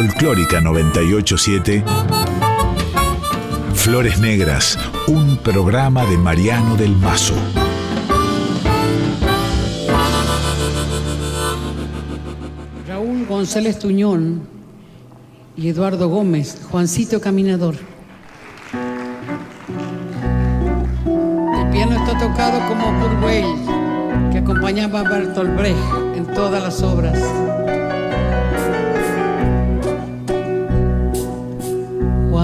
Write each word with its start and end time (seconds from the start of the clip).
Folclórica 0.00 0.62
987. 0.62 1.84
Flores 3.74 4.18
Negras, 4.18 4.78
un 5.06 5.36
programa 5.36 6.06
de 6.06 6.16
Mariano 6.16 6.74
del 6.74 6.96
Mazo. 6.96 7.34
Raúl 12.88 13.26
González 13.26 13.78
Tuñón 13.78 14.48
y 15.54 15.68
Eduardo 15.68 16.08
Gómez, 16.08 16.62
Juancito 16.70 17.20
Caminador. 17.20 17.74
El 21.04 21.70
piano 21.70 21.92
está 21.96 22.18
tocado 22.18 22.66
como 22.68 22.98
Kurt 23.02 24.32
que 24.32 24.38
acompañaba 24.38 25.00
a 25.00 25.02
Bertolt 25.02 25.54
Brecht 25.58 26.16
en 26.16 26.26
todas 26.32 26.62
las 26.62 26.82
obras. 26.82 27.49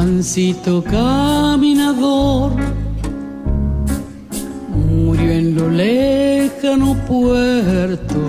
Juancito 0.06 0.84
Caminador 0.84 2.52
murió 4.72 5.32
en 5.32 5.56
lo 5.56 5.68
lejano 5.68 6.94
puerto 7.08 8.20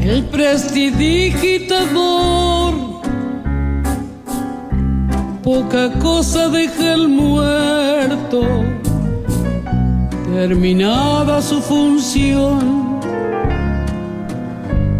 el 0.00 0.24
prestidigitador. 0.24 2.74
Poca 5.44 5.92
cosa 6.00 6.48
deja 6.48 6.94
el 6.94 7.08
muerto, 7.08 8.42
terminada 10.34 11.40
su 11.40 11.62
función. 11.62 12.98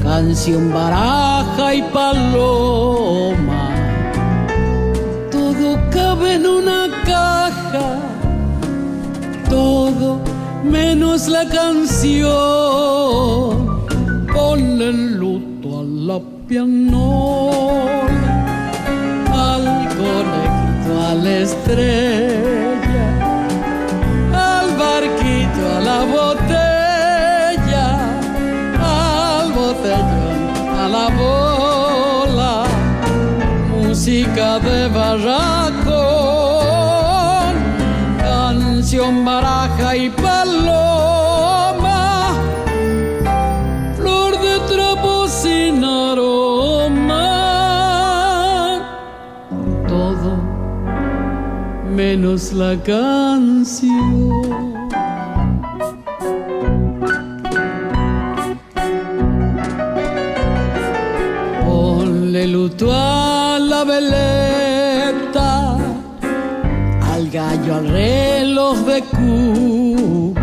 Canción, 0.00 0.72
baraja 0.72 1.74
y 1.74 1.82
paloma, 1.82 3.63
todo 5.64 5.78
cabe 5.90 6.34
en 6.34 6.46
una 6.46 6.90
caja, 7.06 7.98
todo 9.48 10.20
menos 10.62 11.26
la 11.26 11.48
canción. 11.48 12.34
Ponle 14.34 14.88
el 14.90 15.14
luto 15.18 15.80
a 15.80 15.84
la 15.84 16.20
pianola, 16.46 18.34
al 19.32 19.64
conejito, 19.96 20.90
a 21.08 21.14
la 21.14 21.34
la 52.34 52.76
canción. 52.82 54.42
Ponle 61.64 62.48
luto 62.48 62.92
a 62.92 63.58
la 63.60 63.84
veleta, 63.84 65.76
al 67.12 67.30
gallo, 67.30 67.76
al 67.76 67.88
reloj 67.88 68.78
de 68.78 69.02
cuco, 69.02 70.40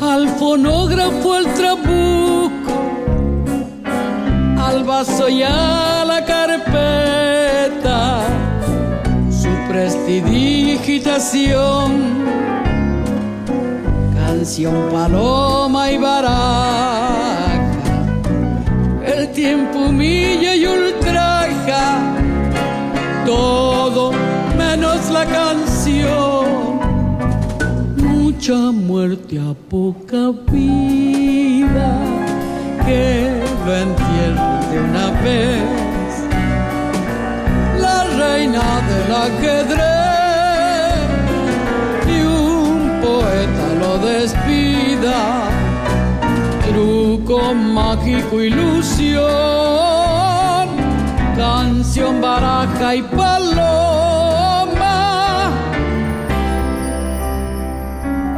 al 0.00 0.28
fonógrafo, 0.38 1.34
al 1.34 1.46
trabuco, 1.52 2.72
al 4.58 4.82
vaso 4.84 5.28
y 5.28 5.42
prestidigitación, 11.16 12.14
canción, 14.14 14.88
paloma 14.92 15.90
y 15.90 15.96
baraja, 15.96 17.54
el 19.06 19.32
tiempo 19.32 19.78
humilla 19.78 20.54
y 20.54 20.66
ultraja, 20.66 22.14
todo 23.24 24.12
menos 24.58 25.10
la 25.10 25.24
canción, 25.24 26.80
mucha 27.96 28.72
muerte 28.72 29.40
a 29.40 29.54
poca 29.70 30.32
vida, 30.52 31.98
que 32.84 33.42
lo 33.64 33.74
entiende 33.74 34.66
de 34.70 34.80
una 34.80 35.10
vez. 35.22 35.86
Reina 38.18 38.62
del 38.88 39.12
ajedrez 39.14 39.95
despida. 43.98 45.48
Truco 46.66 47.54
mágico, 47.54 48.40
ilusión, 48.42 49.24
canción, 51.36 52.20
baraja 52.20 52.94
y 52.94 53.02
paloma. 53.02 53.36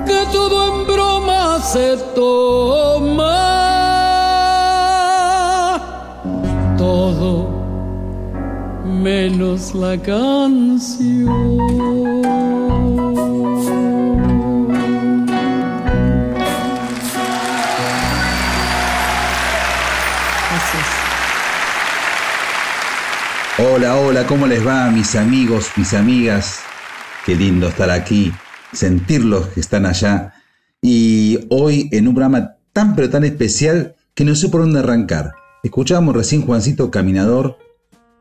Que 0.07 0.27
todo 0.33 0.57
en 0.69 0.87
broma 0.87 1.59
se 1.61 1.97
toma. 2.15 3.35
Todo 6.77 7.49
menos 8.85 9.75
la 9.75 9.97
canción. 9.97 11.39
Hola, 23.61 23.97
hola, 23.97 24.25
¿cómo 24.25 24.47
les 24.47 24.65
va 24.65 24.89
mis 24.93 25.17
amigos, 25.17 25.71
mis 25.77 25.93
amigas? 25.93 26.61
Qué 27.27 27.35
lindo 27.35 27.67
estar 27.67 27.91
aquí, 27.91 28.33
sentirlos 28.73 29.49
que 29.49 29.59
están 29.59 29.85
allá. 29.85 30.33
Y 30.81 31.41
hoy 31.49 31.89
en 31.91 32.07
un 32.07 32.15
programa 32.15 32.55
tan 32.73 32.95
pero 32.95 33.11
tan 33.11 33.25
especial 33.25 33.97
que 34.15 34.25
no 34.25 34.37
sé 34.37 34.49
por 34.49 34.61
dónde 34.61 34.79
arrancar. 34.79 35.33
Escuchábamos 35.65 36.15
recién 36.15 36.43
Juancito 36.43 36.93
Caminador 36.93 37.59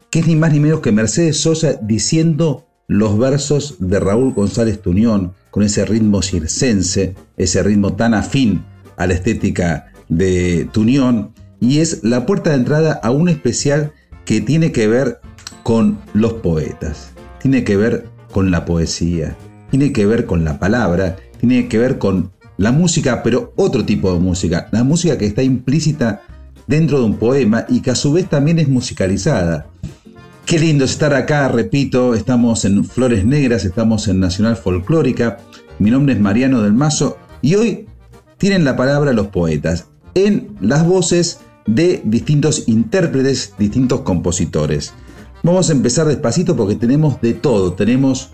que 0.09 0.19
es 0.21 0.27
ni 0.27 0.35
más 0.35 0.53
ni 0.53 0.59
menos 0.59 0.79
que 0.79 0.91
Mercedes 0.91 1.39
Sosa 1.39 1.73
diciendo 1.83 2.65
los 2.87 3.19
versos 3.19 3.75
de 3.77 3.99
Raúl 3.99 4.33
González 4.33 4.81
Tuñón, 4.81 5.33
con 5.51 5.61
ese 5.61 5.85
ritmo 5.85 6.23
circense, 6.23 7.13
ese 7.35 7.61
ritmo 7.61 7.93
tan 7.93 8.15
afín 8.15 8.65
a 8.95 9.05
la 9.05 9.13
estética 9.13 9.91
de 10.09 10.67
Tuñón, 10.71 11.35
y 11.59 11.77
es 11.77 12.03
la 12.03 12.25
puerta 12.25 12.49
de 12.49 12.55
entrada 12.55 12.99
a 13.03 13.11
un 13.11 13.29
especial 13.29 13.93
que 14.25 14.41
tiene 14.41 14.71
que 14.71 14.87
ver 14.87 15.21
con 15.67 15.99
los 16.13 16.31
poetas, 16.35 17.11
tiene 17.41 17.65
que 17.65 17.75
ver 17.75 18.07
con 18.31 18.51
la 18.51 18.63
poesía, 18.63 19.35
tiene 19.69 19.91
que 19.91 20.05
ver 20.05 20.25
con 20.25 20.45
la 20.45 20.59
palabra, 20.59 21.17
tiene 21.41 21.67
que 21.67 21.77
ver 21.77 21.97
con 21.97 22.31
la 22.55 22.71
música, 22.71 23.21
pero 23.21 23.51
otro 23.57 23.83
tipo 23.83 24.13
de 24.13 24.19
música, 24.19 24.69
la 24.71 24.85
música 24.85 25.17
que 25.17 25.25
está 25.25 25.43
implícita 25.43 26.21
dentro 26.67 26.99
de 26.99 27.05
un 27.07 27.17
poema 27.17 27.65
y 27.67 27.81
que 27.81 27.91
a 27.91 27.95
su 27.95 28.13
vez 28.13 28.29
también 28.29 28.59
es 28.59 28.69
musicalizada. 28.69 29.67
Qué 30.45 30.57
lindo 30.57 30.85
estar 30.85 31.13
acá, 31.13 31.49
repito, 31.49 32.13
estamos 32.13 32.63
en 32.63 32.85
Flores 32.85 33.25
Negras, 33.25 33.65
estamos 33.65 34.07
en 34.07 34.21
Nacional 34.21 34.55
Folclórica. 34.55 35.39
Mi 35.79 35.91
nombre 35.91 36.13
es 36.13 36.21
Mariano 36.21 36.61
del 36.61 36.71
Mazo 36.71 37.17
y 37.41 37.55
hoy 37.55 37.87
tienen 38.37 38.63
la 38.63 38.77
palabra 38.77 39.11
los 39.11 39.27
poetas 39.27 39.87
en 40.13 40.47
las 40.61 40.87
voces 40.87 41.41
de 41.65 42.01
distintos 42.05 42.69
intérpretes, 42.69 43.53
distintos 43.59 43.99
compositores. 43.99 44.93
Vamos 45.43 45.69
a 45.69 45.73
empezar 45.73 46.07
despacito 46.07 46.55
porque 46.55 46.75
tenemos 46.75 47.21
de 47.21 47.33
todo. 47.33 47.73
Tenemos 47.73 48.31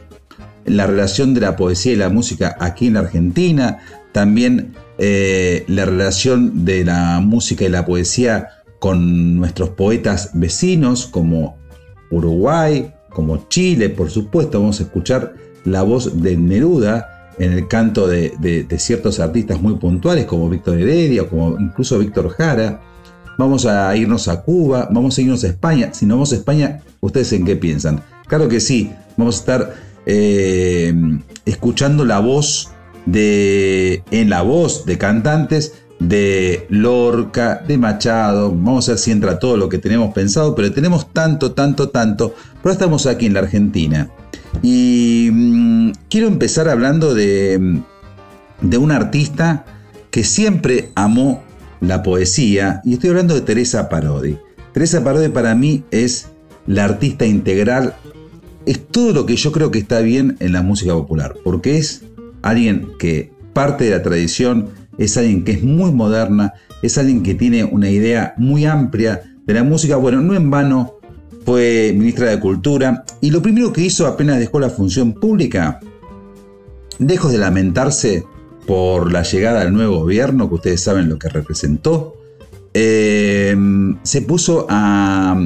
la 0.65 0.87
relación 0.87 1.33
de 1.33 1.41
la 1.41 1.55
poesía 1.55 1.93
y 1.93 1.97
la 1.97 2.09
música 2.09 2.55
aquí 2.59 2.87
en 2.87 2.97
Argentina, 2.97 3.79
también 4.11 4.73
eh, 4.97 5.65
la 5.67 5.85
relación 5.85 6.65
de 6.65 6.85
la 6.85 7.19
música 7.19 7.65
y 7.65 7.69
la 7.69 7.85
poesía 7.85 8.49
con 8.79 9.37
nuestros 9.37 9.69
poetas 9.69 10.31
vecinos 10.33 11.07
como 11.07 11.57
Uruguay, 12.11 12.93
como 13.09 13.47
Chile, 13.49 13.89
por 13.89 14.09
supuesto, 14.09 14.59
vamos 14.59 14.79
a 14.79 14.83
escuchar 14.83 15.33
la 15.65 15.83
voz 15.83 16.21
de 16.21 16.35
Neruda 16.35 17.31
en 17.39 17.53
el 17.53 17.67
canto 17.67 18.07
de, 18.07 18.67
ciertos 18.77 19.19
artistas 19.19 19.61
muy 19.61 19.75
puntuales 19.75 20.25
como 20.25 20.49
Víctor 20.49 20.79
Heredia 20.79 21.23
o 21.23 21.29
como 21.29 21.59
incluso 21.59 21.99
Víctor 21.99 22.29
Jara. 22.29 22.81
Vamos 23.37 23.65
a 23.65 23.95
irnos 23.95 24.27
a 24.27 24.41
Cuba, 24.41 24.87
vamos 24.91 25.17
a 25.17 25.21
irnos 25.21 25.43
a 25.43 25.47
España. 25.47 25.93
Si 25.93 26.05
no 26.05 26.15
vamos 26.15 26.31
a 26.31 26.35
España, 26.35 26.81
¿ustedes 27.01 27.33
en 27.33 27.45
qué 27.45 27.55
piensan? 27.55 28.01
Claro 28.27 28.47
que 28.47 28.59
sí, 28.59 28.91
vamos 29.17 29.35
a 29.35 29.39
estar 29.39 29.73
eh, 30.05 30.93
escuchando 31.45 32.05
la 32.05 32.19
voz 32.19 32.71
de, 33.05 34.03
en 34.11 34.29
la 34.29 34.41
voz 34.41 34.85
de 34.85 34.97
cantantes 34.97 35.73
de 35.99 36.65
Lorca, 36.69 37.63
de 37.65 37.77
Machado, 37.77 38.51
vamos 38.51 38.89
a 38.89 38.93
ver 38.93 38.99
si 38.99 39.11
entra 39.11 39.39
todo 39.39 39.55
lo 39.55 39.69
que 39.69 39.77
tenemos 39.77 40.13
pensado, 40.13 40.53
pero 40.53 40.71
tenemos 40.73 41.11
tanto, 41.13 41.53
tanto, 41.53 41.89
tanto, 41.89 42.35
pero 42.61 42.73
estamos 42.73 43.05
aquí 43.05 43.25
en 43.25 43.33
la 43.33 43.39
Argentina. 43.41 44.09
Y 44.61 45.29
mm, 45.31 45.91
quiero 46.09 46.27
empezar 46.27 46.67
hablando 46.67 47.13
de, 47.13 47.81
de 48.61 48.77
un 48.77 48.91
artista 48.91 49.65
que 50.11 50.23
siempre 50.23 50.91
amó 50.95 51.41
la 51.83 52.01
poesía, 52.01 52.81
y 52.83 52.93
estoy 52.93 53.09
hablando 53.09 53.35
de 53.35 53.41
Teresa 53.41 53.89
Parodi. 53.89 54.37
Teresa 54.73 55.03
Parodi 55.03 55.29
para 55.29 55.53
mí 55.53 55.83
es 55.91 56.27
la 56.65 56.85
artista 56.85 57.25
integral, 57.25 57.95
es 58.65 58.87
todo 58.87 59.11
lo 59.11 59.25
que 59.25 59.35
yo 59.35 59.51
creo 59.51 59.69
que 59.69 59.79
está 59.79 59.99
bien 59.99 60.37
en 60.39 60.53
la 60.53 60.61
música 60.61 60.93
popular, 60.93 61.33
porque 61.43 61.77
es 61.77 62.03
alguien 62.41 62.87
que 62.97 63.31
parte 63.51 63.85
de 63.85 63.91
la 63.91 64.01
tradición, 64.01 64.69
es 64.97 65.17
alguien 65.17 65.43
que 65.43 65.51
es 65.53 65.63
muy 65.63 65.91
moderna, 65.91 66.53
es 66.81 66.97
alguien 66.97 67.21
que 67.21 67.35
tiene 67.35 67.65
una 67.65 67.89
idea 67.89 68.33
muy 68.37 68.65
amplia 68.65 69.21
de 69.45 69.53
la 69.53 69.63
música. 69.63 69.97
Bueno, 69.97 70.21
no 70.21 70.35
en 70.35 70.49
vano 70.49 70.95
fue 71.45 71.93
ministra 71.95 72.29
de 72.29 72.39
Cultura 72.39 73.03
y 73.19 73.31
lo 73.31 73.41
primero 73.41 73.73
que 73.73 73.81
hizo 73.81 74.07
apenas 74.07 74.39
dejó 74.39 74.59
la 74.59 74.69
función 74.69 75.13
pública, 75.13 75.79
lejos 76.99 77.31
de 77.31 77.37
lamentarse 77.37 78.23
por 78.65 79.11
la 79.11 79.23
llegada 79.23 79.63
del 79.63 79.73
nuevo 79.73 79.99
gobierno, 79.99 80.49
que 80.49 80.55
ustedes 80.55 80.81
saben 80.81 81.09
lo 81.09 81.19
que 81.19 81.29
representó, 81.29 82.17
eh, 82.73 83.55
se 84.03 84.21
puso 84.21 84.65
a, 84.69 85.37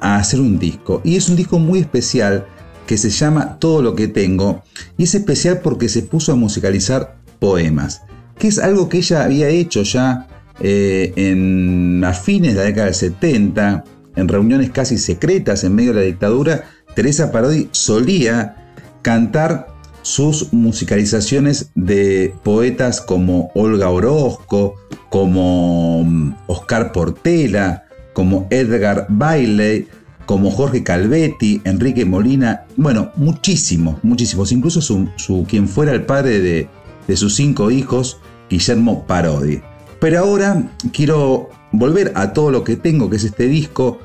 hacer 0.00 0.40
un 0.40 0.58
disco. 0.58 1.00
Y 1.04 1.16
es 1.16 1.28
un 1.28 1.36
disco 1.36 1.58
muy 1.58 1.80
especial 1.80 2.46
que 2.86 2.98
se 2.98 3.10
llama 3.10 3.58
Todo 3.58 3.82
lo 3.82 3.94
que 3.94 4.08
tengo. 4.08 4.62
Y 4.96 5.04
es 5.04 5.14
especial 5.14 5.60
porque 5.62 5.88
se 5.88 6.02
puso 6.02 6.32
a 6.32 6.36
musicalizar 6.36 7.16
poemas, 7.38 8.02
que 8.38 8.48
es 8.48 8.58
algo 8.58 8.88
que 8.88 8.98
ella 8.98 9.24
había 9.24 9.48
hecho 9.48 9.82
ya 9.82 10.28
eh, 10.60 11.12
en, 11.16 12.02
a 12.04 12.12
fines 12.12 12.54
de 12.54 12.60
la 12.60 12.66
década 12.66 12.86
del 12.86 12.94
70, 12.94 13.84
en 14.16 14.28
reuniones 14.28 14.70
casi 14.70 14.98
secretas 14.98 15.64
en 15.64 15.74
medio 15.74 15.92
de 15.92 16.00
la 16.00 16.06
dictadura. 16.06 16.64
Teresa 16.94 17.30
Parodi 17.30 17.68
solía 17.72 18.72
cantar 19.02 19.75
sus 20.06 20.52
musicalizaciones 20.52 21.70
de 21.74 22.32
poetas 22.44 23.00
como 23.00 23.50
Olga 23.56 23.90
Orozco, 23.90 24.76
como 25.10 26.04
mm, 26.04 26.34
Oscar 26.46 26.92
Portela, 26.92 27.86
como 28.12 28.46
Edgar 28.50 29.06
Bailey, 29.08 29.88
como 30.24 30.52
Jorge 30.52 30.84
Calvetti, 30.84 31.60
Enrique 31.64 32.04
Molina, 32.04 32.66
bueno, 32.76 33.10
muchísimos, 33.16 33.96
muchísimos, 34.04 34.52
incluso 34.52 34.80
su, 34.80 35.44
quien 35.48 35.66
fuera 35.66 35.90
el 35.90 36.06
padre 36.06 36.38
de, 36.38 36.68
de 37.08 37.16
sus 37.16 37.34
cinco 37.34 37.72
hijos, 37.72 38.20
Guillermo 38.48 39.04
Parodi. 39.08 39.60
Pero 39.98 40.20
ahora 40.20 40.70
quiero 40.92 41.50
volver 41.72 42.12
a 42.14 42.32
todo 42.32 42.52
lo 42.52 42.62
que 42.62 42.76
tengo, 42.76 43.10
que 43.10 43.16
es 43.16 43.24
este 43.24 43.48
disco, 43.48 43.98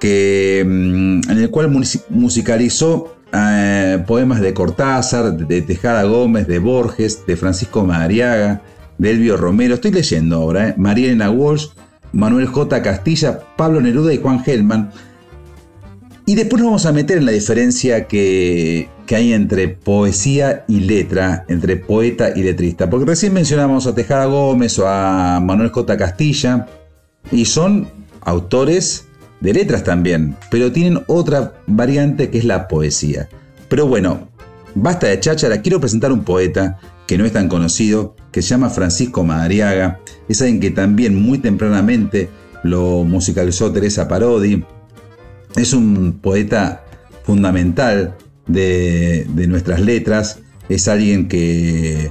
que, 0.00 0.62
mm, 0.66 1.30
en 1.30 1.38
el 1.38 1.48
cual 1.48 1.70
musicalizó 2.10 3.16
eh, 3.32 4.02
poemas 4.06 4.40
de 4.40 4.54
Cortázar, 4.54 5.36
de 5.36 5.62
Tejada 5.62 6.04
Gómez, 6.04 6.46
de 6.46 6.58
Borges, 6.58 7.26
de 7.26 7.36
Francisco 7.36 7.84
Madariaga, 7.84 8.62
de 8.98 9.10
Elvio 9.10 9.36
Romero. 9.36 9.74
Estoy 9.74 9.90
leyendo 9.90 10.36
ahora, 10.36 10.68
eh, 10.68 10.74
Mariana 10.76 11.30
Walsh, 11.30 11.68
Manuel 12.12 12.46
J. 12.46 12.82
Castilla, 12.82 13.40
Pablo 13.56 13.80
Neruda 13.80 14.12
y 14.12 14.18
Juan 14.18 14.42
Gelman. 14.42 14.90
Y 16.28 16.34
después 16.34 16.60
nos 16.60 16.70
vamos 16.70 16.86
a 16.86 16.92
meter 16.92 17.18
en 17.18 17.26
la 17.26 17.32
diferencia 17.32 18.08
que, 18.08 18.88
hay 19.08 19.32
entre 19.32 19.68
poesía 19.68 20.64
y 20.66 20.80
letra, 20.80 21.44
entre 21.48 21.76
poeta 21.76 22.30
y 22.34 22.42
letrista. 22.42 22.90
Porque 22.90 23.06
recién 23.06 23.32
mencionamos 23.32 23.86
a 23.86 23.94
Tejada 23.94 24.26
Gómez 24.26 24.76
o 24.80 24.88
a 24.88 25.38
Manuel 25.40 25.70
J. 25.70 25.96
Castilla, 25.96 26.66
y 27.30 27.44
son 27.44 27.88
autores 28.22 29.05
de 29.40 29.52
letras 29.52 29.84
también, 29.84 30.36
pero 30.50 30.72
tienen 30.72 31.02
otra 31.06 31.54
variante 31.66 32.30
que 32.30 32.38
es 32.38 32.44
la 32.44 32.68
poesía. 32.68 33.28
Pero 33.68 33.86
bueno, 33.86 34.28
basta 34.74 35.08
de 35.08 35.20
cháchara, 35.20 35.62
quiero 35.62 35.80
presentar 35.80 36.12
un 36.12 36.24
poeta 36.24 36.78
que 37.06 37.18
no 37.18 37.24
es 37.24 37.32
tan 37.32 37.48
conocido, 37.48 38.16
que 38.32 38.42
se 38.42 38.48
llama 38.48 38.70
Francisco 38.70 39.24
Madariaga. 39.24 40.00
Es 40.28 40.40
alguien 40.42 40.60
que 40.60 40.70
también 40.70 41.20
muy 41.20 41.38
tempranamente 41.38 42.28
lo 42.62 43.04
musicalizó 43.04 43.72
Teresa 43.72 44.08
Parodi 44.08 44.64
es 45.56 45.72
un 45.72 46.18
poeta 46.20 46.84
fundamental 47.24 48.14
de, 48.46 49.26
nuestras 49.48 49.80
letras, 49.80 50.38
es 50.68 50.86
alguien 50.86 51.28
que, 51.28 52.10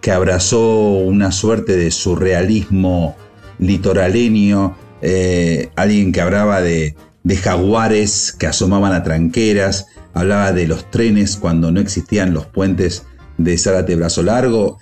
que, 0.00 0.10
abrazó 0.10 0.98
una 0.98 1.30
suerte 1.30 1.76
de 1.76 1.90
surrealismo 1.90 3.16
litoraleño, 3.58 4.76
eh, 5.08 5.70
alguien 5.76 6.10
que 6.10 6.20
hablaba 6.20 6.60
de, 6.60 6.96
jaguares 7.40 8.34
que 8.36 8.48
asomaban 8.48 8.92
a 8.92 9.04
tranqueras, 9.04 9.86
hablaba 10.14 10.52
de 10.52 10.66
los 10.66 10.90
trenes 10.90 11.36
cuando 11.36 11.70
no 11.70 11.78
existían 11.78 12.34
los 12.34 12.46
puentes 12.46 13.04
de 13.38 13.56
Zárate 13.56 13.94
Brazo 13.94 14.24
Largo, 14.24 14.78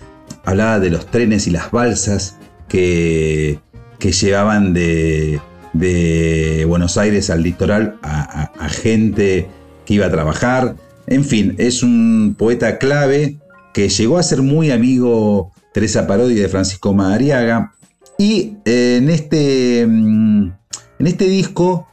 hablaba 0.47 0.81
de 0.81 0.89
los 0.89 1.11
trenes 1.11 1.47
y 1.47 1.51
las 1.51 1.71
balsas 1.71 2.37
que, 2.69 3.59
que 3.99 4.13
llevaban 4.13 4.73
de, 4.73 5.43
de 5.75 6.65
Buenos 6.67 6.97
Aires 6.97 7.29
al 7.29 7.43
litoral 7.43 7.99
a, 8.03 8.49
gente 8.71 9.47
que 9.85 9.95
iba 9.95 10.07
a 10.07 10.11
trabajar. 10.11 10.77
En 11.07 11.23
fin, 11.23 11.55
es 11.59 11.83
un 11.83 12.35
poeta 12.39 12.79
clave 12.79 13.37
que 13.75 13.91
llegó 13.91 14.17
a 14.17 14.23
ser 14.23 14.41
muy 14.41 14.71
amigo 14.71 15.53
Teresa 15.75 16.07
Parodi 16.07 16.35
de 16.35 16.49
Francisco 16.49 16.95
Madariaga. 16.95 17.75
Y 18.19 18.57
eh, 18.65 18.99
en 18.99 19.11
este, 19.11 19.87
mm, 19.87 20.53
en 20.99 21.07
este 21.07 21.27
disco 21.27 21.89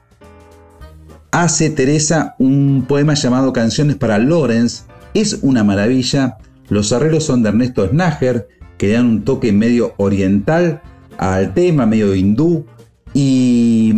hace 1.31 1.69
Teresa 1.69 2.35
un 2.38 2.85
poema 2.88 3.13
llamado 3.13 3.53
Canciones 3.53 3.95
para 3.95 4.19
Lorenz. 4.19 4.85
Es 5.13 5.39
una 5.41 5.63
maravilla. 5.63 6.38
Los 6.69 6.94
arreglos 6.94 7.25
son 7.25 7.44
de 7.44 7.50
Ernesto 7.50 7.88
Snager, 7.88 8.47
que 8.77 8.94
dan 8.94 9.06
un 9.06 9.23
toque 9.23 9.51
medio 9.51 9.93
oriental 9.98 10.81
al 11.17 11.53
tema, 11.53 11.86
medio 11.86 12.15
hindú. 12.15 12.65
Y, 13.13 13.93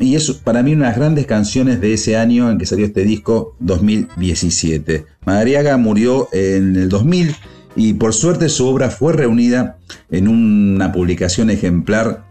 y, 0.00 0.16
es 0.16 0.32
para 0.32 0.64
mí 0.64 0.72
una 0.72 0.86
de 0.86 0.90
las 0.90 0.98
grandes 0.98 1.26
canciones 1.26 1.80
de 1.80 1.94
ese 1.94 2.16
año 2.16 2.50
en 2.50 2.58
que 2.58 2.66
salió 2.66 2.84
este 2.84 3.04
disco, 3.04 3.54
2017. 3.60 5.04
Madariaga 5.24 5.76
murió 5.76 6.28
en 6.32 6.74
el 6.74 6.88
2000 6.88 7.36
y 7.76 7.92
por 7.94 8.14
suerte 8.14 8.48
su 8.48 8.66
obra 8.66 8.90
fue 8.90 9.12
reunida 9.12 9.78
en 10.10 10.26
una 10.28 10.90
publicación 10.92 11.50
ejemplar 11.50 12.24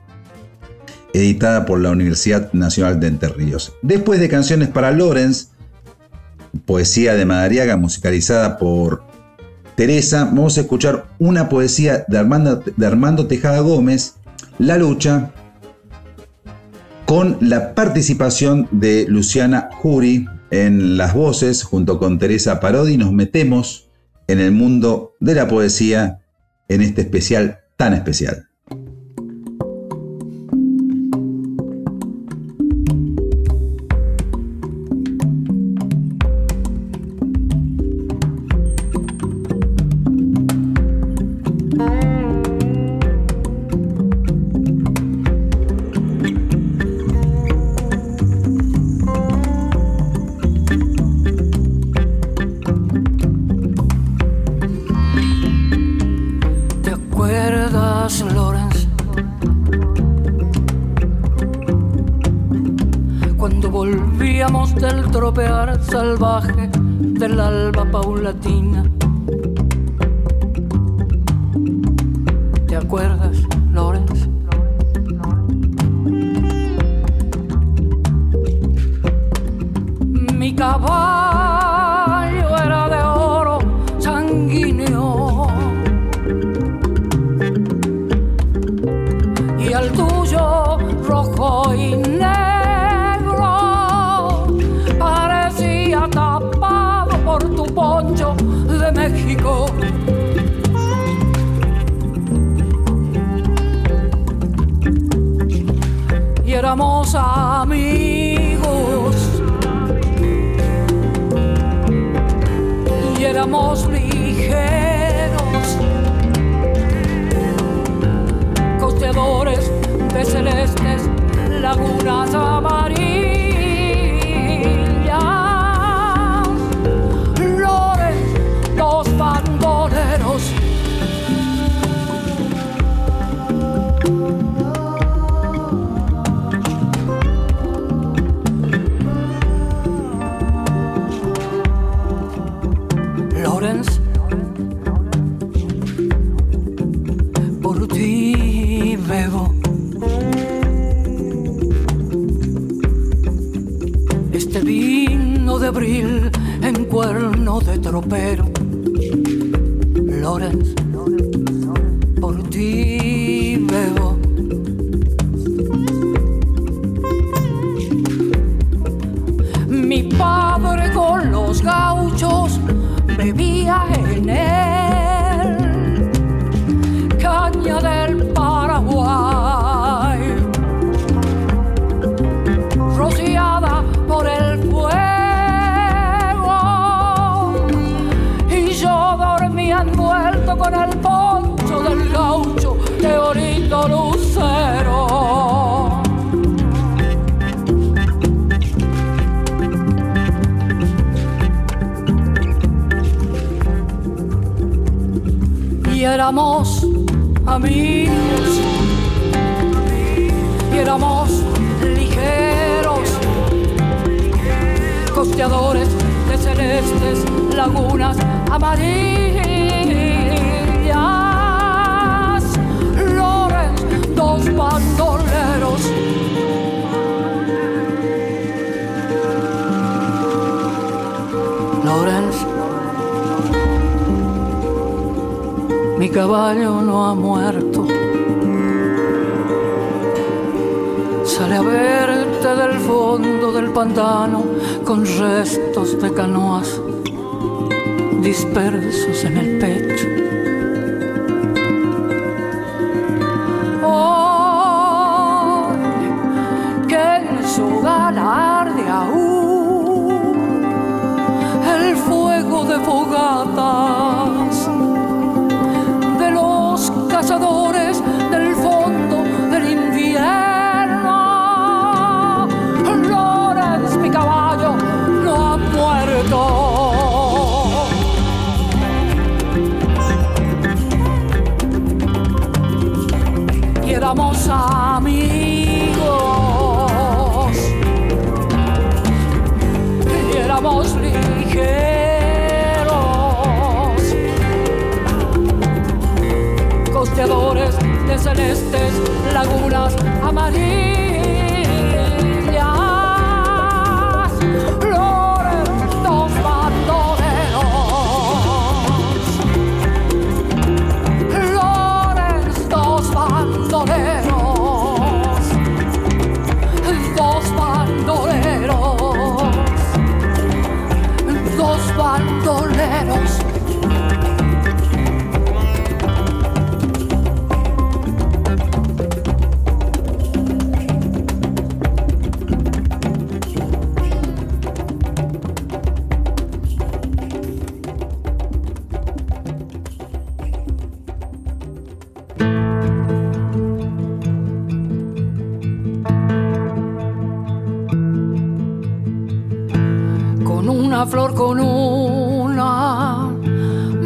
editada 1.13 1.65
por 1.65 1.79
la 1.79 1.91
Universidad 1.91 2.51
Nacional 2.51 2.99
de 2.99 3.07
Entre 3.07 3.29
Ríos. 3.29 3.73
Después 3.81 4.19
de 4.19 4.27
Canciones 4.27 4.67
para 4.67 4.91
Lorenz, 4.91 5.51
poesía 6.65 7.13
de 7.13 7.25
Madariaga 7.25 7.77
musicalizada 7.77 8.57
por 8.57 9.03
Teresa, 9.75 10.25
vamos 10.25 10.57
a 10.57 10.61
escuchar 10.61 11.05
una 11.19 11.47
poesía 11.47 12.05
de 12.07 12.17
Armando, 12.17 13.27
Tejada 13.27 13.59
Gómez, 13.59 14.15
La 14.57 14.77
lucha, 14.77 15.31
con 17.05 17.37
la 17.39 17.75
participación 17.75 18.67
de 18.71 19.05
Luciana 19.07 19.69
Jury 19.81 20.27
en 20.49 20.97
las 20.97 21.13
voces, 21.13 21.63
junto 21.63 21.99
con 21.99 22.17
Teresa 22.17 22.59
Parodi, 22.59 22.97
nos 22.97 23.11
metemos 23.11 23.84
en 24.27 24.39
el 24.39 24.51
mundo 24.51 25.15
de 25.19 25.35
la 25.35 25.47
poesía 25.47 26.19
en 26.67 26.81
este 26.81 27.01
especial 27.01 27.61
tan 27.77 27.93
especial. 27.93 28.49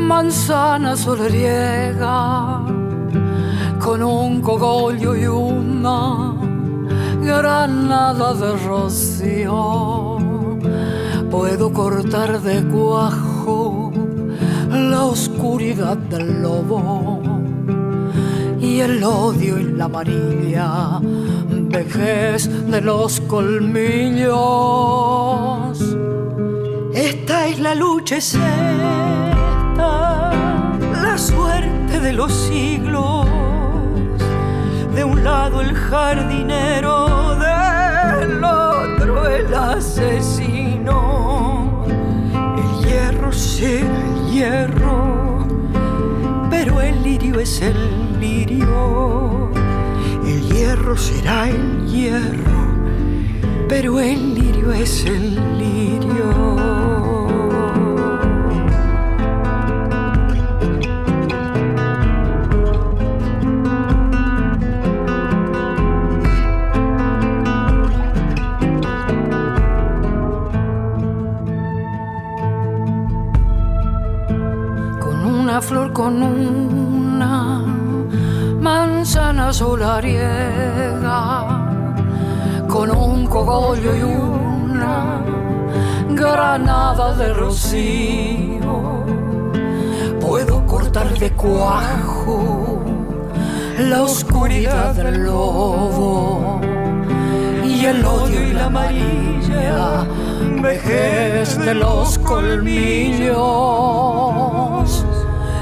Manzana 0.10 0.96
solariega 0.98 2.62
con 3.80 4.04
un 4.04 4.42
cogollo 4.42 5.16
y 5.16 5.26
una 5.28 6.36
granada 7.22 8.34
de 8.34 8.52
rocío. 8.68 10.18
Puedo 11.32 11.72
cortar 11.72 12.42
de 12.42 12.64
cuajo 12.68 13.92
la 14.72 15.06
oscuridad 15.06 15.98
del 15.98 16.42
lobo 16.42 17.22
y 18.60 18.80
el 18.82 19.04
odio 19.04 19.58
y 19.58 19.64
la 19.64 19.86
amarilla 19.86 21.00
vejez 21.70 22.50
de 22.70 22.82
los 22.82 23.22
colmillos. 23.22 24.30
Esta 27.00 27.48
es 27.48 27.60
la 27.60 27.76
lucha 27.76 28.18
la 29.78 31.18
suerte 31.18 32.02
de 32.02 32.12
los 32.12 32.34
siglos. 32.34 33.26
De 34.94 35.06
un 35.06 35.24
lado 35.24 35.62
el 35.62 35.74
jardinero, 35.76 37.38
del 37.40 38.44
otro 38.44 39.26
el 39.30 39.54
asesino. 39.54 40.66
El 42.58 42.86
hierro 42.86 43.32
será 43.32 43.80
el 43.80 44.32
hierro, 44.34 45.48
pero 46.50 46.82
el 46.82 47.02
lirio 47.02 47.40
es 47.40 47.62
el 47.62 48.20
lirio. 48.20 49.50
El 50.26 50.42
hierro 50.50 50.98
será 50.98 51.48
el 51.48 51.88
hierro 51.88 52.60
pero 53.70 54.00
el 54.00 54.34
lirio 54.34 54.74
es 54.74 55.06
el 55.06 55.36
lirio. 55.60 56.89
Cogollo 83.70 83.96
y 83.96 84.02
una 84.02 85.22
granada 86.10 87.14
de 87.14 87.34
rocío. 87.34 89.06
Puedo 90.20 90.66
cortar 90.66 91.08
de 91.20 91.32
cuajo 91.32 92.84
la 93.78 94.02
oscuridad 94.04 94.94
del 94.96 95.24
lobo 95.24 96.60
y 97.64 97.86
el 97.86 98.04
odio 98.04 98.42
y 98.42 98.52
la 98.54 98.66
amarilla 98.66 100.04
vejez 100.62 101.58
de 101.60 101.76
los 101.76 102.18
colmillos 102.20 103.40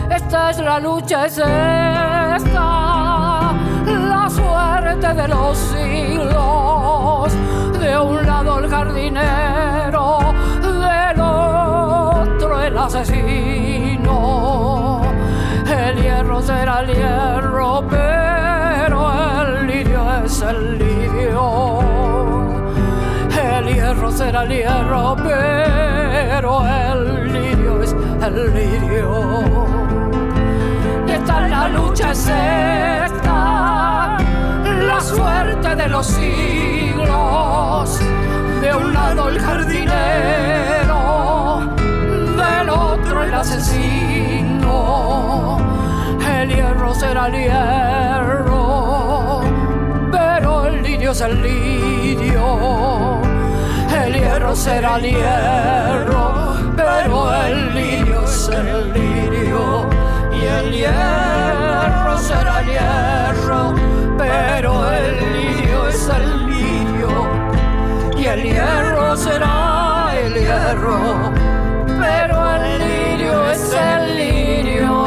esta 0.10 0.50
es 0.50 0.58
la 0.60 0.80
lucha, 0.80 1.26
es 1.26 1.38
esta 1.38 3.54
la 3.86 4.30
suerte 4.30 5.14
de 5.14 5.28
los 5.28 5.58
siglos. 5.58 6.67
De 7.98 8.04
un 8.04 8.24
lado 8.28 8.60
el 8.60 8.70
jardinero, 8.70 10.20
del 10.62 11.20
otro 11.20 12.62
el 12.62 12.78
asesino. 12.78 14.22
El 15.66 15.96
hierro 16.04 16.40
será 16.44 16.82
el 16.82 16.94
hierro, 16.94 17.84
pero 17.90 19.12
el 19.42 19.66
lirio 19.66 20.24
es 20.24 20.42
el 20.44 20.78
lirio. 20.78 21.80
El 23.32 23.74
hierro 23.74 24.12
será 24.12 24.44
el 24.44 24.50
hierro, 24.50 25.16
pero 25.16 26.64
el 26.68 27.34
lirio 27.34 27.82
es 27.82 27.96
el 28.22 28.54
lirio 28.54 29.48
la 31.50 31.68
lucha 31.70 32.12
es 32.12 32.28
esta, 32.28 34.18
la 34.86 35.00
suerte 35.02 35.76
de 35.76 35.88
los 35.88 36.08
De 38.62 38.74
un 38.74 38.94
lado 38.94 39.30
el 39.30 39.40
jardinero, 39.40 40.96
del 42.38 42.70
otro 42.70 43.24
el 43.24 43.34
asesino. 43.34 44.68
El 46.40 46.50
hierro 46.50 46.94
será 46.94 47.26
el 47.28 47.34
hierro, 47.34 49.42
pero 50.12 50.68
el 50.68 50.84
lirio 50.84 51.12
es 51.12 51.22
el 51.22 51.42
lirio. 51.42 53.22
El 54.04 54.14
hierro 54.14 54.56
será 54.56 54.98
el 54.98 55.04
hierro, 55.04 56.56
pero 56.76 57.34
el 57.34 57.74
lirio 57.76 58.24
es 58.24 58.50
el 58.50 58.94
lirio 58.94 59.88
y 60.32 60.46
el 60.46 60.72
hierro 60.72 62.18
será 62.20 62.62
hierro, 62.62 63.74
pero 64.18 64.92
el 64.92 65.34
lirio 65.34 65.88
es 65.88 66.08
el 66.10 66.30
lirio, 66.30 66.37
el 68.34 68.44
hierro 68.44 69.16
será 69.16 70.14
el 70.22 70.34
hierro, 70.34 71.32
pero 71.86 72.56
el 72.56 72.80
lirio 72.80 73.52
es 73.52 73.74
el 73.74 74.18
lirio. 74.18 74.98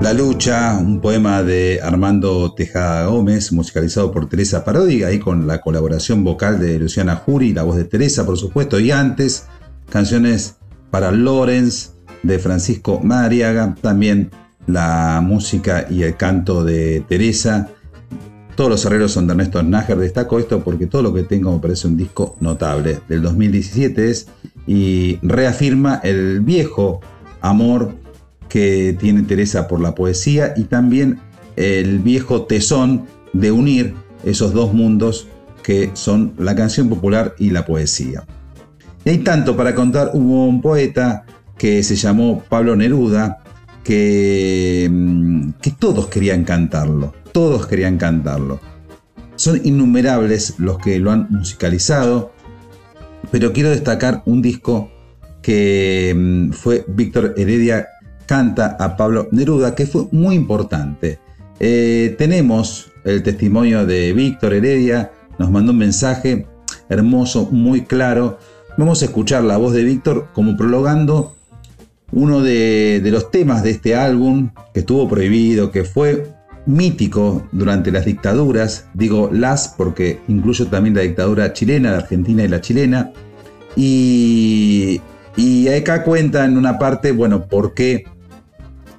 La 0.00 0.12
lucha, 0.12 0.76
un 0.78 1.00
poema 1.00 1.42
de 1.42 1.80
Armando 1.82 2.54
Tejada 2.54 3.06
Gómez, 3.06 3.50
musicalizado 3.52 4.12
por 4.12 4.28
Teresa 4.28 4.64
Parodi, 4.64 5.02
ahí 5.02 5.18
con 5.18 5.48
la 5.48 5.60
colaboración 5.60 6.22
vocal 6.22 6.60
de 6.60 6.78
Luciana 6.78 7.16
Jury, 7.16 7.52
la 7.52 7.64
voz 7.64 7.76
de 7.76 7.84
Teresa, 7.84 8.24
por 8.24 8.36
supuesto, 8.36 8.78
y 8.78 8.92
antes, 8.92 9.46
canciones 9.90 10.56
para 10.90 11.10
Lorenz 11.10 11.93
de 12.24 12.38
Francisco 12.38 13.00
Mariaga, 13.00 13.76
también 13.80 14.30
la 14.66 15.20
música 15.22 15.86
y 15.88 16.02
el 16.02 16.16
canto 16.16 16.64
de 16.64 17.04
Teresa. 17.08 17.68
Todos 18.56 18.70
los 18.70 18.86
arreglos 18.86 19.12
son 19.12 19.26
de 19.26 19.32
Ernesto 19.32 19.62
Nájer. 19.62 19.98
Destaco 19.98 20.38
esto 20.38 20.64
porque 20.64 20.86
todo 20.86 21.02
lo 21.02 21.12
que 21.12 21.22
tengo 21.22 21.52
me 21.52 21.58
parece 21.58 21.86
un 21.86 21.96
disco 21.96 22.36
notable. 22.40 23.00
Del 23.08 23.22
2017 23.22 24.10
es 24.10 24.28
y 24.66 25.18
reafirma 25.22 26.00
el 26.02 26.40
viejo 26.40 27.00
amor 27.40 27.92
que 28.48 28.96
tiene 28.98 29.22
Teresa 29.22 29.68
por 29.68 29.80
la 29.80 29.94
poesía 29.94 30.54
y 30.56 30.64
también 30.64 31.18
el 31.56 31.98
viejo 31.98 32.42
tesón 32.44 33.04
de 33.32 33.52
unir 33.52 33.94
esos 34.24 34.54
dos 34.54 34.72
mundos 34.72 35.28
que 35.62 35.90
son 35.94 36.34
la 36.38 36.54
canción 36.54 36.88
popular 36.88 37.34
y 37.38 37.50
la 37.50 37.66
poesía. 37.66 38.24
Y 39.04 39.10
hay 39.10 39.18
tanto 39.18 39.56
para 39.56 39.74
contar, 39.74 40.12
hubo 40.14 40.46
un 40.46 40.62
poeta 40.62 41.24
que 41.58 41.82
se 41.82 41.96
llamó 41.96 42.42
Pablo 42.48 42.76
Neruda, 42.76 43.38
que, 43.82 44.88
mm, 44.90 45.50
que 45.60 45.70
todos 45.72 46.08
querían 46.08 46.44
cantarlo, 46.44 47.14
todos 47.32 47.66
querían 47.66 47.98
cantarlo. 47.98 48.60
Son 49.36 49.60
innumerables 49.64 50.54
los 50.58 50.78
que 50.78 50.98
lo 50.98 51.10
han 51.10 51.26
musicalizado, 51.30 52.32
pero 53.30 53.52
quiero 53.52 53.70
destacar 53.70 54.22
un 54.26 54.42
disco 54.42 54.90
que 55.42 56.14
mm, 56.16 56.52
fue 56.52 56.84
Víctor 56.88 57.34
Heredia 57.36 57.88
canta 58.26 58.76
a 58.80 58.96
Pablo 58.96 59.28
Neruda, 59.30 59.74
que 59.74 59.86
fue 59.86 60.06
muy 60.12 60.34
importante. 60.34 61.18
Eh, 61.60 62.14
tenemos 62.18 62.90
el 63.04 63.22
testimonio 63.22 63.86
de 63.86 64.12
Víctor 64.12 64.54
Heredia, 64.54 65.12
nos 65.38 65.50
mandó 65.50 65.72
un 65.72 65.78
mensaje 65.78 66.46
hermoso, 66.88 67.48
muy 67.50 67.82
claro. 67.82 68.38
Vamos 68.76 69.02
a 69.02 69.04
escuchar 69.04 69.44
la 69.44 69.56
voz 69.56 69.72
de 69.72 69.84
Víctor 69.84 70.28
como 70.32 70.56
prologando 70.56 71.33
uno 72.14 72.42
de, 72.42 73.00
los 73.04 73.30
temas 73.30 73.62
de 73.64 73.70
este 73.70 73.96
álbum 73.96 74.50
que 74.72 74.80
estuvo 74.80 75.08
prohibido, 75.08 75.72
que 75.72 75.84
fue 75.84 76.28
mítico 76.64 77.46
durante 77.50 77.90
las 77.90 78.04
dictaduras, 78.04 78.86
digo 78.94 79.28
las 79.32 79.68
porque 79.68 80.20
incluyo 80.28 80.68
también 80.68 80.94
la 80.94 81.02
dictadura 81.02 81.52
chilena, 81.52 81.90
la 81.90 81.98
argentina 81.98 82.44
y 82.44 82.48
la 82.48 82.60
chilena, 82.60 83.12
y, 83.74 85.00
y 85.36 85.68
acá 85.68 86.04
cuenta 86.04 86.44
en 86.44 86.56
una 86.56 86.78
parte, 86.78 87.10
bueno, 87.10 87.46
por 87.48 87.74
qué 87.74 88.04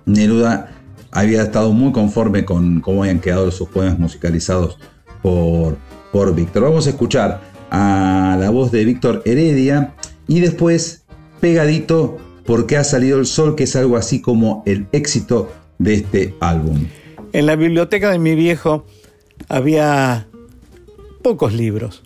Neruda 0.06 0.72
había 1.12 1.42
estado 1.42 1.72
muy 1.72 1.94
conforme 1.94 2.44
con 2.44 2.82
cómo 2.82 3.04
habían 3.04 3.22
quedado 3.22 3.50
sus 3.50 3.70
poemas 3.70 3.98
musicalizados 3.98 4.78
por, 5.22 5.78
por 6.12 6.36
Víctor. 6.36 6.64
Vamos 6.64 6.86
a 6.88 6.90
escuchar 6.90 7.40
a 7.72 8.38
la 8.38 8.50
voz 8.50 8.74
de 8.74 8.84
Víctor 8.84 9.22
Heredia 9.26 9.94
y 10.28 10.42
después 10.42 11.06
pegadito 11.40 12.18
porque 12.46 12.78
ha 12.78 12.84
salido 12.84 13.20
el 13.20 13.26
sol, 13.26 13.56
que 13.56 13.64
es 13.64 13.76
algo 13.76 13.98
así 13.98 14.22
como 14.22 14.64
el 14.66 14.88
éxito 14.92 15.52
de 15.80 15.96
este 15.96 16.34
álbum. 16.40 16.86
En 17.34 17.46
la 17.46 17.56
biblioteca 17.56 18.12
de 18.12 18.20
mi 18.20 18.36
viejo 18.36 18.86
había 19.50 20.28
pocos 21.22 21.54
libros. 21.54 22.04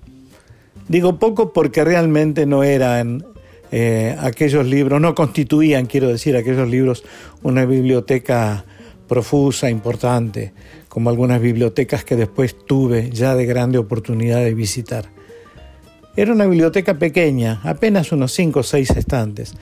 Digo 0.88 1.19
poco 1.19 1.54
porque 1.54 1.84
realmente 1.84 2.45
no 2.45 2.63
eran 2.63 3.25
eh, 3.71 4.15
aquellos 4.19 4.65
libros, 4.65 4.99
no 4.99 5.13
constituían, 5.13 5.86
quiero 5.86 6.08
decir, 6.08 6.36
aquellos 6.36 6.67
libros 6.67 7.04
una 7.43 7.65
biblioteca 7.65 8.65
profusa, 9.08 9.69
importante, 9.69 10.54
como 10.88 11.10
algunas 11.10 11.41
bibliotecas 11.41 12.04
que 12.04 12.15
después 12.15 12.56
tuve 12.65 13.10
ya 13.12 13.36
de 13.36 13.45
grande 13.45 13.78
oportunidad 13.78 14.39
de 14.39 14.54
visitar. 14.54 15.06
Era 16.15 16.34
una 16.34 16.47
biblioteca 16.47 16.97
pequeña, 16.97 17.62
apenas 17.63 18.12
unos 18.12 18.34
5 18.34 18.60
o 18.60 18.63
6 18.63 18.89
estantes, 18.91 19.54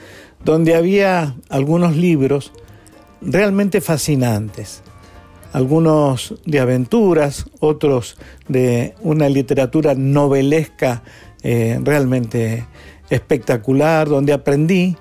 donde 0.47 0.75
había 0.75 1.35
algunos 1.49 1.97
libros 1.97 2.53
realmente 3.21 3.81
fascinantes, 3.81 4.81
algunos 5.51 6.35
de 6.45 6.61
aventuras, 6.61 7.47
otros 7.59 8.17
de 8.47 8.93
una 9.01 9.27
literatura 9.27 9.93
novelesca 9.93 11.03
eh, 11.43 11.77
realmente 11.83 12.65
espectacular, 13.09 14.07
donde 14.07 14.31
aprendí 14.31 14.95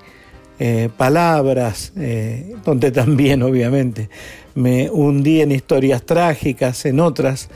eh, 0.59 0.89
palabras, 0.97 1.93
eh, 1.97 2.57
donde 2.65 2.91
también 3.01 3.45
obviamente 3.45 4.11
me 4.57 4.91
hundí 4.91 5.43
en 5.43 5.53
historias 5.53 6.03
trágicas, 6.03 6.85
en 6.87 6.99
otras 6.99 7.51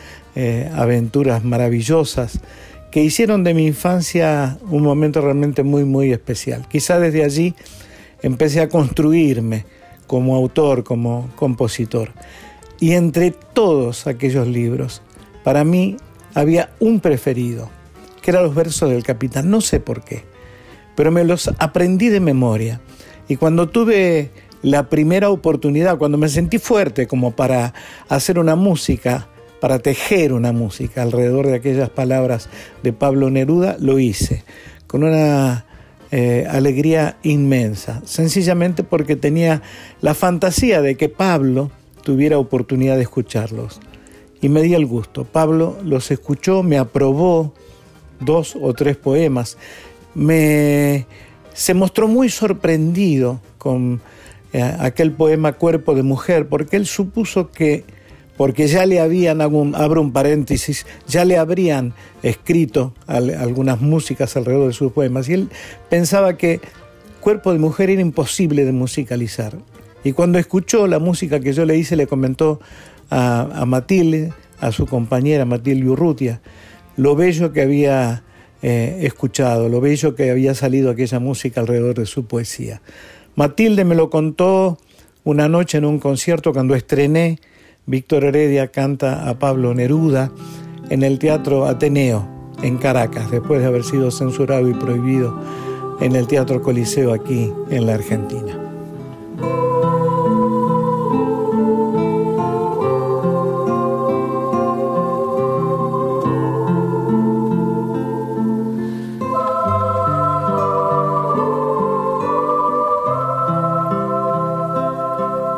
aventuras 0.77 1.45
maravillosas 1.45 2.41
que 2.91 3.03
hicieron 3.03 3.45
de 3.45 3.55
mi 3.55 3.67
infancia 3.67 4.59
un 4.69 4.83
momento 4.83 5.21
realmente 5.21 5.63
muy, 5.63 5.85
muy 5.85 6.13
especial. 6.13 6.67
Quizá 6.69 6.99
desde 6.99 7.25
allí 7.25 7.55
empecé 8.23 8.61
a 8.61 8.69
construirme 8.69 9.65
como 10.07 10.37
autor, 10.37 10.85
como 10.85 11.31
compositor. 11.37 12.13
Y 12.81 12.93
entre 12.93 13.31
todos 13.31 14.07
aquellos 14.07 14.49
libros, 14.49 15.03
para 15.45 15.65
mí 15.65 15.97
había 16.35 16.71
un 16.81 17.01
preferido, 17.01 17.71
que 18.23 18.31
eran 18.31 18.45
los 18.45 18.55
versos 18.55 18.91
del 18.91 19.03
capitán, 19.03 19.51
no 19.51 19.61
sé 19.61 19.81
por 19.81 20.03
qué, 20.03 20.25
pero 20.97 21.11
me 21.11 21.25
los 21.25 21.51
aprendí 21.59 22.09
de 22.09 22.21
memoria. 22.21 22.81
Y 23.29 23.37
cuando 23.37 23.69
tuve 23.69 24.31
la 24.63 24.89
primera 24.89 25.31
oportunidad, 25.31 25.99
cuando 25.99 26.19
me 26.19 26.29
sentí 26.29 26.59
fuerte 26.59 27.07
como 27.07 27.33
para 27.33 27.73
hacer 28.09 28.39
una 28.39 28.57
música, 28.57 29.29
para 29.61 29.79
tejer 29.79 30.33
una 30.33 30.53
música 30.53 31.03
alrededor 31.03 31.47
de 31.47 31.55
aquellas 31.55 31.91
palabras 31.91 32.49
de 32.83 32.93
Pablo 32.93 33.31
Neruda, 33.31 33.77
lo 33.79 33.99
hice, 33.99 34.43
con 34.87 35.05
una 35.05 35.67
eh, 36.13 36.47
alegría 36.51 37.19
inmensa, 37.23 38.03
sencillamente 38.05 38.83
porque 38.83 39.17
tenía 39.17 39.63
la 40.01 40.15
fantasía 40.15 40.83
de 40.83 40.97
que 40.97 41.09
Pablo 41.09 41.71
tuviera 42.03 42.39
oportunidad 42.39 42.97
de 42.97 43.03
escucharlos. 43.03 43.81
Y 44.41 44.49
me 44.49 44.63
di 44.63 44.75
el 44.75 44.87
gusto. 44.87 45.25
Pablo 45.25 45.77
los 45.85 46.11
escuchó, 46.11 46.63
me 46.63 46.79
aprobó 46.79 47.53
dos 48.21 48.57
o 48.61 48.73
tres 48.75 48.97
poemas. 48.97 49.57
Me, 50.15 51.07
se 51.53 51.75
mostró 51.75 52.09
muy 52.09 52.29
sorprendido 52.29 53.41
con 53.59 54.01
eh, 54.53 54.63
aquel 54.81 55.13
poema 55.13 55.53
Cuerpo 55.53 55.95
de 55.95 56.03
Mujer, 56.03 56.49
porque 56.49 56.77
él 56.77 56.87
supuso 56.87 57.51
que, 57.51 57.85
porque 58.41 58.69
ya 58.69 58.87
le 58.87 59.01
habían, 59.01 59.43
abro 59.43 60.01
un 60.01 60.13
paréntesis, 60.13 60.87
ya 61.07 61.27
le 61.27 61.37
habrían 61.37 61.93
escrito 62.23 62.95
algunas 63.07 63.83
músicas 63.83 64.35
alrededor 64.35 64.69
de 64.69 64.73
sus 64.73 64.93
poemas, 64.93 65.29
y 65.29 65.35
él 65.35 65.51
pensaba 65.91 66.39
que 66.39 66.63
Cuerpo 67.21 67.53
de 67.53 67.59
Mujer 67.59 67.91
era 67.91 68.01
imposible 68.01 68.65
de 68.65 68.73
musicalizar. 68.73 69.59
Y 70.05 70.13
cuando 70.13 70.39
escuchó 70.39 70.87
la 70.87 70.99
música 70.99 71.39
que 71.41 71.53
yo 71.53 71.67
le 71.67 71.77
hice, 71.77 71.97
le 71.97 72.07
comentó 72.07 72.61
a, 73.11 73.67
Matilde, 73.67 74.33
a 74.59 74.73
su 74.73 74.87
compañera 74.87 75.45
Matilde 75.45 75.91
Urrutia, 75.91 76.41
lo 76.97 77.17
bello 77.17 77.53
que 77.53 77.61
había 77.61 78.23
eh, 78.63 79.01
escuchado, 79.03 79.69
lo 79.69 79.83
bello 79.83 80.15
que 80.15 80.31
había 80.31 80.55
salido 80.55 80.89
aquella 80.89 81.21
música 81.21 81.61
alrededor 81.61 81.97
de 81.97 82.07
su 82.07 82.25
poesía. 82.25 82.81
Matilde 83.37 83.85
me 83.85 83.95
lo 83.95 84.09
contó 84.09 84.79
una 85.25 85.47
noche 85.51 85.77
en 85.77 85.85
un 85.85 85.99
concierto 85.99 86.55
cuando 86.55 86.75
estrené 86.75 87.39
Víctor 87.87 88.25
Heredia 88.25 88.69
canta 88.69 89.29
a 89.29 89.39
Pablo 89.39 89.75
Neruda 89.75 90.31
en 90.91 91.03
el 91.03 91.19
Teatro 91.19 91.67
Ateneo 91.67 92.27
en 92.63 92.77
Caracas, 92.79 93.31
después 93.31 93.61
de 93.61 93.67
haber 93.67 93.85
sido 93.85 94.11
censurado 94.11 94.69
y 94.69 94.75
prohibido 94.75 95.39
en 96.01 96.17
el 96.17 96.27
Teatro 96.27 96.63
Coliseo 96.63 97.13
aquí 97.13 97.53
en 97.71 97.87
la 97.87 97.95
Argentina. 97.95 98.59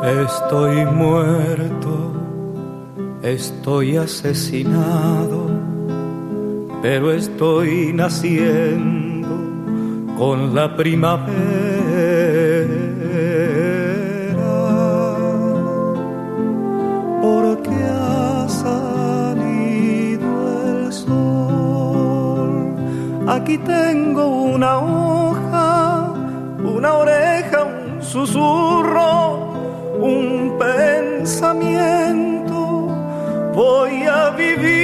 Estoy 0.03 0.85
muerto, 0.85 1.62
estoy 3.23 3.97
asesinado, 3.97 5.49
pero 6.81 7.11
estoy 7.13 7.93
naciendo 7.93 9.29
con 10.17 10.53
la 10.53 10.75
primavera. 10.75 11.31
Porque 17.21 17.71
ha 17.71 18.45
salido 18.49 20.27
el 20.67 20.91
sol. 20.91 22.75
Aquí 23.27 23.57
tengo 23.57 24.27
una 24.27 24.79
hoja, 24.79 26.13
una 26.61 26.93
oreja, 26.95 27.63
un 27.63 28.03
susurro 28.03 29.53
un 30.03 30.57
pensamiento, 30.59 32.02
voy 33.53 34.03
a 34.03 34.31
vivir 34.31 34.82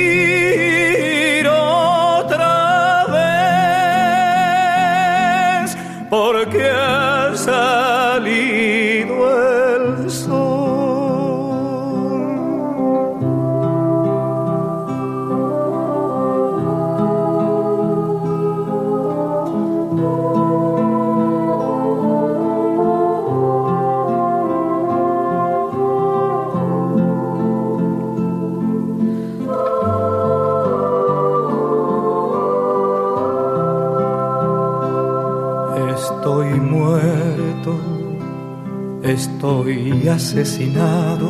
estoy 39.39 40.06
asesinado, 40.10 41.30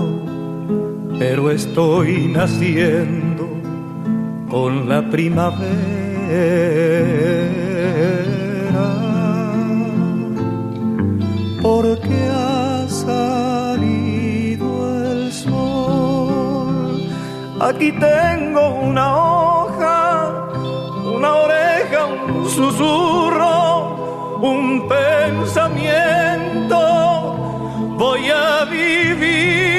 pero 1.20 1.52
estoy 1.52 2.28
naciendo 2.28 3.48
con 4.50 4.90
la 4.90 5.08
primavera. 5.12 5.68
Porque 11.62 12.18
ha 12.34 12.88
salido 12.90 14.68
el 15.12 15.32
sol. 15.32 17.04
Aquí 17.62 17.92
tengo 17.92 18.74
una 18.86 19.16
hoja, 19.18 20.50
una 21.16 21.36
oreja, 21.36 22.06
un 22.08 22.50
susurro 22.50 24.00
un 24.42 24.88
pensamiento, 24.88 26.29
voy 28.20 28.30
a 28.32 28.66
vivir 28.66 29.79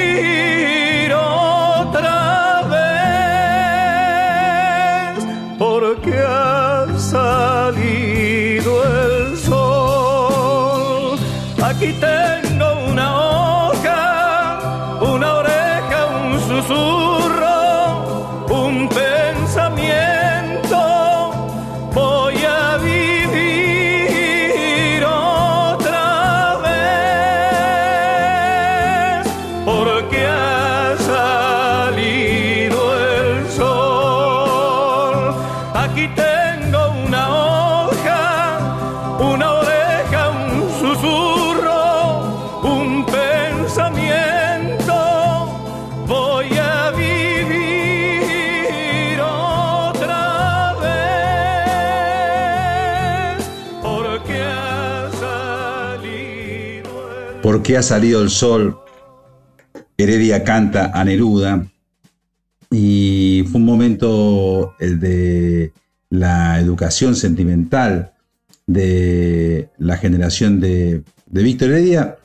Porque 57.71 57.77
ha 57.77 57.83
salido 57.83 58.21
el 58.21 58.29
sol, 58.29 58.79
Heredia 59.97 60.43
canta 60.43 60.91
a 60.93 61.05
Neruda 61.05 61.67
y 62.69 63.45
fue 63.49 63.61
un 63.61 63.65
momento 63.65 64.75
de 64.77 65.71
la 66.09 66.59
educación 66.59 67.15
sentimental 67.15 68.11
de 68.67 69.69
la 69.77 69.95
generación 69.95 70.59
de, 70.59 71.03
de 71.27 71.43
Víctor 71.43 71.69
Heredia, 71.69 72.17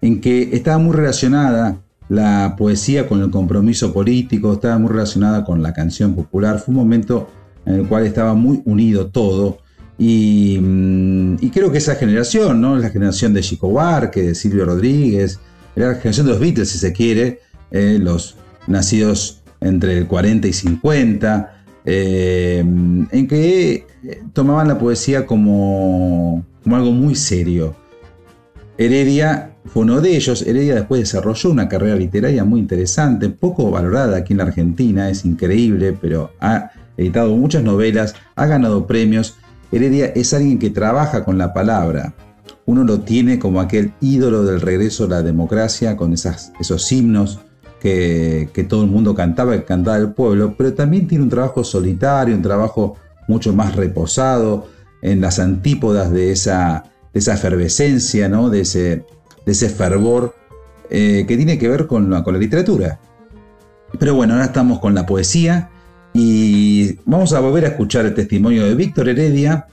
en 0.00 0.22
que 0.22 0.48
estaba 0.56 0.78
muy 0.78 0.96
relacionada 0.96 1.76
la 2.08 2.54
poesía 2.56 3.06
con 3.06 3.20
el 3.20 3.30
compromiso 3.30 3.92
político, 3.92 4.54
estaba 4.54 4.78
muy 4.78 4.92
relacionada 4.92 5.44
con 5.44 5.62
la 5.62 5.74
canción 5.74 6.14
popular, 6.14 6.58
fue 6.58 6.72
un 6.72 6.80
momento 6.80 7.28
en 7.66 7.74
el 7.74 7.86
cual 7.86 8.06
estaba 8.06 8.32
muy 8.32 8.62
unido 8.64 9.08
todo. 9.08 9.58
Y, 10.00 10.58
mm, 10.58 11.36
y 11.42 11.50
creo 11.50 11.70
que 11.70 11.76
esa 11.76 11.94
generación, 11.94 12.58
¿no? 12.58 12.76
La 12.78 12.88
generación 12.88 13.34
de 13.34 13.42
Chico 13.42 13.68
Buarque, 13.68 14.22
de 14.22 14.34
Silvio 14.34 14.64
Rodríguez, 14.64 15.38
era 15.76 15.88
la 15.88 15.94
generación 15.96 16.26
de 16.26 16.32
los 16.32 16.40
Beatles, 16.40 16.70
si 16.70 16.78
se 16.78 16.90
quiere, 16.94 17.40
eh, 17.70 17.98
los 18.00 18.36
nacidos 18.66 19.42
entre 19.60 19.98
el 19.98 20.06
40 20.06 20.48
y 20.48 20.54
50, 20.54 21.64
eh, 21.84 22.60
en 22.60 23.28
que 23.28 23.86
tomaban 24.32 24.68
la 24.68 24.78
poesía 24.78 25.26
como, 25.26 26.46
como 26.64 26.76
algo 26.76 26.92
muy 26.92 27.14
serio. 27.14 27.76
Heredia 28.78 29.52
fue 29.66 29.82
uno 29.82 30.00
de 30.00 30.16
ellos. 30.16 30.40
Heredia 30.40 30.76
después 30.76 31.02
desarrolló 31.02 31.50
una 31.50 31.68
carrera 31.68 31.96
literaria 31.96 32.42
muy 32.44 32.60
interesante, 32.60 33.28
poco 33.28 33.70
valorada 33.70 34.16
aquí 34.16 34.32
en 34.32 34.38
la 34.38 34.44
Argentina, 34.44 35.10
es 35.10 35.26
increíble, 35.26 35.94
pero 36.00 36.32
ha 36.40 36.70
editado 36.96 37.36
muchas 37.36 37.62
novelas, 37.62 38.14
ha 38.34 38.46
ganado 38.46 38.86
premios. 38.86 39.36
Heredia 39.72 40.06
es 40.06 40.34
alguien 40.34 40.58
que 40.58 40.70
trabaja 40.70 41.24
con 41.24 41.38
la 41.38 41.52
palabra. 41.52 42.14
Uno 42.66 42.84
lo 42.84 43.00
tiene 43.00 43.38
como 43.38 43.60
aquel 43.60 43.92
ídolo 44.00 44.44
del 44.44 44.60
regreso 44.60 45.04
a 45.04 45.08
la 45.08 45.22
democracia, 45.22 45.96
con 45.96 46.12
esos 46.12 46.92
himnos 46.92 47.40
que, 47.80 48.66
todo 48.68 48.84
el 48.84 48.90
mundo 48.90 49.14
cantaba, 49.14 49.56
que 49.56 49.64
cantaba 49.64 49.96
el 49.96 50.12
pueblo, 50.12 50.54
pero 50.56 50.74
también 50.74 51.06
tiene 51.08 51.24
un 51.24 51.30
trabajo 51.30 51.64
solitario, 51.64 52.34
un 52.34 52.42
trabajo 52.42 52.96
mucho 53.28 53.52
más 53.52 53.76
reposado, 53.76 54.66
en 55.02 55.20
las 55.20 55.38
antípodas 55.38 56.10
de 56.10 56.30
esa, 56.30 56.84
efervescencia, 57.14 58.28
¿no? 58.28 58.50
de, 58.50 58.60
ese, 58.60 59.68
fervor 59.68 60.34
eh, 60.90 61.24
que 61.26 61.36
tiene 61.36 61.58
que 61.58 61.68
ver 61.68 61.86
con 61.86 62.10
la 62.10 62.22
literatura. 62.38 63.00
Pero 63.98 64.14
bueno, 64.14 64.34
ahora 64.34 64.46
estamos 64.46 64.78
con 64.78 64.94
la 64.94 65.06
poesía 65.06 65.70
y 66.12 66.98
vamos 67.04 67.32
a 67.32 67.40
volver 67.40 67.64
a 67.64 67.68
escuchar 67.68 68.06
el 68.06 68.14
testimonio 68.14 68.64
de 68.66 68.74
Víctor 68.74 69.08
Heredia. 69.08 69.66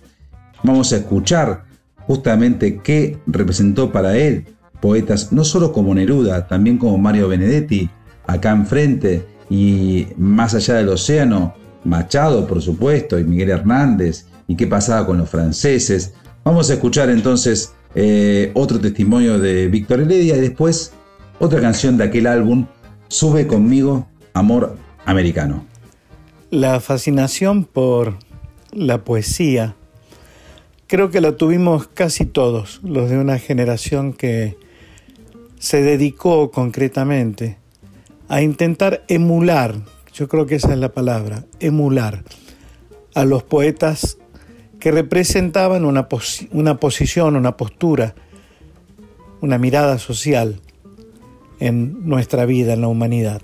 Vamos 0.63 0.93
a 0.93 0.97
escuchar 0.97 1.63
justamente 2.06 2.80
qué 2.84 3.17
representó 3.28 3.91
para 3.91 4.17
él 4.17 4.45
poetas 4.80 5.32
no 5.32 5.43
solo 5.43 5.71
como 5.71 5.93
Neruda, 5.93 6.47
también 6.47 6.78
como 6.78 6.97
Mario 6.97 7.28
Benedetti, 7.28 7.89
acá 8.26 8.52
enfrente 8.52 9.26
y 9.50 10.08
más 10.17 10.54
allá 10.54 10.76
del 10.76 10.89
océano, 10.89 11.56
Machado, 11.84 12.45
por 12.47 12.62
supuesto, 12.62 13.17
y 13.17 13.23
Miguel 13.23 13.50
Hernández, 13.50 14.26
y 14.47 14.56
qué 14.56 14.67
pasaba 14.67 15.06
con 15.06 15.17
los 15.17 15.30
franceses. 15.30 16.13
Vamos 16.43 16.69
a 16.69 16.73
escuchar 16.73 17.10
entonces 17.10 17.73
eh, 17.95 18.52
otro 18.56 18.80
testimonio 18.80 19.39
de 19.39 19.67
Víctor 19.67 20.02
Heredia 20.02 20.36
y 20.36 20.41
después 20.41 20.91
otra 21.39 21.62
canción 21.62 21.97
de 21.97 22.06
aquel 22.06 22.28
álbum, 22.28 22.65
Sube 23.08 23.47
conmigo, 23.47 24.06
Amor 24.34 24.76
Americano. 25.06 25.65
La 26.50 26.80
fascinación 26.80 27.66
por 27.66 28.20
la 28.72 29.04
poesía, 29.04 29.76
creo 30.88 31.12
que 31.12 31.20
la 31.20 31.34
tuvimos 31.34 31.88
casi 31.88 32.26
todos, 32.26 32.80
los 32.84 33.10
de 33.10 33.18
una 33.18 33.38
generación 33.38 34.14
que 34.14 34.56
se 35.60 35.82
dedicó 35.82 36.50
concretamente 36.52 37.58
a 38.30 38.42
intentar 38.42 39.04
emular, 39.10 39.76
yo 40.14 40.30
creo 40.30 40.46
que 40.46 40.56
esa 40.56 40.72
es 40.72 40.80
la 40.80 40.94
palabra, 40.94 41.44
emular 41.60 42.24
a 43.14 43.26
los 43.26 43.44
poetas 43.44 44.18
que 44.80 44.92
representaban 44.92 45.84
una, 45.84 46.08
una 46.52 46.80
posición, 46.80 47.36
una 47.36 47.58
postura, 47.58 48.16
una 49.42 49.58
mirada 49.58 50.00
social 50.00 50.62
en 51.60 52.08
nuestra 52.08 52.46
vida, 52.46 52.72
en 52.72 52.82
la 52.82 52.88
humanidad. 52.88 53.42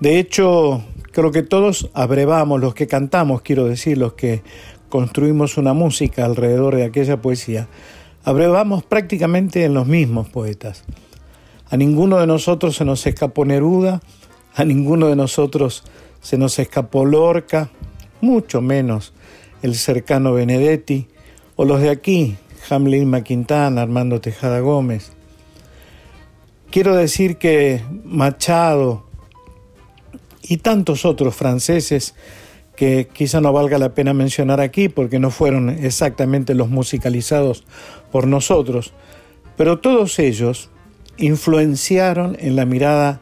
De 0.00 0.18
hecho, 0.18 0.82
creo 1.16 1.30
que 1.32 1.42
todos 1.42 1.88
abrevamos, 1.94 2.60
los 2.60 2.74
que 2.74 2.86
cantamos, 2.86 3.40
quiero 3.40 3.64
decir, 3.64 3.96
los 3.96 4.12
que 4.12 4.42
construimos 4.90 5.56
una 5.56 5.72
música 5.72 6.26
alrededor 6.26 6.76
de 6.76 6.84
aquella 6.84 7.22
poesía, 7.22 7.68
abrevamos 8.22 8.84
prácticamente 8.84 9.64
en 9.64 9.72
los 9.72 9.86
mismos 9.86 10.28
poetas. 10.28 10.84
A 11.70 11.78
ninguno 11.78 12.18
de 12.18 12.26
nosotros 12.26 12.76
se 12.76 12.84
nos 12.84 13.06
escapó 13.06 13.46
Neruda, 13.46 14.02
a 14.54 14.64
ninguno 14.66 15.06
de 15.06 15.16
nosotros 15.16 15.84
se 16.20 16.36
nos 16.36 16.58
escapó 16.58 17.06
Lorca, 17.06 17.70
mucho 18.20 18.60
menos 18.60 19.14
el 19.62 19.74
cercano 19.74 20.34
Benedetti, 20.34 21.08
o 21.56 21.64
los 21.64 21.80
de 21.80 21.88
aquí, 21.88 22.36
Hamlin 22.68 23.08
McQuintana, 23.08 23.80
Armando 23.80 24.20
Tejada 24.20 24.60
Gómez. 24.60 25.12
Quiero 26.70 26.94
decir 26.94 27.38
que 27.38 27.82
Machado 28.04 29.05
y 30.48 30.58
tantos 30.58 31.04
otros 31.04 31.34
franceses 31.34 32.14
que 32.76 33.08
quizá 33.12 33.40
no 33.40 33.52
valga 33.52 33.78
la 33.78 33.94
pena 33.94 34.12
mencionar 34.12 34.60
aquí 34.60 34.88
porque 34.88 35.18
no 35.18 35.30
fueron 35.30 35.70
exactamente 35.70 36.54
los 36.54 36.68
musicalizados 36.68 37.64
por 38.12 38.26
nosotros, 38.26 38.92
pero 39.56 39.78
todos 39.78 40.18
ellos 40.18 40.70
influenciaron 41.16 42.36
en 42.38 42.56
la 42.56 42.66
mirada 42.66 43.20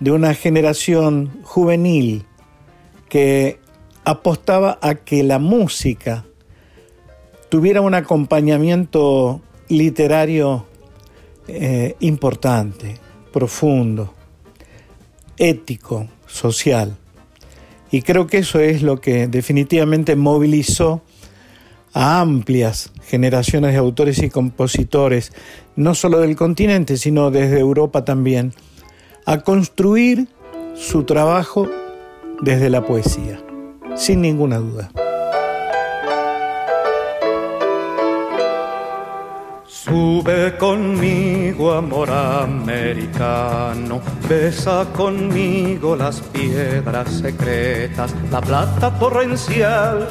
de 0.00 0.10
una 0.10 0.34
generación 0.34 1.30
juvenil 1.44 2.24
que 3.08 3.60
apostaba 4.04 4.78
a 4.82 4.96
que 4.96 5.22
la 5.22 5.38
música 5.38 6.24
tuviera 7.48 7.80
un 7.80 7.94
acompañamiento 7.94 9.40
literario 9.68 10.66
eh, 11.46 11.94
importante, 12.00 12.96
profundo, 13.32 14.12
ético, 15.36 16.08
social. 16.32 16.96
Y 17.90 18.02
creo 18.02 18.26
que 18.26 18.38
eso 18.38 18.58
es 18.58 18.82
lo 18.82 19.00
que 19.00 19.28
definitivamente 19.28 20.16
movilizó 20.16 21.02
a 21.92 22.20
amplias 22.20 22.90
generaciones 23.06 23.72
de 23.72 23.78
autores 23.78 24.22
y 24.22 24.30
compositores, 24.30 25.32
no 25.76 25.94
solo 25.94 26.20
del 26.20 26.36
continente, 26.36 26.96
sino 26.96 27.30
desde 27.30 27.60
Europa 27.60 28.04
también, 28.04 28.54
a 29.26 29.40
construir 29.40 30.28
su 30.74 31.04
trabajo 31.04 31.68
desde 32.40 32.70
la 32.70 32.86
poesía, 32.86 33.40
sin 33.94 34.22
ninguna 34.22 34.56
duda. 34.56 34.90
Sube 39.84 40.56
conmigo, 40.58 41.72
amor 41.72 42.08
americano, 42.08 44.00
besa 44.28 44.86
conmigo 44.94 45.96
las 45.96 46.20
piedras 46.20 47.08
secretas, 47.10 48.14
la 48.30 48.40
plata 48.40 48.96
torrencial 48.96 50.06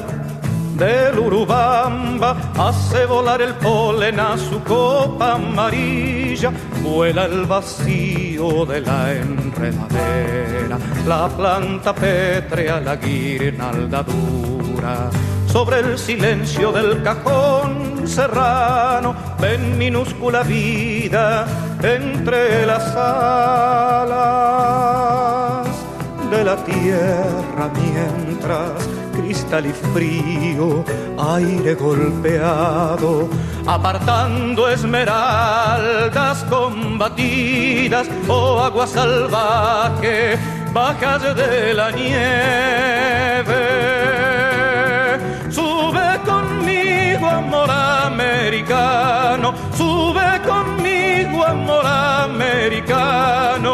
del 0.76 1.20
Urubamba, 1.20 2.52
hace 2.58 3.06
volar 3.06 3.42
el 3.42 3.54
polen 3.54 4.20
a 4.20 4.38
su 4.38 4.62
copa 4.62 5.36
amarilla, 5.36 6.52
vuela 6.84 7.24
el 7.24 7.46
vacío 7.46 8.66
de 8.66 8.82
la 8.82 9.14
enredadera, 9.14 10.78
la 11.08 11.30
planta 11.30 11.96
pétrea, 11.96 12.82
la 12.82 12.98
guirnalda 12.98 14.04
dura 14.04 15.10
sobre 15.52 15.80
el 15.80 15.98
silencio 16.00 16.72
del 16.72 17.04
cajón 17.04 18.08
serrano, 18.08 19.14
ven 19.40 19.78
minúscula 19.78 20.44
vida 20.44 21.46
entre 21.84 22.66
las 22.66 22.96
alas 22.96 24.08
de 26.30 26.46
la 26.46 26.56
tierra 26.64 27.70
mientras 27.76 28.88
cristal 29.14 29.66
y 29.66 29.74
frío, 29.94 30.86
aire 31.20 31.76
golpeado, 31.76 33.28
apartando 33.68 34.70
esmeraldas 34.70 36.46
combatidas 36.46 38.08
o 38.30 38.58
agua 38.60 38.88
salvaje, 38.88 40.38
bajas 40.74 41.36
de 41.36 41.74
la 41.74 41.92
nieve 41.92 43.91
amor 47.42 47.70
americano, 47.70 49.54
sube 49.76 50.42
conmigo 50.46 51.44
amor 51.44 51.86
americano. 52.30 53.72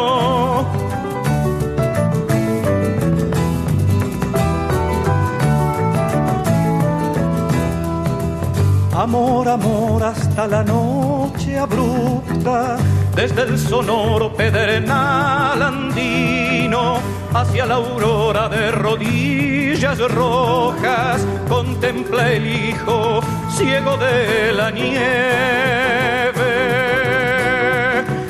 Amor, 8.94 9.48
amor 9.48 10.04
hasta 10.04 10.48
la 10.48 10.64
noche 10.64 11.58
abrupta, 11.58 12.78
desde 13.16 13.44
el 13.44 13.60
sonoro 13.60 14.34
pedernal 14.34 15.62
andino 15.62 17.07
hacia 17.34 17.66
la 17.66 17.76
aurora 17.76 18.50
de 18.50 18.72
rodillas 18.72 20.00
rojas, 20.12 21.26
contempla 21.48 22.32
el 22.32 22.46
hijo 22.48 23.22
ciego 23.50 23.98
de 23.98 24.52
la 24.54 24.72
nieve. 24.72 24.94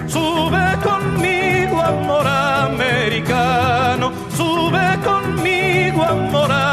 Sube 0.07 0.77
conmigo, 0.83 1.81
amor 1.81 2.27
americano, 2.27 4.11
sube 4.35 4.99
conmigo, 5.03 6.03
amor 6.03 6.51
americano. 6.51 6.66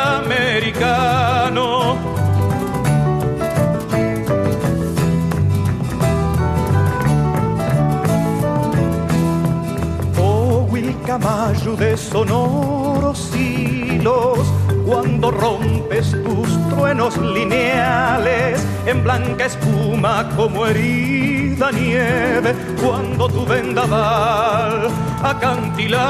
Amayo 11.14 11.76
de 11.76 11.96
sonoros 11.96 13.30
hilos, 13.36 14.40
cuando 14.84 15.30
rompes 15.30 16.10
tus 16.10 16.68
truenos 16.70 17.16
lineales 17.18 18.60
en 18.84 19.04
blanca 19.04 19.46
espuma 19.46 20.28
como 20.36 20.66
herida 20.66 21.70
nieve, 21.70 22.54
cuando 22.82 23.28
tu 23.28 23.46
vendaval 23.46 24.88
acantilado. 25.22 26.04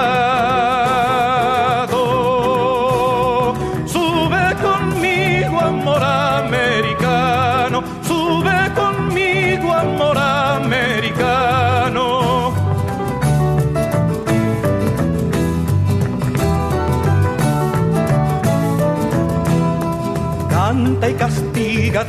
Sube 3.86 4.56
conmigo 4.62 5.60
amor 5.60 6.02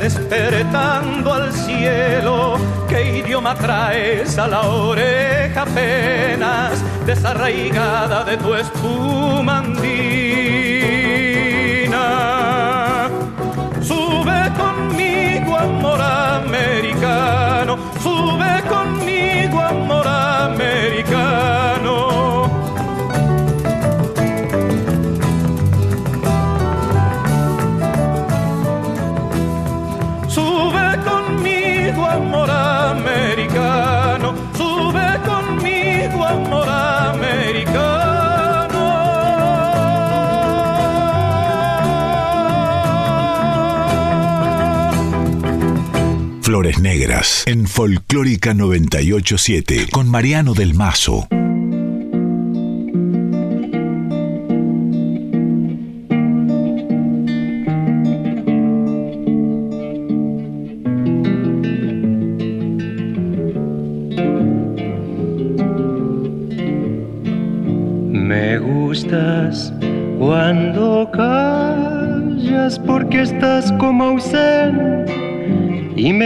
despertando 0.06 1.32
al 1.32 1.52
cielo. 1.52 2.56
¿Qué 2.88 3.18
idioma 3.18 3.56
traes 3.56 4.38
a 4.38 4.46
la 4.46 4.60
oreja 4.60 5.62
apenas 5.62 6.80
desarraigada 7.04 8.22
de 8.22 8.36
tu 8.36 8.54
espuma 8.54 9.58
andina? 9.58 9.96
Sube 13.82 14.40
conmigo, 14.62 15.56
amor 15.56 16.00
americano, 16.00 17.76
sube 18.00 18.62
conmigo, 18.68 19.60
amor 19.60 20.06
americano. 20.06 21.65
Negras 46.80 47.44
en 47.46 47.66
Folclórica 47.66 48.54
987 48.54 49.88
con 49.90 50.08
Mariano 50.08 50.54
del 50.54 50.74
Mazo. 50.74 51.28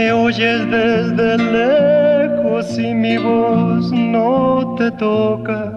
Me 0.01 0.11
oyes 0.13 0.61
desde 0.71 1.37
lejos 1.37 2.79
y 2.79 2.91
mi 2.91 3.17
voz 3.17 3.91
no 3.91 4.73
te 4.75 4.89
toca. 4.91 5.75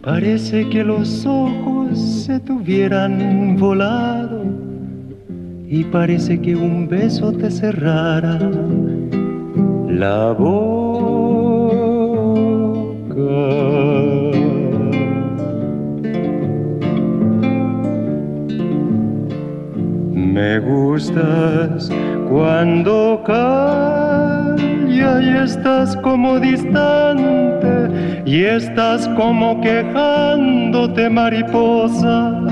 Parece 0.00 0.66
que 0.70 0.82
los 0.84 1.26
ojos 1.26 1.98
se 2.24 2.40
tuvieran 2.40 3.58
volado 3.58 4.42
y 5.68 5.84
parece 5.84 6.40
que 6.40 6.56
un 6.56 6.88
beso 6.88 7.30
te 7.32 7.50
cerrara 7.50 8.38
la 9.88 10.32
boca. 10.32 10.64
Me 20.36 20.58
gustas 20.58 21.90
cuando 22.34 23.22
callas 23.24 24.58
y 25.22 25.28
estás 25.28 25.96
como 25.98 26.40
distante 26.40 27.72
y 28.26 28.42
estás 28.42 29.06
como 29.10 29.60
quejándote 29.60 31.08
mariposa 31.10 32.42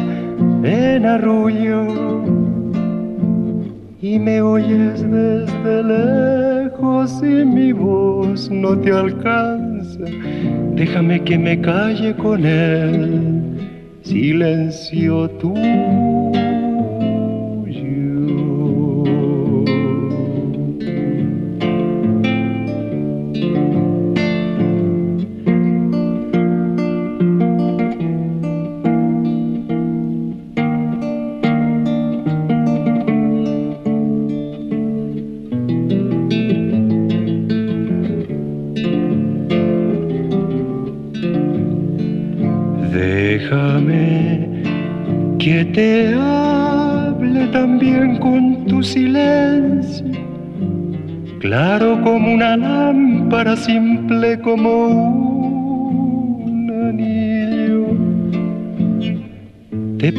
en 0.62 1.05
arrullo 1.05 2.23
y 4.01 4.21
me 4.21 4.40
oyes 4.40 5.03
desde 5.11 5.83
lejos 5.83 7.21
y 7.21 7.45
mi 7.45 7.73
voz 7.73 8.49
no 8.51 8.79
te 8.79 8.92
alcanza. 8.92 10.05
Déjame 10.77 11.25
que 11.25 11.37
me 11.37 11.61
calle 11.61 12.14
con 12.14 12.47
él, 12.47 13.59
silencio 14.05 15.29
tuyo. 15.40 16.12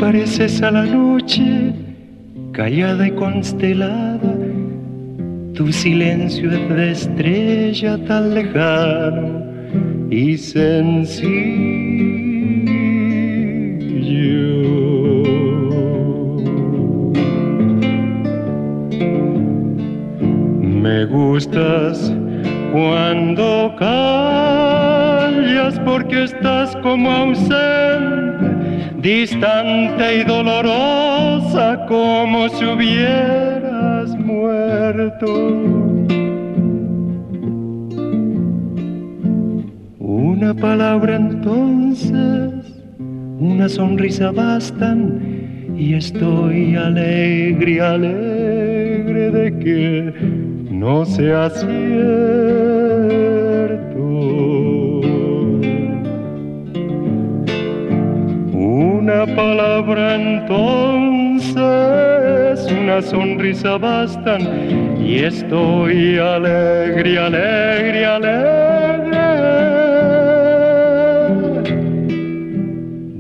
Pareces 0.04 0.62
a 0.62 0.70
la 0.70 0.86
noche, 0.86 1.72
callada 2.52 3.08
y 3.08 3.12
constelada, 3.12 4.36
tu 5.54 5.72
silencio 5.72 6.52
es 6.52 6.68
de 6.68 6.92
estrella 6.92 7.98
tan 8.06 8.34
lejano 8.34 9.46
y 10.10 10.38
sencillo. 10.38 11.24
Me 20.84 21.06
gustas 21.06 22.12
cuando 22.74 23.74
callas 23.80 25.00
porque 25.86 26.26
estás 26.26 26.76
como 26.84 27.10
ausente, 27.10 27.63
distante 29.24 30.18
y 30.20 30.24
dolorosa 30.26 31.86
como 31.88 32.50
si 32.50 32.66
hubieras 32.66 34.10
muerto. 34.20 35.28
Una 40.00 40.54
palabra 40.54 41.16
entonces, 41.16 42.52
una 43.40 43.70
sonrisa 43.70 44.32
bastan 44.32 45.74
y 45.78 45.94
estoy 45.94 46.76
alegre, 46.76 47.80
alegre 47.80 49.32
de 49.32 49.60
que 49.64 50.14
no 50.70 51.06
sea 51.06 51.50
cierto. 51.50 52.43
Una 62.94 63.02
sonrisa 63.02 63.78
bastan 63.78 64.42
y 65.02 65.20
estoy 65.20 66.20
alegre, 66.20 67.18
alegre, 67.18 68.06
alegre 68.06 69.10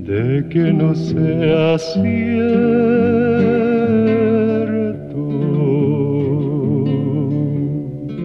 de 0.03 0.47
que 0.49 0.73
no 0.73 0.93
sea 0.93 1.79
cierto. 1.79 2.03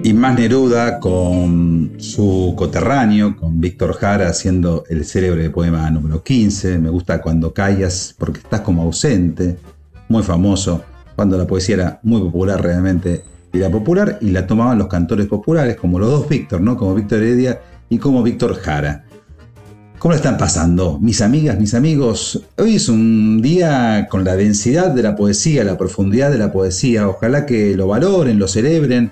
Y 0.04 0.12
Tomás 0.12 0.38
Neruda 0.38 1.00
con 1.00 1.92
su 1.96 2.52
coterráneo, 2.56 3.36
con 3.36 3.58
Víctor 3.58 3.94
Jara 3.94 4.28
haciendo 4.28 4.84
el 4.90 5.06
célebre 5.06 5.48
poema 5.48 5.90
número 5.90 6.22
15. 6.22 6.78
Me 6.78 6.90
gusta 6.90 7.22
cuando 7.22 7.54
callas 7.54 8.14
porque 8.18 8.40
estás 8.40 8.60
como 8.60 8.82
ausente. 8.82 9.56
Muy 10.08 10.22
famoso. 10.22 10.82
Cuando 11.18 11.36
la 11.36 11.48
poesía 11.48 11.74
era 11.74 12.00
muy 12.04 12.20
popular 12.20 12.62
realmente. 12.62 13.24
Era 13.52 13.68
popular 13.68 14.18
y 14.20 14.30
la 14.30 14.46
tomaban 14.46 14.78
los 14.78 14.86
cantores 14.86 15.26
populares, 15.26 15.74
como 15.74 15.98
los 15.98 16.10
dos 16.12 16.28
Víctor, 16.28 16.60
¿no? 16.60 16.76
Como 16.76 16.94
Víctor 16.94 17.18
Heredia 17.18 17.60
y 17.88 17.98
como 17.98 18.22
Víctor 18.22 18.54
Jara. 18.54 19.04
¿Cómo 19.98 20.12
lo 20.12 20.16
están 20.16 20.38
pasando? 20.38 21.00
Mis 21.00 21.20
amigas, 21.20 21.58
mis 21.58 21.74
amigos, 21.74 22.44
hoy 22.56 22.76
es 22.76 22.88
un 22.88 23.42
día 23.42 24.06
con 24.08 24.22
la 24.22 24.36
densidad 24.36 24.92
de 24.92 25.02
la 25.02 25.16
poesía, 25.16 25.64
la 25.64 25.76
profundidad 25.76 26.30
de 26.30 26.38
la 26.38 26.52
poesía. 26.52 27.08
Ojalá 27.08 27.46
que 27.46 27.76
lo 27.76 27.88
valoren, 27.88 28.38
lo 28.38 28.46
celebren 28.46 29.10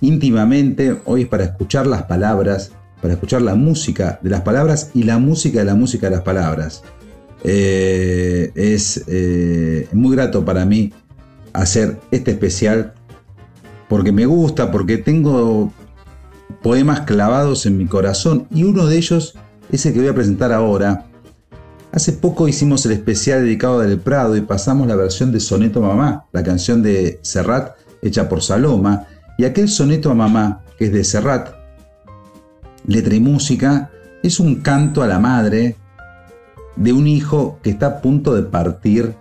íntimamente. 0.00 1.02
Hoy 1.04 1.22
es 1.22 1.28
para 1.28 1.44
escuchar 1.44 1.86
las 1.86 2.02
palabras, 2.02 2.72
para 3.00 3.14
escuchar 3.14 3.42
la 3.42 3.54
música 3.54 4.18
de 4.22 4.30
las 4.30 4.40
palabras 4.40 4.90
y 4.92 5.04
la 5.04 5.18
música 5.18 5.60
de 5.60 5.66
la 5.66 5.76
música 5.76 6.08
de 6.08 6.16
las 6.16 6.24
palabras. 6.24 6.82
Eh, 7.44 8.50
es 8.56 9.04
eh, 9.06 9.86
muy 9.92 10.16
grato 10.16 10.44
para 10.44 10.64
mí 10.64 10.92
hacer 11.54 11.98
este 12.10 12.32
especial 12.32 12.92
porque 13.88 14.12
me 14.12 14.26
gusta, 14.26 14.70
porque 14.70 14.98
tengo 14.98 15.72
poemas 16.62 17.00
clavados 17.00 17.64
en 17.64 17.78
mi 17.78 17.86
corazón 17.86 18.46
y 18.50 18.64
uno 18.64 18.86
de 18.86 18.98
ellos 18.98 19.34
es 19.72 19.86
el 19.86 19.94
que 19.94 20.00
voy 20.00 20.08
a 20.08 20.14
presentar 20.14 20.52
ahora. 20.52 21.06
Hace 21.92 22.12
poco 22.12 22.48
hicimos 22.48 22.84
el 22.84 22.92
especial 22.92 23.42
dedicado 23.42 23.80
del 23.80 23.98
Prado 23.98 24.36
y 24.36 24.40
pasamos 24.42 24.86
la 24.86 24.96
versión 24.96 25.32
de 25.32 25.40
Soneto 25.40 25.80
Mamá, 25.80 26.26
la 26.32 26.42
canción 26.42 26.82
de 26.82 27.20
Serrat 27.22 27.76
hecha 28.02 28.28
por 28.28 28.42
Saloma, 28.42 29.06
y 29.38 29.44
aquel 29.44 29.68
soneto 29.68 30.10
a 30.10 30.14
mamá, 30.14 30.62
que 30.78 30.86
es 30.86 30.92
de 30.92 31.02
Serrat, 31.02 31.54
letra 32.86 33.14
y 33.14 33.20
música, 33.20 33.90
es 34.22 34.38
un 34.38 34.56
canto 34.56 35.02
a 35.02 35.06
la 35.06 35.18
madre 35.18 35.76
de 36.76 36.92
un 36.92 37.06
hijo 37.06 37.58
que 37.62 37.70
está 37.70 37.86
a 37.86 38.00
punto 38.00 38.34
de 38.34 38.42
partir 38.42 39.14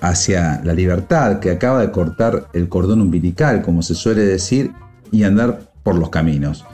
hacia 0.00 0.60
la 0.64 0.74
libertad, 0.74 1.40
que 1.40 1.50
acaba 1.50 1.80
de 1.80 1.90
cortar 1.90 2.48
el 2.52 2.68
cordón 2.68 3.00
umbilical, 3.00 3.62
como 3.62 3.82
se 3.82 3.94
suele 3.94 4.22
decir, 4.22 4.72
y 5.12 5.24
andar 5.24 5.60
por 5.82 5.96
los 5.96 6.10
caminos. 6.10 6.64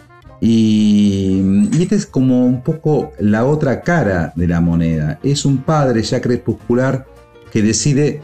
Y, 0.40 1.68
esta 1.80 1.94
es 1.94 2.06
como 2.06 2.46
un 2.46 2.62
poco 2.62 3.12
la 3.18 3.44
otra 3.44 3.80
cara 3.80 4.32
de 4.36 4.46
la 4.46 4.60
moneda. 4.60 5.18
Es 5.22 5.44
un 5.44 5.58
padre 5.58 6.02
ya 6.02 6.20
crepuscular 6.20 7.06
que 7.50 7.62
decide 7.62 8.22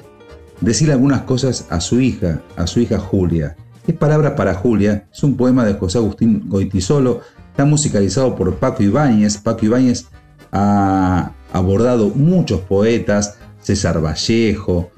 decir 0.61 0.92
algunas 0.92 1.22
cosas 1.22 1.66
a 1.70 1.80
su 1.80 2.00
hija, 2.00 2.40
a 2.57 2.66
su 2.66 2.80
hija 2.80 2.98
Julia. 2.98 3.57
Es 3.86 3.94
Palabras 3.96 4.34
para 4.36 4.55
Julia, 4.55 5.07
es 5.12 5.22
un 5.24 5.36
poema 5.36 5.64
de 5.64 5.74
José 5.74 5.98
Agustín 5.98 6.44
Goitisolo, 6.48 7.20
está 7.50 7.64
musicalizado 7.64 8.36
por 8.36 8.55
Paco 8.57 8.82
Ibáñez. 8.82 9.38
Paco 9.38 9.66
Ibáñez 9.66 10.07
ha 10.53 11.32
abordado 11.53 12.11
muchos 12.11 12.61
poetas, 12.61 13.38
César 13.61 14.05
Vallejo, 14.05 14.91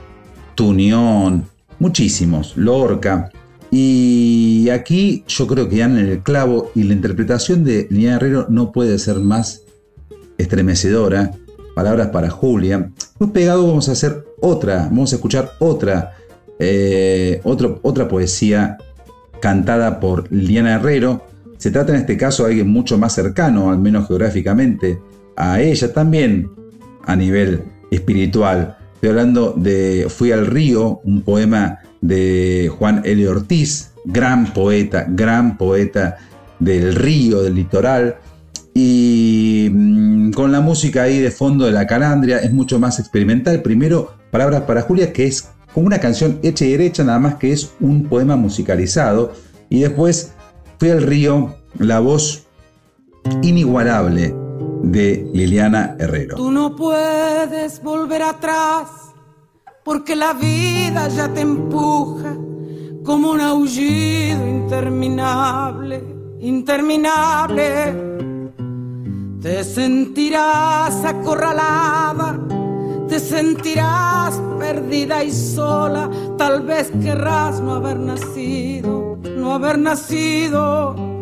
Tunión, 0.55 1.47
muchísimos, 1.79 2.57
Lorca. 2.57 3.31
Y 3.71 4.69
aquí 4.71 5.25
yo 5.27 5.47
creo 5.47 5.69
que 5.69 5.79
dan 5.79 5.99
en 5.99 6.07
el 6.07 6.23
clavo 6.23 6.71
y 6.75 6.85
la 6.85 6.93
interpretación 6.93 7.65
de 7.65 7.89
Liliana 7.91 8.17
Herrero 8.17 8.47
no 8.49 8.71
puede 8.71 8.99
ser 8.99 9.17
más 9.17 9.63
estremecedora. 10.39 11.33
Palabras 11.75 12.09
para 12.09 12.31
Julia. 12.31 12.91
Muy 13.19 13.31
pegado 13.31 13.67
vamos 13.67 13.89
a 13.89 13.93
hacer 13.93 14.25
otra, 14.41 14.85
vamos 14.85 15.13
a 15.13 15.17
escuchar 15.17 15.53
otra, 15.59 16.13
eh, 16.61 17.41
otra 17.45 18.07
poesía 18.07 18.79
cantada 19.41 19.99
por 19.99 20.31
Liliana 20.33 20.75
Herrero. 20.75 21.27
Se 21.59 21.71
trata 21.71 21.93
en 21.93 22.01
este 22.01 22.17
caso 22.17 22.45
de 22.45 22.51
alguien 22.51 22.69
mucho 22.69 22.97
más 22.97 23.13
cercano, 23.15 23.71
al 23.71 23.79
menos 23.79 24.07
geográficamente, 24.07 25.01
a 25.37 25.61
ella 25.61 25.93
también 25.93 26.51
a 27.05 27.17
nivel 27.17 27.63
espiritual. 27.91 28.77
Estoy 29.05 29.19
hablando 29.19 29.53
de 29.55 30.07
Fui 30.09 30.33
al 30.33 30.47
río, 30.47 31.03
un 31.05 31.21
poema 31.21 31.81
de 32.01 32.73
Juan 32.75 33.03
L. 33.05 33.29
Ortiz, 33.29 33.91
gran 34.07 34.55
poeta, 34.55 35.05
gran 35.07 35.59
poeta 35.59 36.17
del 36.59 36.95
río, 36.95 37.43
del 37.43 37.55
litoral. 37.55 38.17
Y 38.73 39.69
mm, 39.71 40.31
con 40.31 40.53
la 40.53 40.63
música 40.63 41.03
ahí 41.03 41.19
de 41.19 41.31
fondo 41.31 41.67
de 41.67 41.73
la 41.73 41.87
calandria 41.87 42.39
es 42.39 42.51
mucho 42.51 42.79
más 42.79 42.99
experimental. 42.99 43.61
Primero, 43.61 44.15
Palabras 44.31 44.63
para 44.63 44.81
Julia, 44.81 45.13
que 45.13 45.27
es 45.27 45.51
como 45.75 45.87
una 45.87 45.99
canción 45.99 46.39
hecha 46.43 46.65
y 46.65 46.71
derecha, 46.71 47.05
nada 47.05 47.19
más 47.19 47.35
que 47.35 47.53
es 47.53 47.73
un 47.81 48.05
poema 48.05 48.37
musicalizado. 48.37 49.35
Y 49.69 49.81
después 49.81 50.33
Fui 50.79 50.89
al 50.89 51.03
río, 51.03 51.55
la 51.79 52.01
voz 52.01 52.47
inigualable 53.43 54.35
de 54.91 55.31
Liliana 55.33 55.97
Herrero. 55.99 56.37
Tú 56.37 56.51
no 56.51 56.77
puedes 56.77 57.83
volver 57.83 58.23
atrás 58.23 58.89
porque 59.83 60.17
la 60.17 60.33
vida 60.33 61.09
ya 61.09 61.29
te 61.29 61.41
empuja 61.41 62.35
como 63.05 63.33
un 63.33 63.41
aullido 63.41 64.47
interminable, 64.47 66.03
interminable. 66.41 68.15
Te 69.43 69.63
sentirás 69.63 71.05
acorralada, 71.05 72.41
te 73.09 73.21
sentirás 73.21 74.41
perdida 74.59 75.23
y 75.23 75.31
sola, 75.31 76.09
tal 76.39 76.63
vez 76.63 76.91
querrás 77.03 77.61
no 77.61 77.75
haber 77.75 77.99
nacido, 77.99 79.19
no 79.37 79.53
haber 79.53 79.79
nacido 79.79 81.14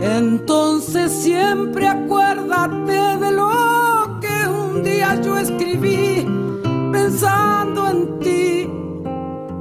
entonces 0.00 1.10
siempre 1.10 1.88
acuérdate 1.88 3.16
de 3.18 3.32
lo 3.32 3.50
que 4.20 4.48
un 4.48 4.84
día 4.84 5.20
yo 5.20 5.36
escribí, 5.36 6.24
pensando 6.92 7.88
en 7.88 8.18
ti, 8.20 8.70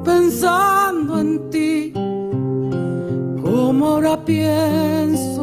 pensando 0.05 1.19
en 1.19 1.49
ti, 1.49 1.91
como 3.41 3.87
ahora 3.87 4.23
pienso. 4.23 5.33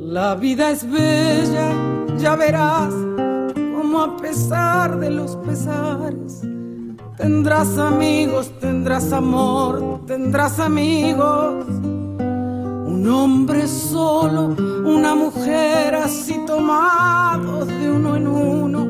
La 0.00 0.34
vida 0.34 0.72
es 0.72 0.90
bella, 0.90 1.72
ya 2.18 2.34
verás, 2.34 2.92
como 3.54 4.00
a 4.00 4.16
pesar 4.16 4.98
de 4.98 5.10
los 5.10 5.36
pesares. 5.36 6.42
Tendrás 7.16 7.78
amigos, 7.78 8.50
tendrás 8.58 9.12
amor, 9.12 10.00
tendrás 10.06 10.58
amigos 10.58 11.66
un 12.88 13.06
hombre 13.06 13.68
solo, 13.68 14.56
una 14.84 15.14
mujer 15.14 15.94
así 15.94 16.40
tomados 16.46 17.66
de 17.66 17.90
uno 17.90 18.16
en 18.16 18.26
uno, 18.26 18.80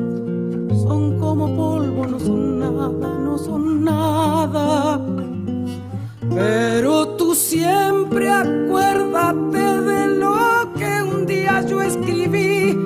son 0.83 1.19
como 1.19 1.53
polvo, 1.55 2.05
no 2.05 2.17
son 2.17 2.59
nada, 2.59 3.09
no 3.19 3.37
son 3.37 3.83
nada. 3.83 5.01
Pero 6.33 7.09
tú 7.17 7.35
siempre 7.35 8.31
acuérdate 8.31 9.81
de 9.89 10.07
lo 10.15 10.71
que 10.77 10.91
un 11.03 11.25
día 11.25 11.61
yo 11.67 11.81
escribí, 11.81 12.77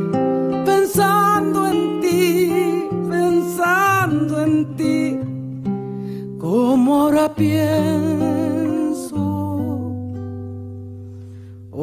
pensando 0.65 1.67
en 1.67 2.01
ti, 2.01 2.87
pensando 3.07 4.41
en 4.41 4.75
ti, 4.75 5.19
como 6.39 7.03
ahora 7.03 7.29
pienso 7.35 8.42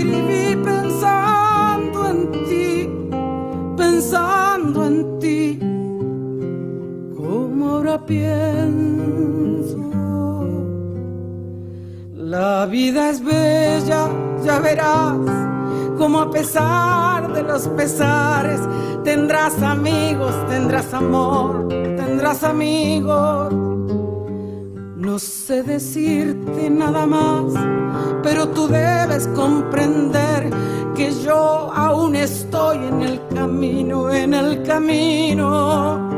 escribí 0.00 0.56
pensando 0.64 2.08
en 2.08 2.32
ti, 2.48 2.90
pensando 3.76 4.86
en 4.86 5.18
ti, 5.18 5.58
como 7.16 7.70
ahora 7.70 8.04
pienso. 8.06 9.76
La 12.14 12.66
vida 12.66 13.10
es 13.10 13.22
bella, 13.22 14.08
ya 14.42 14.58
verás, 14.60 15.18
como 15.98 16.20
a 16.20 16.30
pesar 16.30 17.32
de 17.34 17.42
los 17.42 17.68
pesares, 17.68 18.60
tendrás 19.04 19.60
amigos, 19.62 20.34
tendrás 20.48 20.94
amor, 20.94 21.68
tendrás 21.68 22.42
amigos 22.42 23.70
Solo 25.10 25.18
sé 25.18 25.64
decirte 25.64 26.70
nada 26.70 27.04
más, 27.04 27.52
pero 28.22 28.48
tú 28.48 28.68
debes 28.68 29.26
comprender 29.28 30.50
que 30.94 31.12
yo 31.12 31.70
aún 31.72 32.14
estoy 32.16 32.76
en 32.76 33.02
el 33.02 33.20
camino, 33.34 34.10
en 34.10 34.34
el 34.34 34.62
camino. 34.62 36.10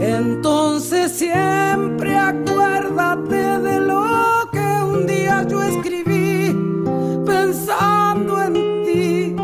Entonces 0.00 1.12
siempre 1.12 2.16
acuérdate 2.16 3.58
de 3.58 3.80
lo 3.80 4.04
que 4.52 4.58
un 4.58 5.06
día 5.06 5.46
yo 5.48 5.62
escribí, 5.62 6.54
pensando 7.26 8.42
en 8.42 8.54
ti, 8.84 9.36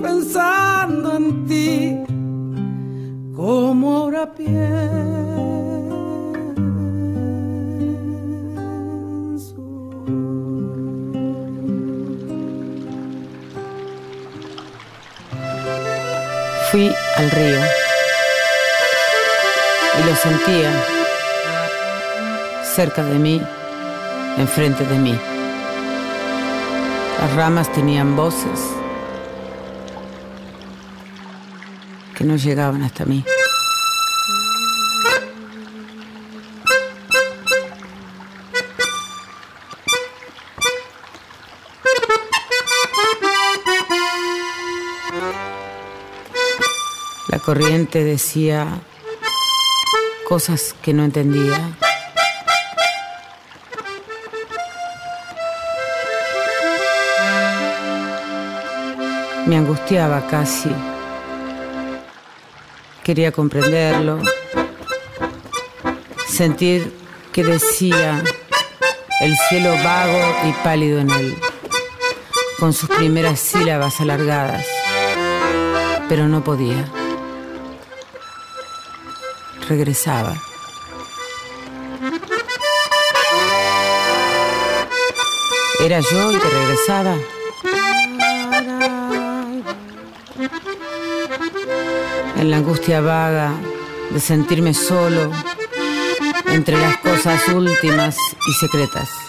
pensando 0.00 1.16
en 1.16 1.46
ti, 1.46 1.98
como 3.34 3.96
ahora 3.96 4.32
pienso. 4.32 5.11
Fui 16.72 16.90
al 17.16 17.30
río 17.30 17.60
y 20.00 20.08
lo 20.08 20.16
sentía 20.16 20.72
cerca 22.64 23.04
de 23.04 23.18
mí, 23.18 23.42
enfrente 24.38 24.86
de 24.86 24.98
mí. 24.98 25.20
Las 27.20 27.34
ramas 27.34 27.70
tenían 27.72 28.16
voces 28.16 28.58
que 32.16 32.24
no 32.24 32.36
llegaban 32.36 32.82
hasta 32.82 33.04
mí. 33.04 33.22
Corriente 47.42 48.04
decía 48.04 48.80
cosas 50.28 50.74
que 50.80 50.94
no 50.94 51.04
entendía. 51.04 51.76
Me 59.46 59.56
angustiaba 59.56 60.26
casi. 60.28 60.70
Quería 63.02 63.32
comprenderlo. 63.32 64.20
Sentir 66.28 66.96
que 67.32 67.42
decía 67.42 68.22
el 69.20 69.36
cielo 69.48 69.74
vago 69.84 70.48
y 70.48 70.52
pálido 70.64 71.00
en 71.00 71.10
él, 71.10 71.36
con 72.58 72.72
sus 72.72 72.88
primeras 72.88 73.38
sílabas 73.40 74.00
alargadas, 74.00 74.64
pero 76.08 76.28
no 76.28 76.42
podía 76.42 77.01
regresaba. 79.68 80.36
Era 85.80 86.00
yo 86.00 86.30
el 86.30 86.40
que 86.40 86.48
regresaba. 86.48 87.16
En 92.36 92.50
la 92.50 92.56
angustia 92.56 93.00
vaga 93.00 93.52
de 94.10 94.20
sentirme 94.20 94.74
solo 94.74 95.30
entre 96.46 96.76
las 96.76 96.98
cosas 96.98 97.48
últimas 97.48 98.16
y 98.46 98.52
secretas. 98.52 99.21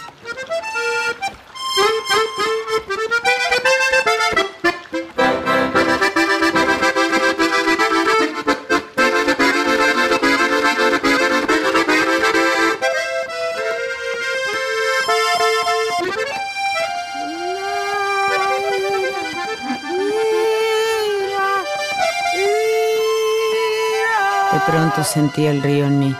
Sentía 25.13 25.51
el 25.51 25.61
río 25.61 25.85
en 25.85 25.99
mí. 25.99 26.15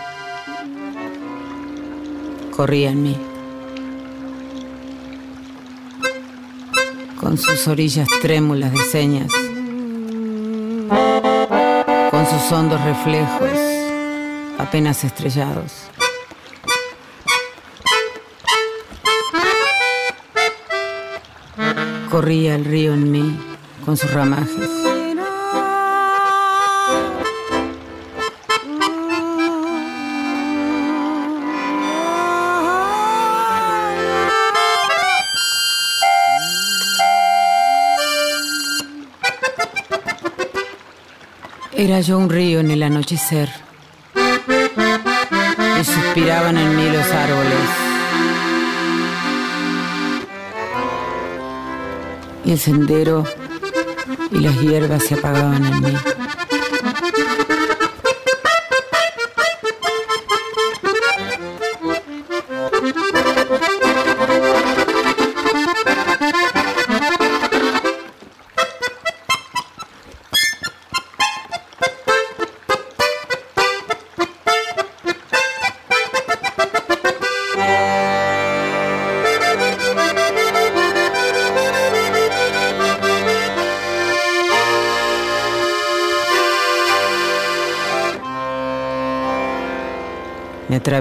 Corría 2.54 2.90
en 2.90 3.02
mí. 3.02 3.16
Con 7.18 7.36
sus 7.36 7.66
orillas 7.66 8.06
trémulas 8.22 8.70
de 8.70 8.78
señas. 8.78 9.32
Con 12.12 12.26
sus 12.26 12.52
hondos 12.52 12.80
reflejos 12.84 13.58
apenas 14.58 15.02
estrellados. 15.02 15.72
Corría 22.12 22.54
el 22.54 22.64
río 22.64 22.94
en 22.94 23.10
mí 23.10 23.40
con 23.84 23.96
sus 23.96 24.12
ramajes. 24.12 24.83
Era 41.76 42.00
yo 42.00 42.18
un 42.18 42.30
río 42.30 42.60
en 42.60 42.70
el 42.70 42.84
anochecer 42.84 43.48
y 45.80 45.84
suspiraban 45.84 46.56
en 46.56 46.76
mí 46.76 46.88
los 46.88 47.06
árboles. 47.10 47.68
Y 52.44 52.52
el 52.52 52.58
sendero 52.60 53.24
y 54.30 54.38
las 54.38 54.60
hierbas 54.60 55.02
se 55.04 55.14
apagaban 55.14 55.64
en 55.66 55.82
mí. 55.82 55.96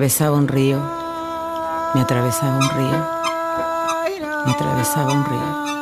Atravesaba 0.03 0.35
un 0.35 0.49
río, 0.49 0.81
me 1.95 2.01
atravesaba 2.01 2.57
un 2.57 2.69
río, 2.71 3.07
me 4.45 4.51
atravesaba 4.51 5.13
un 5.13 5.23
río. 5.23 5.72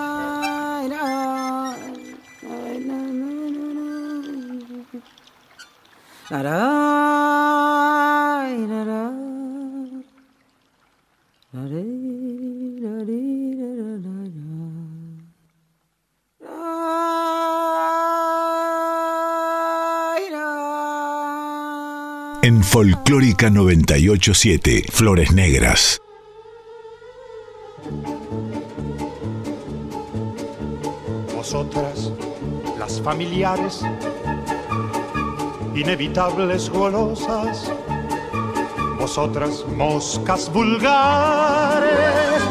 En 22.51 22.65
Folclórica 22.65 23.49
987, 23.49 24.83
Flores 24.91 25.31
Negras. 25.31 26.01
Vosotras, 31.33 32.11
las 32.77 33.01
familiares, 33.01 33.79
inevitables 35.73 36.69
golosas, 36.69 37.71
vosotras, 38.99 39.63
moscas 39.77 40.51
vulgares, 40.51 42.41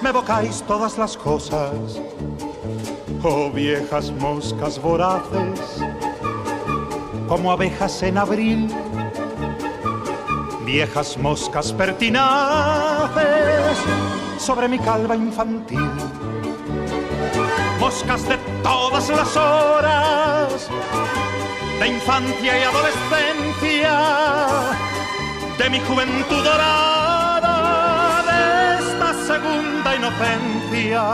me 0.00 0.08
evocáis 0.08 0.62
todas 0.62 0.96
las 0.96 1.14
cosas, 1.14 2.00
oh 3.22 3.50
viejas 3.50 4.10
moscas 4.12 4.80
voraces, 4.80 5.60
como 7.28 7.52
abejas 7.52 8.02
en 8.02 8.16
abril 8.16 8.70
viejas 10.72 11.18
moscas 11.18 11.70
pertinaces 11.70 12.22
sobre 14.38 14.68
mi 14.68 14.78
calva 14.78 15.14
infantil. 15.14 15.90
Moscas 17.78 18.26
de 18.26 18.38
todas 18.62 19.10
las 19.10 19.36
horas, 19.36 20.70
de 21.78 21.88
infancia 21.88 22.58
y 22.58 22.62
adolescencia, 22.62 24.00
de 25.58 25.68
mi 25.68 25.80
juventud 25.80 26.42
dorada, 26.42 28.22
de 28.30 28.78
esta 28.82 29.08
segunda 29.30 29.94
inocencia, 29.94 31.04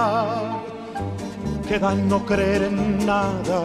que 1.66 1.80
da 1.80 1.94
no 1.96 2.24
creer 2.24 2.62
en 2.62 3.04
nada, 3.04 3.60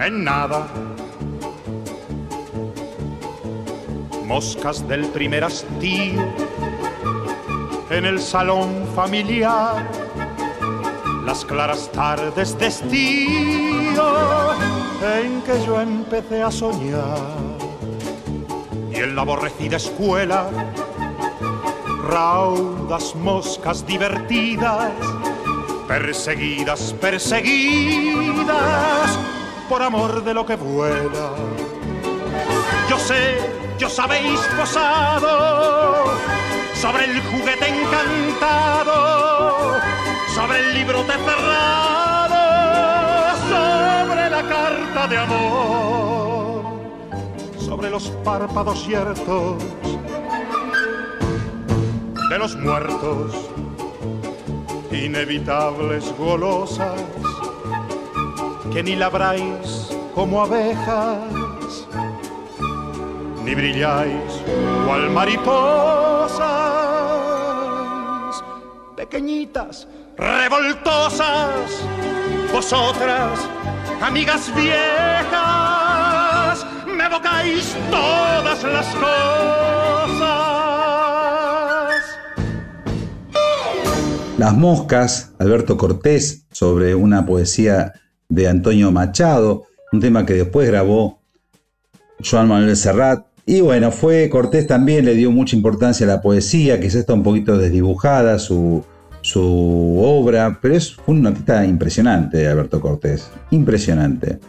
en 0.00 0.24
nada 0.24 0.85
moscas 4.36 4.86
del 4.86 5.06
primer 5.06 5.44
hastío 5.44 6.22
en 7.88 8.04
el 8.04 8.20
salón 8.20 8.86
familiar, 8.94 9.90
las 11.24 11.42
claras 11.42 11.90
tardes 11.90 12.58
de 12.58 12.66
estío 12.66 14.04
en 15.18 15.40
que 15.40 15.64
yo 15.64 15.80
empecé 15.80 16.42
a 16.42 16.50
soñar 16.50 17.16
y 18.92 18.96
en 18.96 19.16
la 19.16 19.22
aborrecida 19.22 19.78
escuela 19.78 20.50
raudas 22.06 23.14
moscas 23.14 23.86
divertidas, 23.86 24.92
perseguidas, 25.88 26.92
perseguidas 27.00 27.58
por 29.66 29.82
amor 29.82 30.22
de 30.22 30.34
lo 30.34 30.44
que 30.44 30.56
vuela. 30.56 31.30
Yo 32.90 32.98
sé 32.98 33.65
yo 33.78 33.88
habéis 33.98 34.40
posado 34.56 36.06
sobre 36.74 37.04
el 37.04 37.20
juguete 37.22 37.68
encantado, 37.68 38.94
sobre 40.34 40.60
el 40.60 40.74
libro 40.74 41.02
de 41.04 41.12
cerrado, 41.12 42.36
sobre 43.48 44.30
la 44.30 44.42
carta 44.42 45.06
de 45.08 45.18
amor, 45.18 46.64
sobre 47.58 47.90
los 47.90 48.08
párpados 48.24 48.82
ciertos 48.84 49.62
de 52.30 52.38
los 52.38 52.56
muertos, 52.56 53.34
inevitables 54.90 56.16
golosas 56.16 57.00
que 58.72 58.82
ni 58.82 58.96
labráis 58.96 59.90
como 60.14 60.42
abejas 60.42 61.35
ni 63.46 63.54
brilláis 63.54 64.42
cual 64.84 65.08
mariposas, 65.10 66.42
pequeñitas, 68.96 69.86
revoltosas, 70.18 71.70
vosotras, 72.52 73.38
amigas 74.02 74.52
viejas, 74.56 75.36
me 76.88 77.04
evocáis 77.04 77.76
todas 77.88 78.64
las 78.64 78.86
cosas. 78.96 79.06
Las 84.38 84.54
moscas, 84.56 85.34
Alberto 85.38 85.76
Cortés, 85.76 86.46
sobre 86.50 86.96
una 86.96 87.24
poesía 87.24 87.92
de 88.28 88.48
Antonio 88.48 88.90
Machado, 88.90 89.66
un 89.92 90.00
tema 90.00 90.26
que 90.26 90.34
después 90.34 90.66
grabó 90.68 91.22
Joan 92.28 92.48
Manuel 92.48 92.76
Serrat, 92.76 93.35
y 93.48 93.60
bueno, 93.60 93.92
fue 93.92 94.28
Cortés 94.28 94.66
también 94.66 95.04
le 95.04 95.14
dio 95.14 95.30
mucha 95.30 95.54
importancia 95.54 96.04
a 96.04 96.08
la 96.08 96.20
poesía, 96.20 96.80
quizás 96.80 96.96
está 96.96 97.14
un 97.14 97.22
poquito 97.22 97.56
desdibujada 97.56 98.40
su, 98.40 98.84
su 99.20 100.00
obra, 100.02 100.58
pero 100.60 100.74
es 100.74 100.96
un 101.06 101.24
artista 101.24 101.64
impresionante, 101.64 102.48
Alberto 102.48 102.80
Cortés, 102.80 103.30
impresionante. 103.52 104.40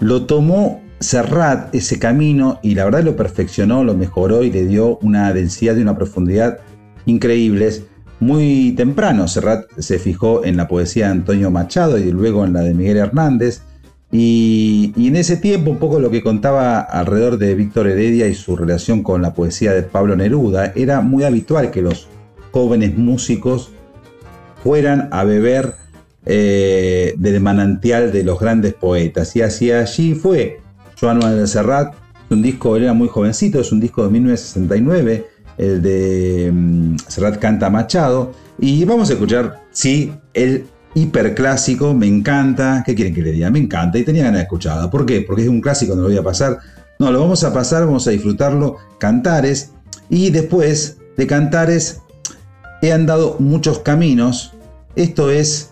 Lo 0.00 0.26
tomó 0.26 0.82
Serrat 0.98 1.72
ese 1.72 2.00
camino 2.00 2.58
y 2.64 2.74
la 2.74 2.84
verdad 2.84 3.04
lo 3.04 3.14
perfeccionó, 3.14 3.84
lo 3.84 3.94
mejoró 3.94 4.42
y 4.42 4.50
le 4.50 4.66
dio 4.66 4.98
una 4.98 5.32
densidad 5.32 5.76
y 5.76 5.82
una 5.82 5.96
profundidad 5.96 6.58
increíbles. 7.06 7.84
Muy 8.18 8.72
temprano 8.76 9.28
Serrat 9.28 9.70
se 9.78 10.00
fijó 10.00 10.44
en 10.44 10.56
la 10.56 10.66
poesía 10.66 11.06
de 11.06 11.12
Antonio 11.12 11.52
Machado 11.52 11.98
y 11.98 12.10
luego 12.10 12.44
en 12.44 12.54
la 12.54 12.62
de 12.62 12.74
Miguel 12.74 12.96
Hernández 12.96 13.62
y, 14.16 14.92
en 15.08 15.16
ese 15.16 15.36
tiempo, 15.36 15.72
un 15.72 15.78
poco 15.78 15.98
lo 15.98 16.08
que 16.08 16.22
contaba 16.22 16.78
alrededor 16.78 17.36
de 17.36 17.56
Víctor 17.56 17.88
Heredia 17.88 18.28
y 18.28 18.34
su 18.34 18.54
relación 18.54 19.02
con 19.02 19.22
la 19.22 19.34
poesía 19.34 19.72
de 19.72 19.82
Pablo 19.82 20.14
Neruda, 20.14 20.72
era 20.76 21.00
muy 21.00 21.24
habitual 21.24 21.72
que 21.72 21.82
los 21.82 22.06
jóvenes 22.52 22.96
músicos 22.96 23.72
fueran 24.62 25.08
a 25.10 25.24
beber 25.24 25.74
eh, 26.26 27.14
del 27.16 27.40
manantial 27.40 28.12
de 28.12 28.22
los 28.22 28.38
grandes 28.38 28.74
poetas. 28.74 29.34
Y 29.34 29.42
hacia 29.42 29.80
allí 29.80 30.14
fue 30.14 30.60
Joan 31.00 31.18
Manuel 31.18 31.48
Serrat, 31.48 31.94
un 32.30 32.40
disco, 32.40 32.76
él 32.76 32.84
era 32.84 32.92
muy 32.92 33.08
jovencito, 33.08 33.58
es 33.58 33.72
un 33.72 33.80
disco 33.80 34.04
de 34.04 34.10
1969, 34.10 35.26
el 35.58 35.82
de 35.82 36.52
mm, 36.54 36.96
Serrat 37.08 37.40
Canta 37.40 37.68
Machado. 37.68 38.30
Y 38.60 38.84
vamos 38.84 39.10
a 39.10 39.14
escuchar, 39.14 39.64
sí, 39.72 40.12
el 40.34 40.66
hiperclásico, 40.94 41.92
me 41.94 42.06
encanta. 42.06 42.82
¿Qué 42.86 42.94
quieren 42.94 43.14
que 43.14 43.22
le 43.22 43.32
diga? 43.32 43.50
Me 43.50 43.58
encanta 43.58 43.98
y 43.98 44.04
tenía 44.04 44.24
ganas 44.24 44.38
de 44.38 44.42
escucharlo. 44.44 44.90
¿Por 44.90 45.04
qué? 45.04 45.20
Porque 45.22 45.42
es 45.42 45.48
un 45.48 45.60
clásico, 45.60 45.94
no 45.94 46.02
lo 46.02 46.08
voy 46.08 46.16
a 46.16 46.22
pasar. 46.22 46.58
No, 46.98 47.10
lo 47.10 47.20
vamos 47.20 47.42
a 47.44 47.52
pasar, 47.52 47.84
vamos 47.84 48.06
a 48.06 48.10
disfrutarlo. 48.10 48.76
Cantares. 48.98 49.72
Y 50.08 50.30
después 50.30 50.98
de 51.16 51.26
Cantares 51.26 52.00
he 52.82 52.92
andado 52.92 53.36
muchos 53.38 53.80
caminos. 53.80 54.52
Esto 54.94 55.30
es 55.30 55.70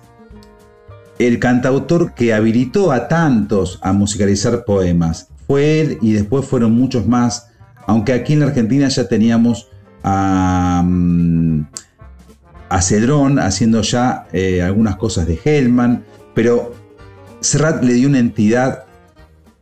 el 1.19 1.39
cantautor 1.39 2.15
que 2.15 2.35
habilitó 2.35 2.91
a 2.91 3.07
tantos 3.07 3.79
a 3.83 3.93
musicalizar 3.93 4.65
poemas. 4.65 5.29
Fue 5.47 5.81
él 5.81 5.99
y 6.03 6.13
después 6.13 6.47
fueron 6.47 6.73
muchos 6.73 7.07
más. 7.07 7.49
Aunque 7.87 8.13
aquí 8.13 8.33
en 8.33 8.41
la 8.41 8.47
Argentina 8.47 8.89
ya 8.89 9.07
teníamos 9.09 9.69
a... 10.03 10.83
Mm, 10.85 11.67
a 12.73 12.81
Cedrón 12.81 13.39
haciendo 13.39 13.83
ya 13.83 14.27
eh, 14.33 14.63
algunas 14.63 14.97
cosas 14.97 15.27
de 15.27 15.39
Hellman, 15.45 16.05
pero 16.35 16.73
Serrat 17.41 17.85
le 17.85 17.93
dio 17.93 18.09
una 18.09 18.19
entidad 18.19 18.85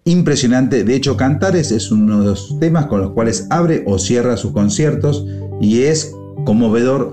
impresionante. 0.05 0.85
De 0.85 0.95
hecho, 0.95 1.17
Cantares 1.17 1.73
es 1.73 1.91
uno 1.91 2.21
de 2.21 2.27
los 2.27 2.57
temas 2.61 2.87
con 2.87 3.01
los 3.01 3.11
cuales 3.11 3.49
abre 3.51 3.83
o 3.85 3.99
cierra 3.99 4.37
sus 4.37 4.53
conciertos 4.53 5.27
y 5.61 5.83
es 5.83 6.15
conmovedor 6.45 7.13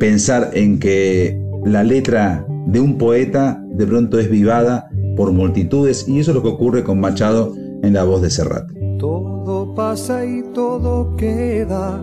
pensar 0.00 0.52
en 0.54 0.78
que 0.78 1.38
la 1.66 1.82
letra 1.82 2.46
de 2.66 2.80
un 2.80 2.96
poeta 2.96 3.62
de 3.68 3.86
pronto 3.86 4.18
es 4.18 4.30
vivada 4.30 4.88
por 5.16 5.32
multitudes 5.32 6.08
y 6.08 6.18
eso 6.18 6.30
es 6.30 6.34
lo 6.34 6.42
que 6.42 6.48
ocurre 6.48 6.82
con 6.82 6.98
Machado 6.98 7.54
en 7.82 7.92
la 7.92 8.04
voz 8.04 8.22
de 8.22 8.30
Serrat. 8.30 8.70
Todo 8.98 9.74
pasa 9.74 10.24
y 10.24 10.42
todo 10.54 11.14
queda 11.16 12.02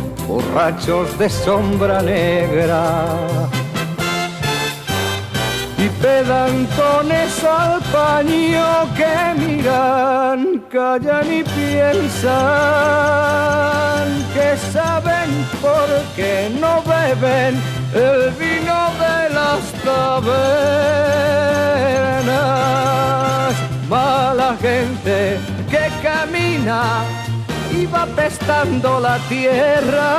borrachos 0.27 1.17
de 1.17 1.29
sombra 1.29 2.01
negra 2.01 3.05
y 5.77 5.89
pedantones 6.01 7.43
al 7.43 7.81
paño 7.91 8.87
que 8.95 9.33
miran, 9.39 10.63
callan 10.71 11.33
y 11.33 11.43
piensan 11.43 12.31
que 14.33 14.57
saben 14.71 15.29
por 15.61 15.87
qué 16.15 16.51
no 16.59 16.83
beben 16.83 17.61
el 17.93 18.31
vino 18.31 18.91
de 19.03 19.29
las 19.33 19.61
tabernas. 19.83 20.51
Mala 23.89 24.55
gente 24.61 25.39
que 25.69 25.83
camina 26.03 26.81
va 27.93 28.05
pestando 28.05 28.99
la 28.99 29.17
tierra. 29.29 30.11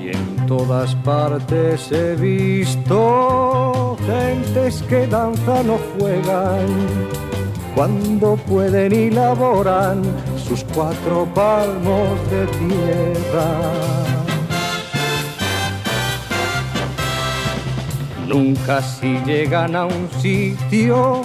Y 0.00 0.08
en 0.08 0.46
todas 0.46 0.94
partes 0.96 1.90
he 1.92 2.14
visto 2.16 3.96
gentes 4.06 4.82
que 4.82 5.06
danzan 5.06 5.70
o 5.70 5.78
juegan 5.98 6.66
cuando 7.74 8.36
pueden 8.36 8.92
y 8.92 9.10
laboran 9.10 10.02
sus 10.36 10.64
cuatro 10.74 11.26
palmos 11.34 12.18
de 12.30 12.46
tierra. 12.46 13.48
Nunca 18.26 18.80
si 18.80 19.18
llegan 19.26 19.76
a 19.76 19.84
un 19.84 20.08
sitio 20.20 21.22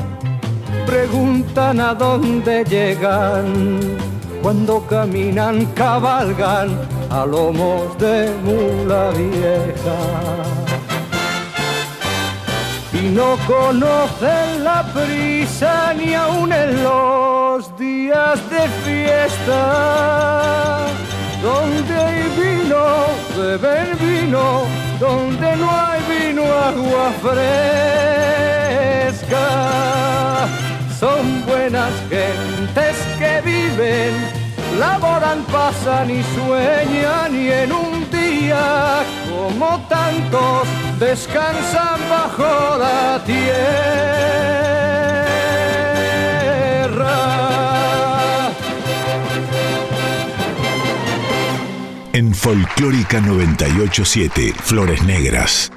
preguntan 0.88 1.80
a 1.82 1.94
dónde 1.94 2.64
llegan. 2.64 3.80
Cuando 4.42 4.88
caminan, 4.88 5.66
cabalgan 5.76 6.70
a 7.10 7.26
lomos 7.26 7.98
de 7.98 8.32
mula 8.46 9.12
vieja. 9.12 10.00
Y 12.94 13.10
no 13.10 13.38
conocen 13.46 14.64
la 14.64 14.82
prisa 14.94 15.94
ni 15.94 16.14
aun 16.14 16.52
en 16.54 16.84
los 16.84 17.78
días 17.78 18.40
de 18.50 18.68
fiesta. 18.86 19.60
Donde 21.44 21.94
hay 21.96 22.24
vino, 22.42 22.84
beben 23.38 23.90
vino, 24.00 24.46
donde 25.00 25.56
no 25.58 25.68
hay 25.70 26.02
vino, 26.10 26.44
agua 26.44 27.12
fresca 27.22 27.88
son 31.00 31.46
buenas 31.46 31.92
gentes 32.10 32.96
que 33.20 33.42
viven, 33.42 34.14
laboran, 34.80 35.44
pasan 35.52 36.10
y 36.10 36.24
sueñan 36.24 37.36
y 37.36 37.52
en 37.52 37.72
un 37.72 38.10
día 38.10 39.04
como 39.30 39.80
tantos 39.88 40.68
descansan 41.00 42.00
bajo 42.10 42.78
la 42.80 43.22
tierra. 43.26 43.38
En 52.14 52.34
Folclórica 52.34 53.22
987, 53.22 54.54
Flores 54.64 55.04
Negras. 55.04 55.72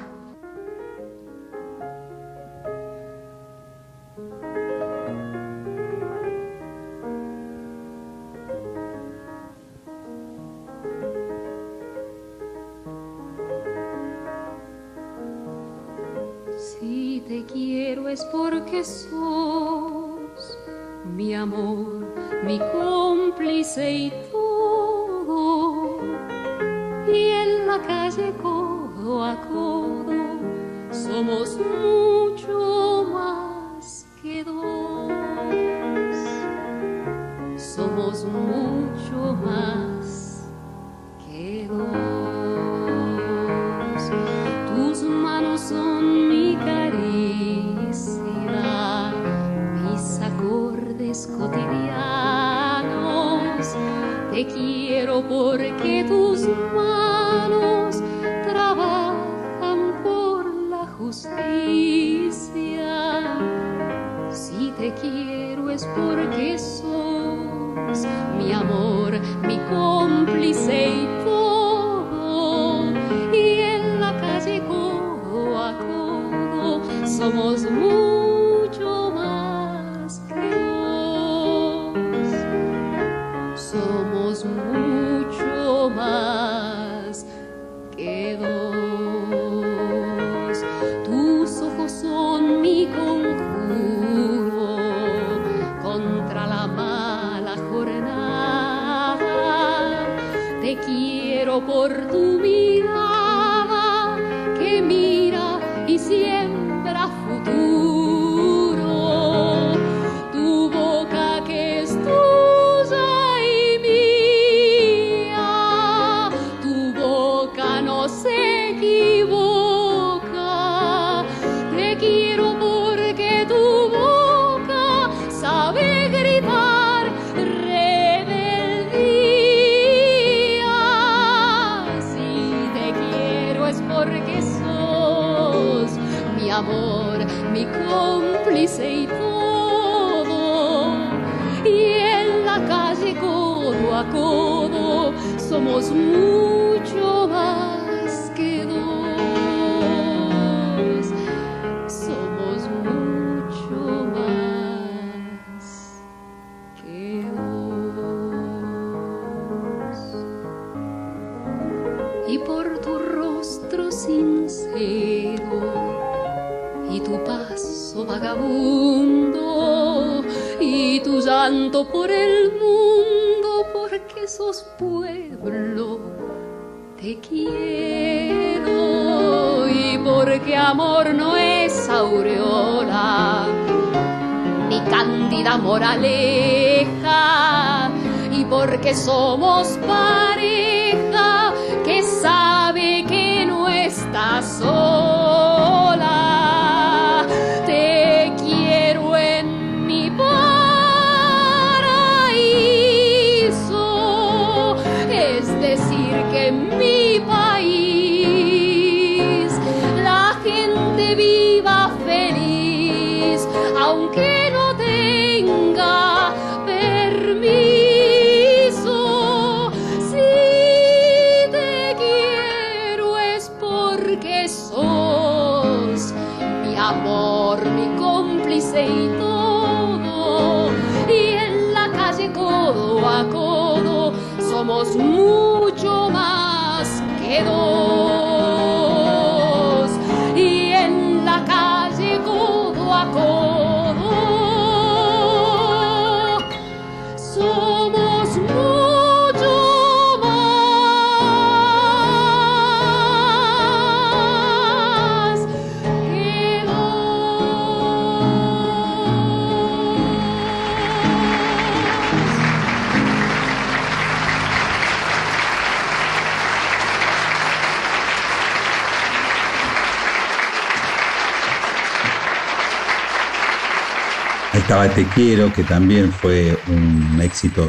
Estaba 274.71 274.87
Te 274.95 275.03
Quiero, 275.03 275.51
que 275.51 275.65
también 275.65 276.13
fue 276.13 276.57
un 276.69 277.19
éxito 277.19 277.67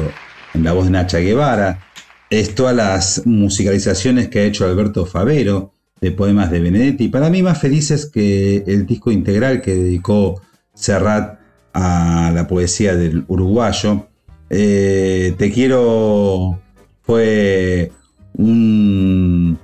en 0.53 0.63
la 0.63 0.71
voz 0.71 0.85
de 0.85 0.91
Nacha 0.91 1.19
Guevara. 1.19 1.81
Es 2.29 2.55
todas 2.55 2.73
las 2.73 3.23
musicalizaciones 3.25 4.29
que 4.29 4.39
ha 4.39 4.43
hecho 4.45 4.63
Alberto 4.63 5.05
Favero 5.05 5.73
de 5.99 6.11
poemas 6.13 6.49
de 6.49 6.61
Benedetti. 6.61 7.09
Para 7.09 7.29
mí 7.29 7.43
más 7.43 7.59
felices 7.59 8.05
que 8.05 8.63
el 8.67 8.85
disco 8.85 9.11
integral 9.11 9.61
que 9.61 9.75
dedicó 9.75 10.41
Serrat 10.73 11.39
a 11.73 12.31
la 12.33 12.47
poesía 12.47 12.95
del 12.95 13.25
uruguayo. 13.27 14.07
Eh, 14.49 15.35
Te 15.37 15.51
Quiero 15.51 16.61
fue 17.01 17.91
un 18.35 19.59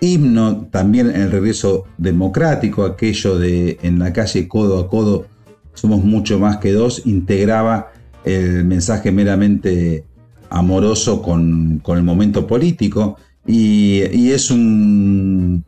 himno 0.00 0.66
también 0.72 1.10
en 1.10 1.22
el 1.22 1.30
regreso 1.30 1.84
democrático, 1.96 2.84
aquello 2.84 3.38
de 3.38 3.78
en 3.82 4.00
la 4.00 4.12
calle 4.12 4.48
codo 4.48 4.80
a 4.80 4.88
codo 4.88 5.26
somos 5.74 6.04
mucho 6.04 6.38
más 6.38 6.58
que 6.58 6.72
dos, 6.72 7.02
integraba 7.06 7.92
el 8.24 8.64
mensaje 8.64 9.10
meramente 9.10 10.04
amoroso 10.50 11.22
con, 11.22 11.82
el 11.84 12.02
momento 12.02 12.46
político 12.46 13.16
y, 13.46 14.30
es 14.30 14.50
un, 14.50 15.64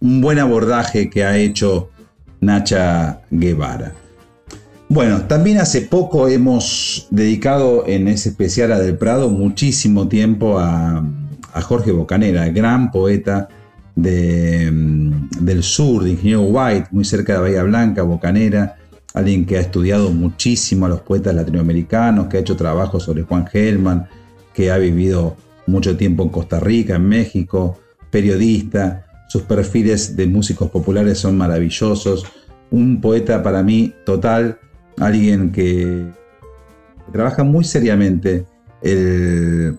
buen 0.00 0.38
abordaje 0.38 1.10
que 1.10 1.24
ha 1.24 1.36
hecho 1.36 1.90
Nacha 2.40 3.20
Guevara. 3.30 3.94
Bueno, 4.88 5.22
también 5.22 5.58
hace 5.58 5.82
poco 5.82 6.28
hemos 6.28 7.08
dedicado 7.10 7.84
en 7.86 8.08
ese 8.08 8.30
especial 8.30 8.72
a 8.72 8.78
Del 8.78 8.96
Prado 8.96 9.28
muchísimo 9.28 10.08
tiempo 10.08 10.58
a, 10.58 11.04
Jorge 11.62 11.90
Bocanera, 11.90 12.48
gran 12.50 12.92
poeta 12.92 13.48
de, 13.96 14.70
del 15.40 15.64
sur, 15.64 16.04
de 16.04 16.10
Ingeniero 16.10 16.42
White, 16.42 16.86
muy 16.92 17.04
cerca 17.04 17.32
de 17.32 17.40
Bahía 17.40 17.64
Blanca, 17.64 18.04
Bocanera, 18.04 18.76
alguien 19.18 19.44
que 19.46 19.56
ha 19.58 19.60
estudiado 19.60 20.10
muchísimo 20.10 20.86
a 20.86 20.88
los 20.88 21.00
poetas 21.00 21.34
latinoamericanos, 21.34 22.28
que 22.28 22.36
ha 22.36 22.40
hecho 22.40 22.54
trabajo 22.54 23.00
sobre 23.00 23.24
Juan 23.24 23.48
Gelman, 23.48 24.06
que 24.54 24.70
ha 24.70 24.78
vivido 24.78 25.36
mucho 25.66 25.96
tiempo 25.96 26.22
en 26.22 26.28
Costa 26.28 26.60
Rica, 26.60 26.94
en 26.94 27.08
México, 27.08 27.78
periodista. 28.10 29.04
sus 29.28 29.42
perfiles 29.42 30.16
de 30.16 30.26
músicos 30.26 30.70
populares 30.70 31.18
son 31.18 31.36
maravillosos. 31.36 32.26
Un 32.70 33.00
poeta 33.00 33.42
para 33.42 33.62
mí 33.62 33.92
total, 34.06 34.58
alguien 34.98 35.50
que 35.50 36.06
trabaja 37.12 37.42
muy 37.42 37.64
seriamente 37.64 38.46
el, 38.82 39.76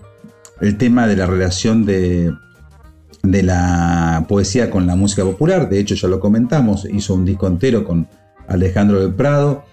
tema 0.77 1.07
de 1.07 1.15
la 1.15 1.25
relación 1.25 1.85
de, 1.85 2.33
de 3.23 3.43
la 3.43 4.25
poesía 4.27 4.69
con 4.69 4.85
la 4.85 4.97
música 4.97 5.23
popular. 5.23 5.69
De 5.69 5.79
hecho, 5.79 5.95
ya 5.95 6.09
lo 6.09 6.19
comentamos, 6.19 6.85
hizo 6.91 7.13
un 7.13 7.23
disco 7.23 7.47
entero 7.47 7.85
con 7.85 8.07
Alejandro 8.49 8.99
del 8.99 9.13
Prado. 9.13 9.63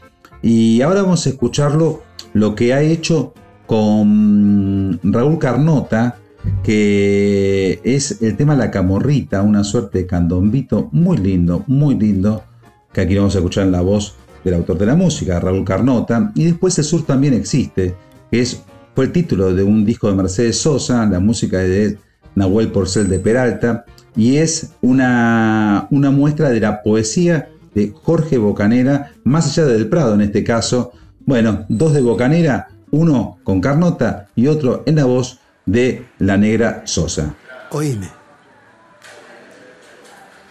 Y 0.43 0.81
ahora 0.83 1.03
vamos 1.03 1.27
a 1.27 1.31
escucharlo 1.31 2.03
lo 2.33 2.55
que 2.55 2.72
ha 2.74 2.83
hecho 2.83 3.35
con 3.66 5.01
Raúl 5.03 5.39
Carnota, 5.39 6.18
que 6.62 7.81
es 7.83 8.22
el 8.22 8.37
tema 8.37 8.55
La 8.55 8.70
Camorrita, 8.70 9.43
una 9.43 9.64
suerte 9.64 9.99
de 9.99 10.07
candombito 10.07 10.89
muy 10.93 11.16
lindo, 11.16 11.64
muy 11.66 11.99
lindo, 11.99 12.45
que 12.93 13.01
aquí 13.01 13.16
vamos 13.16 13.35
a 13.35 13.39
escuchar 13.39 13.64
en 13.66 13.72
la 13.72 13.81
voz 13.81 14.14
del 14.45 14.55
autor 14.55 14.79
de 14.79 14.87
la 14.87 14.95
música, 14.95 15.41
Raúl 15.41 15.64
Carnota. 15.64 16.31
Y 16.35 16.45
después 16.45 16.79
El 16.79 16.85
Sur 16.85 17.05
también 17.05 17.35
existe, 17.35 17.95
que 18.31 18.41
es, 18.41 18.62
fue 18.95 19.07
el 19.07 19.12
título 19.12 19.53
de 19.55 19.64
un 19.64 19.85
disco 19.85 20.09
de 20.09 20.14
Mercedes 20.14 20.59
Sosa, 20.59 21.05
la 21.07 21.18
música 21.18 21.59
de 21.59 21.99
Nahuel 22.37 22.70
Porcel 22.70 23.09
de 23.09 23.18
Peralta, 23.18 23.85
y 24.14 24.37
es 24.37 24.72
una, 24.81 25.89
una 25.91 26.11
muestra 26.11 26.51
de 26.51 26.61
la 26.61 26.83
poesía 26.83 27.49
de 27.77 27.93
Jorge 28.03 28.39
Bocanera, 28.39 29.12
más 29.24 29.47
allá 29.47 29.66
del 29.66 29.87
Prado 29.89 30.14
en 30.14 30.22
este 30.22 30.43
caso. 30.43 30.93
Bueno, 31.27 31.66
dos 31.68 31.93
de 31.93 32.01
Bocanera, 32.01 32.68
uno 32.91 33.39
con 33.45 33.61
Carnota 33.61 34.29
y 34.35 34.47
otro 34.47 34.83
en 34.87 34.97
la 34.97 35.05
voz 35.05 35.41
de 35.66 36.07
la 36.18 36.39
negra 36.39 36.83
Sosa. 36.87 37.35
Oíme. 37.70 38.09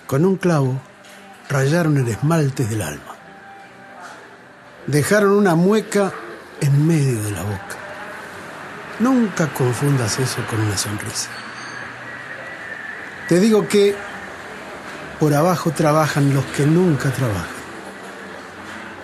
Con 0.05 0.23
un 0.23 0.35
clavo 0.35 0.79
rayaron 1.49 1.97
el 1.97 2.07
esmalte 2.07 2.63
del 2.65 2.83
alma. 2.83 3.15
Dejaron 4.85 5.31
una 5.31 5.55
mueca 5.55 6.13
en 6.61 6.85
medio 6.85 7.23
de 7.23 7.31
la 7.31 7.41
boca. 7.41 7.75
Nunca 8.99 9.51
confundas 9.51 10.19
eso 10.19 10.45
con 10.47 10.59
una 10.59 10.77
sonrisa. 10.77 11.31
Te 13.27 13.39
digo 13.39 13.67
que 13.67 13.95
por 15.19 15.33
abajo 15.33 15.71
trabajan 15.71 16.33
los 16.33 16.45
que 16.45 16.65
nunca 16.65 17.11
trabajan. 17.11 17.65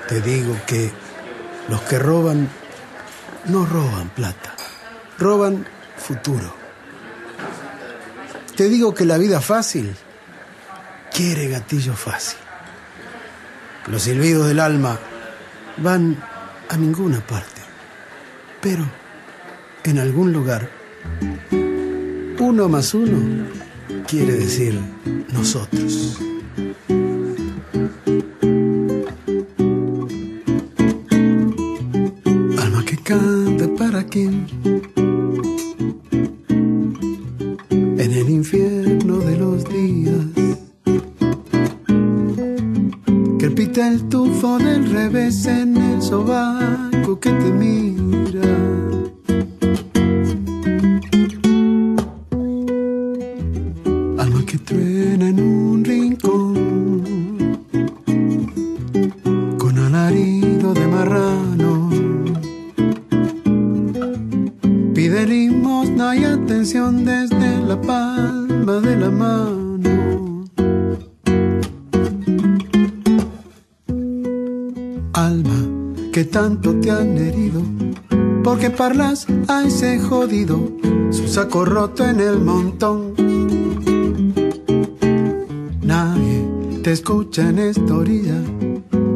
Te 0.08 0.22
digo 0.22 0.56
que 0.68 0.92
los 1.70 1.82
que 1.82 2.00
roban 2.00 2.50
no 3.46 3.66
roban 3.66 4.10
plata, 4.10 4.54
roban 5.18 5.66
futuro. 5.98 6.54
Te 8.56 8.68
digo 8.68 8.94
que 8.94 9.06
la 9.06 9.18
vida 9.18 9.42
fácil 9.42 9.96
quiere 11.14 11.48
gatillo 11.48 11.94
fácil. 11.94 12.38
Los 13.88 14.04
silbidos 14.04 14.48
del 14.48 14.60
alma 14.60 15.00
van 15.78 16.22
a 16.70 16.78
ninguna 16.78 17.20
parte, 17.22 17.62
pero 18.62 18.86
en 19.84 19.98
algún 19.98 20.32
lugar, 20.32 20.70
uno 22.40 22.70
más 22.70 22.94
uno 22.94 23.48
quiere 24.08 24.34
decir 24.34 24.80
nosotros. 25.34 26.18
Saco 81.52 81.66
roto 81.66 82.06
en 82.06 82.20
el 82.22 82.40
montón. 82.40 83.14
Nadie 85.82 86.48
te 86.82 86.94
escucha 86.94 87.50
en 87.50 87.60
esta 87.60 87.94
orilla, 87.94 88.40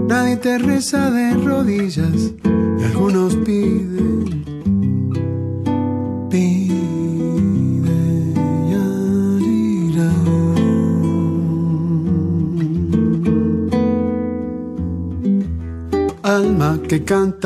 nadie 0.10 0.36
te 0.36 0.58
reza 0.58 1.12
de 1.12 1.34
rodillas, 1.36 2.34
y 2.44 2.84
algunos 2.84 3.38
piden, 3.38 4.44
piden. 6.30 6.76
Alma 16.24 16.80
que 16.90 17.04
canta 17.04 17.45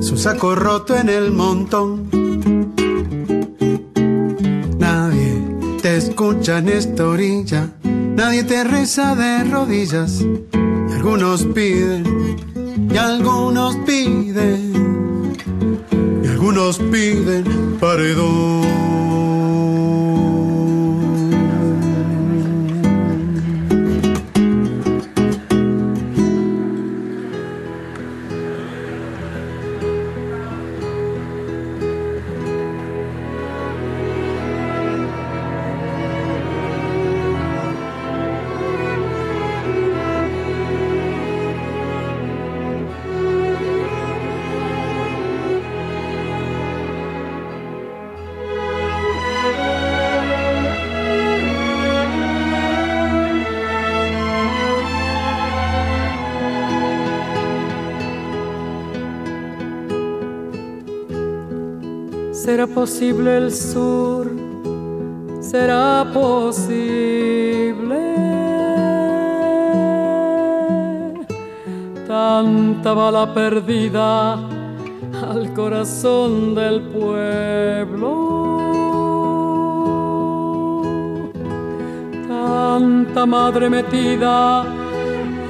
su 0.00 0.16
saco 0.16 0.56
roto 0.56 0.96
en 0.96 1.08
el 1.08 1.30
montón. 1.30 2.10
Nadie 4.76 5.40
te 5.80 5.96
escucha 5.96 6.58
en 6.58 6.68
esta 6.68 7.06
orilla, 7.06 7.70
nadie 7.84 8.42
te 8.42 8.64
reza 8.64 9.14
de 9.14 9.44
rodillas. 9.44 10.20
Y 10.20 10.92
algunos 10.92 11.44
piden, 11.44 12.36
y 12.92 12.96
algunos 12.96 13.76
piden, 13.86 15.32
y 16.24 16.26
algunos 16.26 16.78
piden 16.78 17.44
paredón. 17.78 18.93
Posible 62.84 63.38
el 63.38 63.50
sur? 63.50 64.26
será 65.40 66.04
posible. 66.12 68.02
Tanta 72.06 72.92
bala 72.92 73.32
perdida 73.32 74.34
al 75.30 75.54
corazón 75.54 76.54
del 76.54 76.82
pueblo. 76.96 78.10
Tanta 82.28 83.24
madre 83.24 83.70
metida 83.70 84.62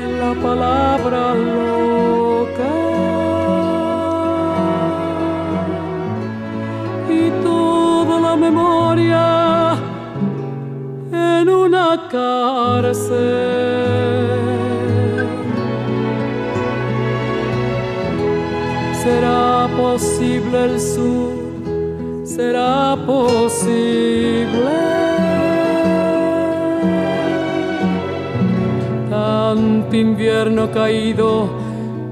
en 0.05 0.11
la 0.23 0.33
palabra 0.41 1.35
loca. 1.35 2.84
Será 19.05 19.69
posible 19.77 20.65
el 20.65 20.81
sur, 20.81 21.33
será 22.25 22.97
posible. 23.07 24.71
Tanto 29.11 29.97
invierno 29.97 30.71
caído 30.71 31.49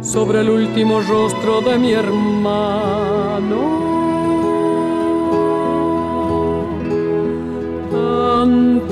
sobre 0.03 0.41
el 0.41 0.51
último 0.51 1.01
rostro 1.01 1.61
de 1.63 1.79
mi 1.79 1.93
hermano. 1.93 3.82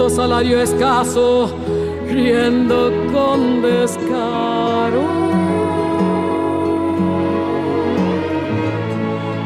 Salario 0.09 0.61
escaso, 0.61 1.51
riendo 2.09 2.91
con 3.13 3.61
descaro. 3.61 5.03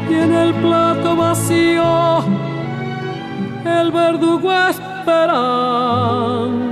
en 0.09 0.33
el 0.33 0.53
plato 0.55 1.15
vacío 1.15 2.23
el 3.65 3.91
verdugo 3.91 4.53
esperando. 4.53 6.64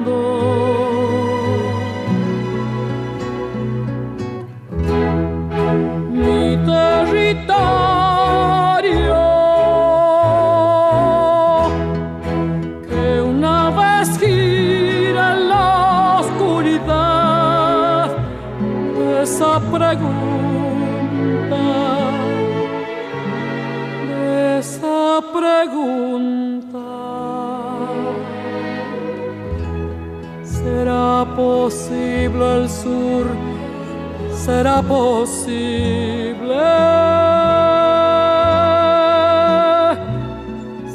¿Será 34.45 34.81
posible? 34.81 36.35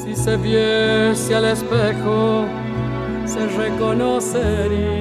Si 0.04 0.14
se 0.14 0.36
viese 0.36 1.34
al 1.34 1.46
espejo, 1.46 2.44
se 3.24 3.46
reconocería. 3.46 4.97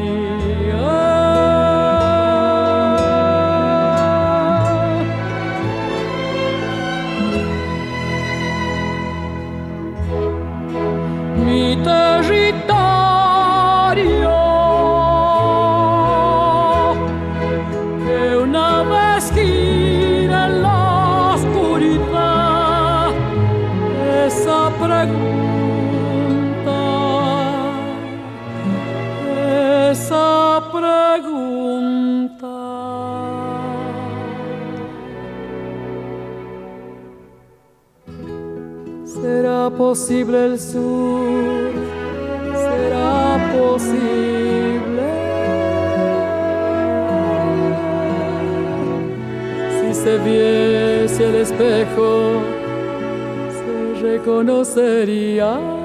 Posible 39.88 40.38
el 40.48 40.60
sur? 40.60 41.72
¿Será 42.66 43.54
posible? 43.58 45.08
Si 49.80 49.94
se 49.94 50.18
viese 50.28 51.24
el 51.30 51.36
espejo, 51.36 52.42
se 53.58 54.02
reconocería. 54.02 55.77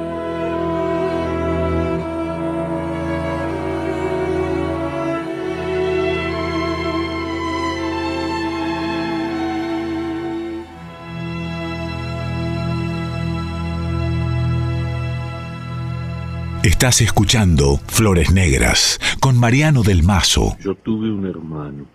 Estás 16.82 17.00
escuchando 17.00 17.76
Flores 17.86 18.32
Negras 18.32 18.98
con 19.20 19.38
Mariano 19.38 19.84
del 19.84 20.02
Mazo. 20.02 20.56
Yo 20.58 20.74
tuve 20.74 21.12
un 21.12 21.24
hermano. 21.24 21.86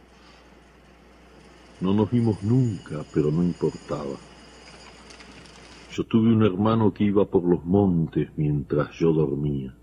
No 1.81 1.93
nos 1.93 2.09
vimos 2.09 2.41
nunca, 2.41 3.03
pero 3.13 3.29
no 3.29 3.43
importaba. 3.43 4.15
Yo 5.91 6.05
tuve 6.05 6.33
un 6.33 6.41
hermano 6.41 6.93
que 6.93 7.03
iba 7.03 7.25
por 7.25 7.43
los 7.43 7.65
montes 7.65 8.29
mientras 8.37 8.97
yo 8.97 9.11
dormía. 9.11 9.75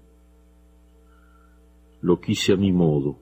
Lo 2.00 2.18
quise 2.18 2.54
a 2.54 2.56
mi 2.56 2.72
modo. 2.72 3.18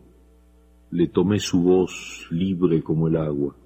Le 0.93 1.09
tomé 1.09 1.41
su 1.41 1.65
voz 1.65 2.29
libre 2.31 2.81
como 2.85 3.09
el 3.09 3.17
agua. 3.17 3.57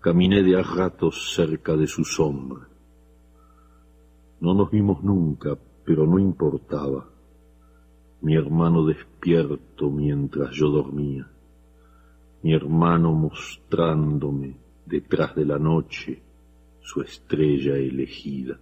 Caminé 0.00 0.42
de 0.42 0.58
a 0.58 0.62
ratos 0.62 1.34
cerca 1.34 1.76
de 1.76 1.86
su 1.86 2.06
sombra. 2.06 2.66
No 4.40 4.54
nos 4.54 4.70
vimos 4.70 5.04
nunca, 5.04 5.58
pero 5.84 6.06
no 6.06 6.18
importaba. 6.18 7.08
Mi 8.22 8.34
hermano 8.34 8.84
despierto 8.84 9.90
mientras 9.90 10.54
yo 10.54 10.68
dormía. 10.68 11.26
Mi 12.42 12.52
hermano 12.52 13.12
mostrándome 13.12 14.56
detrás 14.86 15.34
de 15.34 15.44
la 15.44 15.58
noche 15.58 16.22
su 16.80 17.02
estrella 17.02 17.76
elegida. 17.76 18.58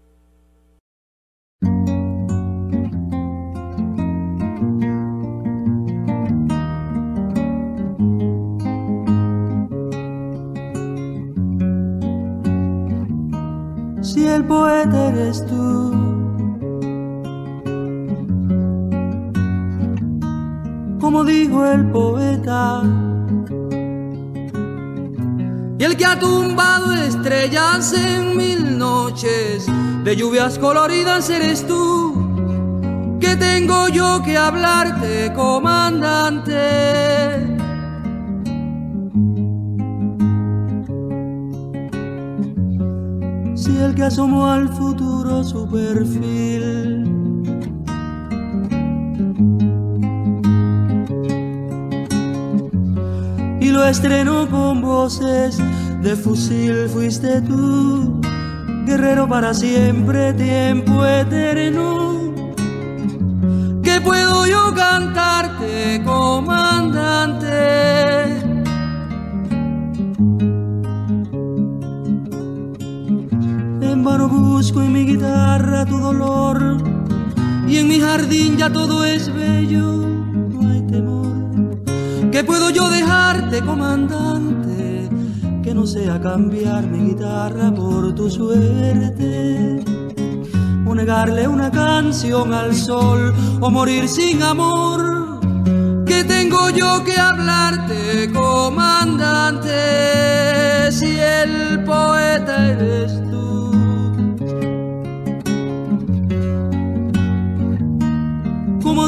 Si 14.02 14.26
el 14.26 14.44
poeta 14.44 15.08
eres 15.08 15.44
tú, 15.46 15.77
el 21.64 21.90
poeta, 21.90 22.82
y 25.78 25.84
el 25.84 25.96
que 25.96 26.04
ha 26.04 26.18
tumbado 26.18 26.92
estrellas 26.92 27.92
en 27.92 28.36
mil 28.36 28.78
noches 28.78 29.66
de 30.04 30.16
lluvias 30.16 30.58
coloridas 30.58 31.30
eres 31.30 31.66
tú. 31.66 33.18
Que 33.20 33.36
tengo 33.36 33.88
yo 33.88 34.22
que 34.22 34.36
hablarte, 34.36 35.32
comandante. 35.34 36.54
si 43.58 43.76
el 43.76 43.94
que 43.94 44.04
asomó 44.04 44.46
al 44.46 44.68
futuro 44.68 45.42
su 45.42 45.68
perfil. 45.68 47.07
estreno 53.90 54.46
con 54.50 54.82
voces 54.82 55.58
de 56.02 56.14
fusil 56.14 56.88
fuiste 56.92 57.40
tú, 57.40 58.20
guerrero 58.84 59.26
para 59.26 59.54
siempre, 59.54 60.34
tiempo 60.34 61.06
eterno. 61.06 62.34
¿Qué 63.82 64.00
puedo 64.00 64.46
yo 64.46 64.74
cantarte, 64.74 66.02
comandante? 66.04 67.48
En 73.80 74.04
vano 74.04 74.28
busco 74.28 74.82
en 74.82 74.92
mi 74.92 75.06
guitarra 75.06 75.86
tu 75.86 75.98
dolor 75.98 76.76
y 77.66 77.78
en 77.78 77.88
mi 77.88 78.00
jardín 78.00 78.56
ya 78.58 78.70
todo 78.70 79.04
es 79.04 79.32
bello 79.32 80.07
¿Qué 82.38 82.44
puedo 82.44 82.70
yo 82.70 82.88
dejarte, 82.88 83.60
comandante? 83.62 85.10
Que 85.60 85.74
no 85.74 85.84
sea 85.84 86.20
cambiar 86.20 86.86
mi 86.86 87.08
guitarra 87.08 87.74
por 87.74 88.14
tu 88.14 88.30
suerte. 88.30 89.84
O 90.86 90.94
negarle 90.94 91.48
una 91.48 91.68
canción 91.72 92.54
al 92.54 92.76
sol 92.76 93.34
o 93.60 93.70
morir 93.72 94.08
sin 94.08 94.40
amor. 94.44 95.40
¿Qué 96.06 96.22
tengo 96.22 96.70
yo 96.70 97.02
que 97.02 97.18
hablarte, 97.18 98.30
comandante? 98.32 99.72
Si 100.92 101.18
el 101.18 101.82
poeta 101.82 102.68
eres 102.68 103.18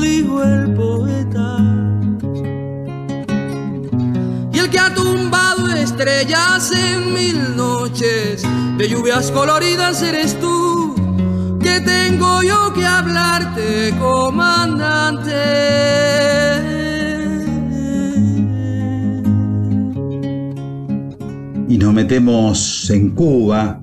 dijo 0.01 0.43
el 0.43 0.70
estrellas 6.01 6.73
en 6.73 7.13
mil 7.13 7.57
noches 7.57 8.43
de 8.79 8.89
lluvias 8.89 9.31
coloridas 9.31 10.03
eres 10.03 10.39
tú. 10.41 10.95
Que 11.61 11.79
tengo 11.81 12.43
yo 12.43 12.73
que 12.73 12.87
hablarte, 12.87 13.95
comandante. 13.99 15.31
Y 21.69 21.77
nos 21.77 21.93
metemos 21.93 22.89
en 22.89 23.11
Cuba, 23.11 23.83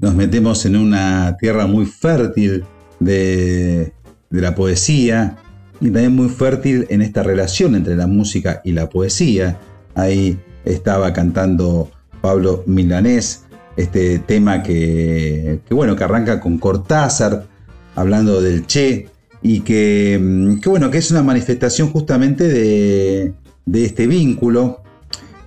nos 0.00 0.14
metemos 0.14 0.64
en 0.64 0.76
una 0.76 1.36
tierra 1.38 1.66
muy 1.66 1.84
fértil 1.84 2.64
de, 3.00 3.92
de 4.30 4.40
la 4.40 4.54
poesía, 4.54 5.36
y 5.78 5.90
también 5.90 6.16
muy 6.16 6.30
fértil 6.30 6.86
en 6.88 7.02
esta 7.02 7.22
relación 7.22 7.74
entre 7.74 7.96
la 7.96 8.06
música 8.06 8.62
y 8.64 8.72
la 8.72 8.88
poesía. 8.88 9.58
Ahí 9.94 10.38
estaba 10.64 11.12
cantando 11.12 11.90
Pablo 12.20 12.62
Milanés, 12.66 13.44
este 13.76 14.18
tema 14.18 14.62
que, 14.62 15.60
bueno, 15.70 15.96
que 15.96 16.04
arranca 16.04 16.40
con 16.40 16.58
Cortázar, 16.58 17.46
hablando 17.94 18.40
del 18.40 18.66
Che, 18.66 19.08
y 19.42 19.60
que, 19.60 20.20
bueno, 20.64 20.90
que 20.90 20.98
es 20.98 21.10
una 21.10 21.22
manifestación 21.22 21.90
justamente 21.90 22.46
de, 22.48 23.34
este 23.72 24.06
vínculo. 24.06 24.80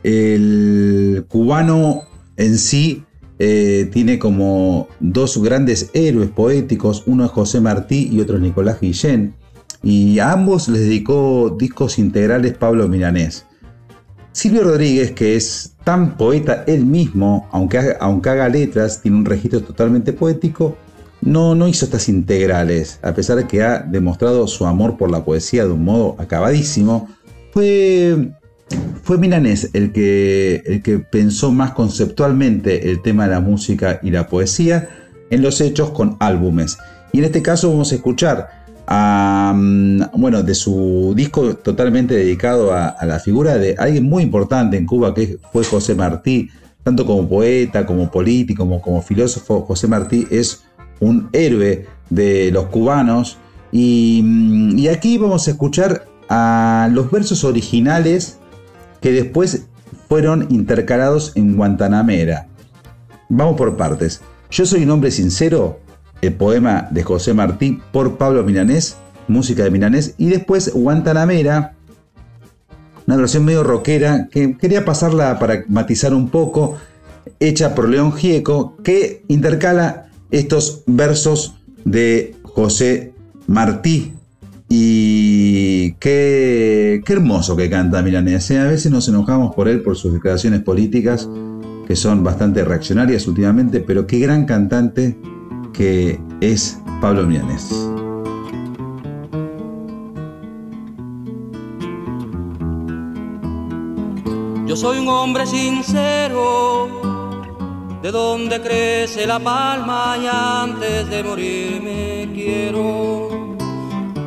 El 0.03 1.25
cubano 1.29 2.03
en 2.35 2.57
sí 2.57 3.03
eh, 3.39 3.89
tiene 3.93 4.19
como 4.19 4.87
dos 4.99 5.41
grandes 5.41 5.89
héroes 5.93 6.29
poéticos, 6.29 7.03
uno 7.05 7.25
es 7.25 7.31
José 7.31 7.61
Martí 7.61 8.09
y 8.11 8.19
otro 8.19 8.35
es 8.35 8.41
Nicolás 8.41 8.81
Guillén 8.81 9.35
y 9.83 10.19
a 10.19 10.31
ambos 10.31 10.69
les 10.69 10.81
dedicó 10.81 11.55
discos 11.59 11.99
integrales 11.99 12.53
Pablo 12.53 12.87
Milanés. 12.87 13.45
Silvio 14.33 14.63
Rodríguez, 14.63 15.11
que 15.11 15.35
es 15.35 15.75
tan 15.83 16.17
poeta 16.17 16.63
él 16.67 16.85
mismo, 16.85 17.47
aunque 17.51 17.77
haga, 17.77 17.97
aunque 18.01 18.29
haga 18.29 18.49
letras, 18.49 19.01
tiene 19.01 19.17
un 19.17 19.25
registro 19.25 19.61
totalmente 19.61 20.11
poético, 20.11 20.75
no, 21.21 21.55
no 21.55 21.67
hizo 21.67 21.85
estas 21.85 22.09
integrales, 22.09 22.99
a 23.01 23.13
pesar 23.13 23.37
de 23.37 23.47
que 23.47 23.63
ha 23.63 23.79
demostrado 23.79 24.47
su 24.47 24.65
amor 24.65 24.97
por 24.97 25.09
la 25.11 25.23
poesía 25.23 25.65
de 25.65 25.71
un 25.71 25.85
modo 25.85 26.15
acabadísimo, 26.19 27.07
fue, 27.51 28.31
fue 29.03 29.17
Milanés 29.19 29.69
el 29.73 29.91
que, 29.91 30.63
el 30.65 30.81
que 30.81 30.99
pensó 30.99 31.51
más 31.51 31.71
conceptualmente 31.71 32.89
el 32.89 33.01
tema 33.01 33.25
de 33.25 33.35
la 33.35 33.39
música 33.39 33.99
y 34.01 34.09
la 34.09 34.27
poesía 34.27 34.89
en 35.29 35.43
los 35.43 35.61
hechos 35.61 35.91
con 35.91 36.17
álbumes. 36.19 36.77
Y 37.11 37.19
en 37.19 37.25
este 37.25 37.43
caso 37.43 37.69
vamos 37.69 37.91
a 37.91 37.95
escuchar 37.95 38.62
bueno, 38.87 40.43
de 40.43 40.55
su 40.55 41.13
disco 41.15 41.55
totalmente 41.55 42.15
dedicado 42.15 42.73
a, 42.73 42.97
la 43.05 43.19
figura 43.19 43.57
de 43.57 43.75
alguien 43.77 44.03
muy 44.03 44.23
importante 44.23 44.77
en 44.77 44.85
Cuba, 44.85 45.13
que 45.13 45.37
fue 45.51 45.63
José 45.63 45.95
Martí, 45.95 46.49
tanto 46.83 47.05
como 47.05 47.27
poeta, 47.27 47.85
como 47.85 48.11
político, 48.11 48.67
como, 48.81 49.01
filósofo. 49.01 49.61
José 49.61 49.87
Martí 49.87 50.27
es 50.29 50.63
un 50.99 51.29
héroe 51.31 51.87
de 52.09 52.51
los 52.51 52.65
cubanos. 52.65 53.37
Y, 53.71 54.23
y 54.77 54.87
aquí 54.87 55.17
vamos 55.17 55.47
a 55.47 55.51
escuchar 55.51 56.05
a 56.29 56.89
los 56.91 57.09
versos 57.09 57.43
originales 57.43 58.37
que 59.01 59.11
después 59.11 59.65
fueron 60.07 60.47
intercalados 60.49 61.31
en 61.35 61.55
Guantanamera. 61.55 62.47
Vamos 63.29 63.55
por 63.55 63.75
partes. 63.75 64.21
Yo 64.51 64.65
soy 64.65 64.83
un 64.83 64.91
hombre 64.91 65.09
sincero 65.09 65.79
el 66.23 66.33
poema 66.33 66.87
de 66.89 67.03
José 67.03 67.33
Martí 67.33 67.81
por 67.91 68.17
Pablo 68.17 68.43
Milanés, 68.43 68.95
música 69.27 69.63
de 69.63 69.71
Milanés, 69.71 70.15
y 70.17 70.29
después 70.29 70.73
Guantanamera, 70.73 71.75
una 73.05 73.17
versión 73.17 73.43
medio 73.43 73.63
rockera 73.63 74.29
que 74.31 74.57
quería 74.57 74.85
pasarla 74.85 75.37
para 75.37 75.65
matizar 75.67 76.13
un 76.13 76.29
poco, 76.29 76.77
hecha 77.41 77.75
por 77.75 77.89
León 77.89 78.13
Gieco, 78.13 78.77
que 78.83 79.23
intercala 79.27 80.07
estos 80.31 80.83
versos 80.85 81.55
de 81.83 82.35
José 82.43 83.13
Martí. 83.47 84.13
Y 84.69 85.91
qué, 85.95 87.03
qué 87.05 87.13
hermoso 87.13 87.55
que 87.55 87.69
canta 87.69 88.01
Milanés. 88.01 88.49
¿eh? 88.49 88.59
A 88.59 88.63
veces 88.63 88.91
nos 88.91 89.07
enojamos 89.09 89.53
por 89.53 89.67
él 89.67 89.81
por 89.81 89.97
sus 89.97 90.13
declaraciones 90.13 90.61
políticas, 90.61 91.29
que 91.85 91.95
son 91.97 92.23
bastante 92.23 92.63
reaccionarias 92.63 93.27
últimamente, 93.27 93.81
pero 93.81 94.07
qué 94.07 94.19
gran 94.19 94.45
cantante 94.45 95.17
que 95.73 96.21
es 96.39 96.79
Pablo 97.01 97.23
Mianes. 97.23 97.69
Yo 104.67 104.75
soy 104.75 104.99
un 104.99 105.09
hombre 105.09 105.45
sincero, 105.45 106.87
de 108.01 108.11
donde 108.11 108.61
crece 108.61 109.27
la 109.27 109.39
palma 109.39 110.17
y 110.21 110.27
antes 110.27 111.09
de 111.09 111.23
morirme 111.23 112.29
quiero 112.33 113.55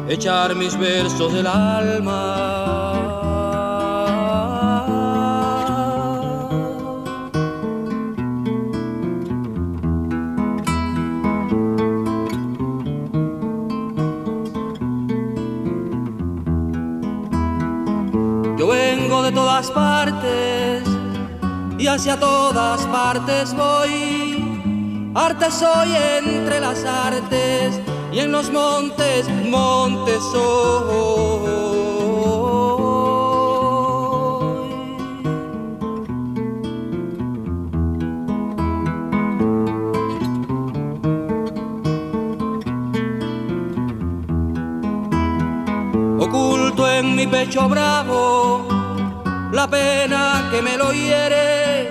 echar 0.08 0.54
mis 0.54 0.78
versos 0.78 1.32
del 1.32 1.46
alma 1.46 3.15
de 19.26 19.32
todas 19.32 19.72
partes 19.72 20.84
y 21.76 21.88
hacia 21.88 22.16
todas 22.16 22.86
partes 22.86 23.54
voy. 23.54 25.12
Arte 25.16 25.50
soy 25.50 25.88
entre 26.18 26.60
las 26.60 26.84
artes 26.84 27.80
y 28.12 28.20
en 28.20 28.30
los 28.30 28.52
montes, 28.52 29.28
montes 29.50 30.22
soy. 30.32 31.66
Oculto 46.20 46.88
en 46.88 47.16
mi 47.16 47.26
pecho 47.26 47.68
bravo 47.68 48.65
la 49.56 49.66
pena 49.66 50.50
que 50.50 50.60
me 50.60 50.76
lo 50.76 50.92
hiere. 50.92 51.88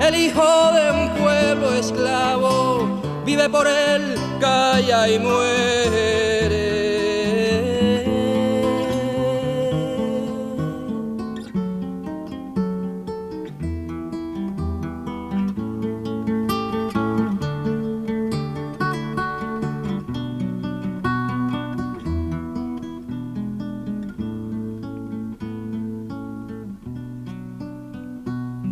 El 0.00 0.14
hijo 0.14 0.72
de 0.72 0.90
un 0.90 1.10
pueblo 1.20 1.74
esclavo 1.74 3.02
vive 3.26 3.46
por 3.50 3.66
él, 3.66 4.14
calla 4.40 5.06
y 5.06 5.18
muere. 5.18 6.17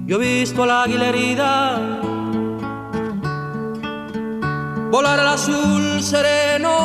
Yo 0.06 0.22
he 0.22 0.38
visto 0.38 0.62
a 0.62 0.66
la 0.66 0.82
águila 0.84 1.08
herida. 1.08 1.80
Volar 4.92 5.18
al 5.18 5.28
azul 5.28 6.00
sereno 6.00 6.76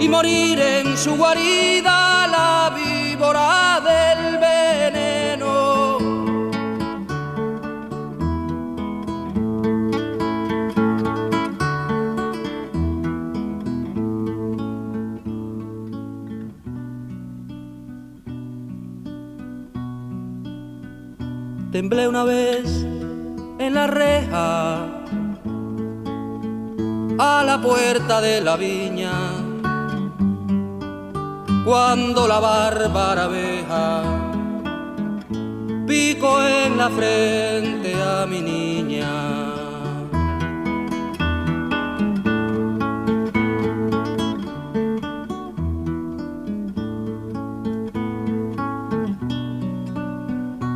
y 0.00 0.08
morir 0.08 0.58
en 0.58 0.98
su 0.98 1.16
guarida 1.16 2.26
la 2.26 2.72
víbora 2.74 3.63
temblé 21.74 22.06
una 22.06 22.22
vez 22.22 22.86
en 23.58 23.74
la 23.74 23.88
reja 23.88 24.76
a 27.18 27.42
la 27.44 27.60
puerta 27.60 28.20
de 28.20 28.40
la 28.40 28.56
viña 28.56 29.10
cuando 31.64 32.28
la 32.28 32.38
bárbara 32.38 33.24
abeja 33.24 34.02
pico 35.84 36.40
en 36.44 36.76
la 36.76 36.90
frente 36.90 37.92
a 38.00 38.24
mi 38.24 38.40
niña. 38.40 39.23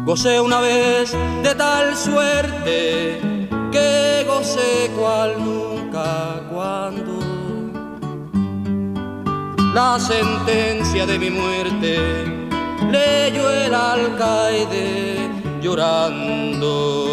Gocé 0.09 0.41
una 0.41 0.63
vez 0.63 1.15
de 1.43 1.55
tal 1.55 1.95
suerte 1.95 3.21
que 3.71 4.25
gocé 4.27 4.91
cual 4.97 5.35
nunca 5.39 6.41
cuando 6.51 7.19
la 9.75 10.01
sentencia 10.01 11.05
de 11.05 11.19
mi 11.19 11.29
muerte 11.29 11.99
leyó 12.91 13.51
el 13.51 13.75
alcaide 13.75 15.29
llorando. 15.61 17.08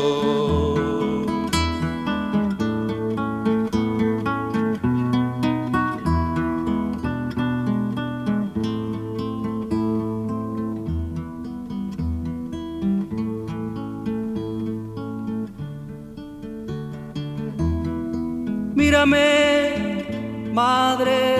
Madre, 20.53 21.37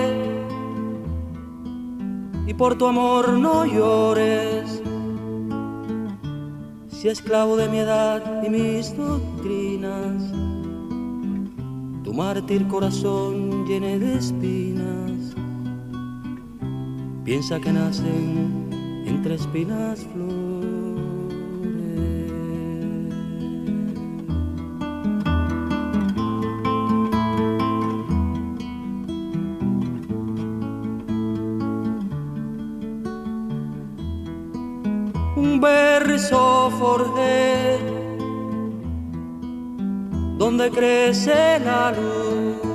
y 2.46 2.54
por 2.54 2.78
tu 2.78 2.86
amor 2.86 3.34
no 3.34 3.66
llores. 3.66 4.84
Si 6.90 7.08
esclavo 7.08 7.58
de 7.58 7.68
mi 7.68 7.80
edad 7.80 8.44
y 8.46 8.50
mis 8.50 8.96
doctrinas, 8.96 10.32
tu 12.04 12.14
mártir 12.14 12.68
corazón 12.68 13.66
llene 13.66 13.98
de 13.98 14.16
espinas, 14.16 15.36
piensa 17.24 17.60
que 17.60 17.74
nacen 17.74 18.70
entre 19.08 19.36
espinas 19.36 20.06
flores. 20.14 20.45
Forjé 36.86 37.80
donde 40.38 40.70
crece 40.70 41.60
la 41.68 41.92
luz. 41.92 42.75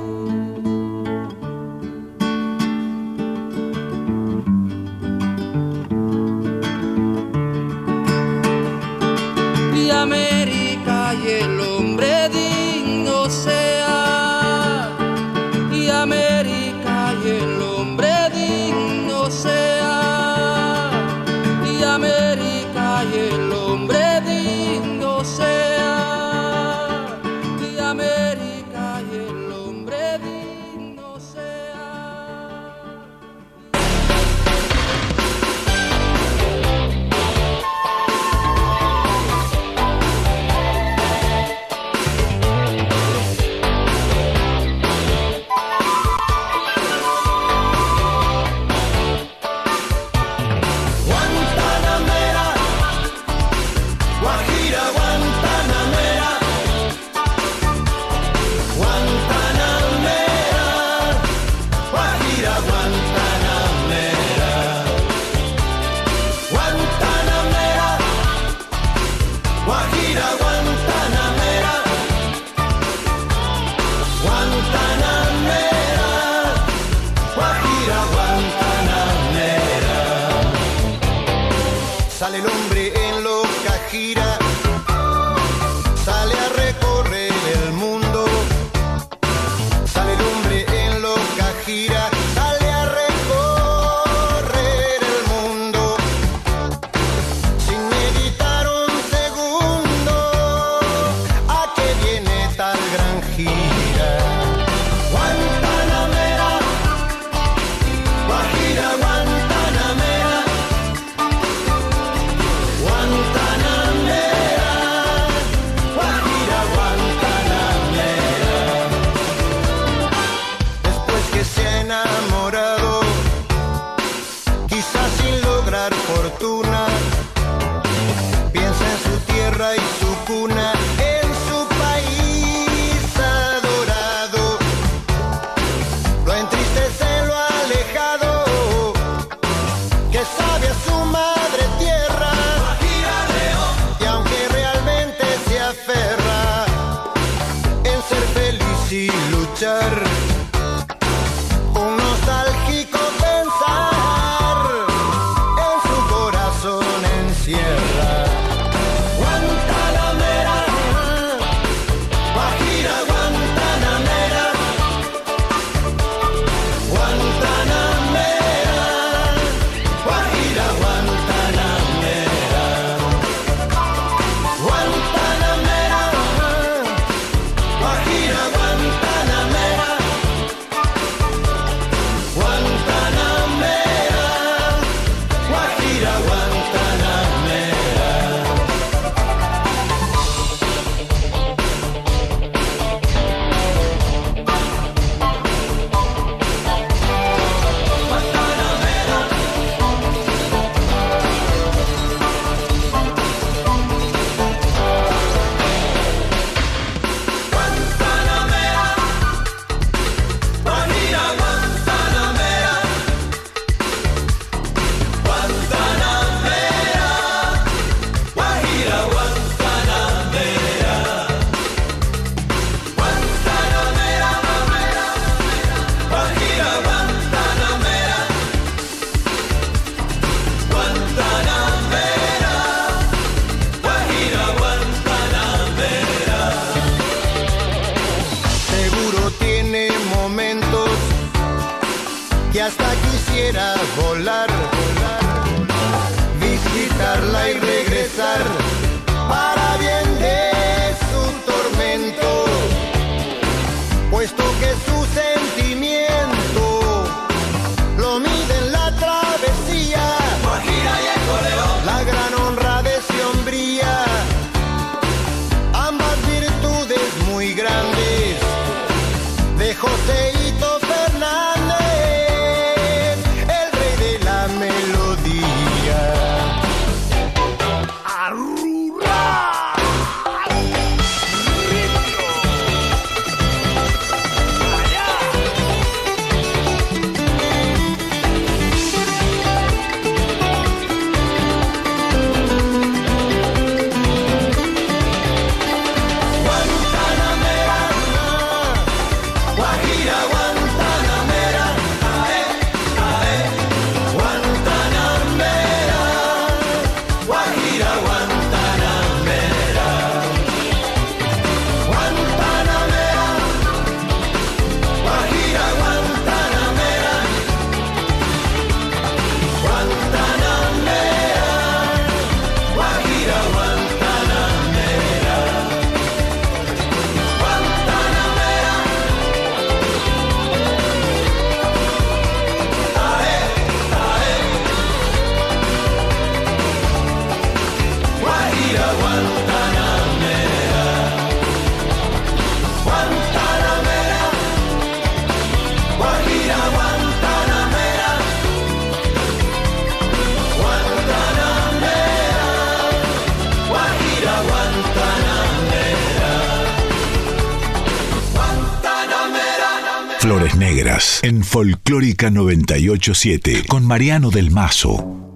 Flores 360.31 360.55
Negras 360.55 361.19
en 361.23 361.43
Folclórica 361.43 362.29
987 362.29 363.65
con 363.67 363.85
Mariano 363.85 364.31
del 364.31 364.49
Mazo. 364.49 365.30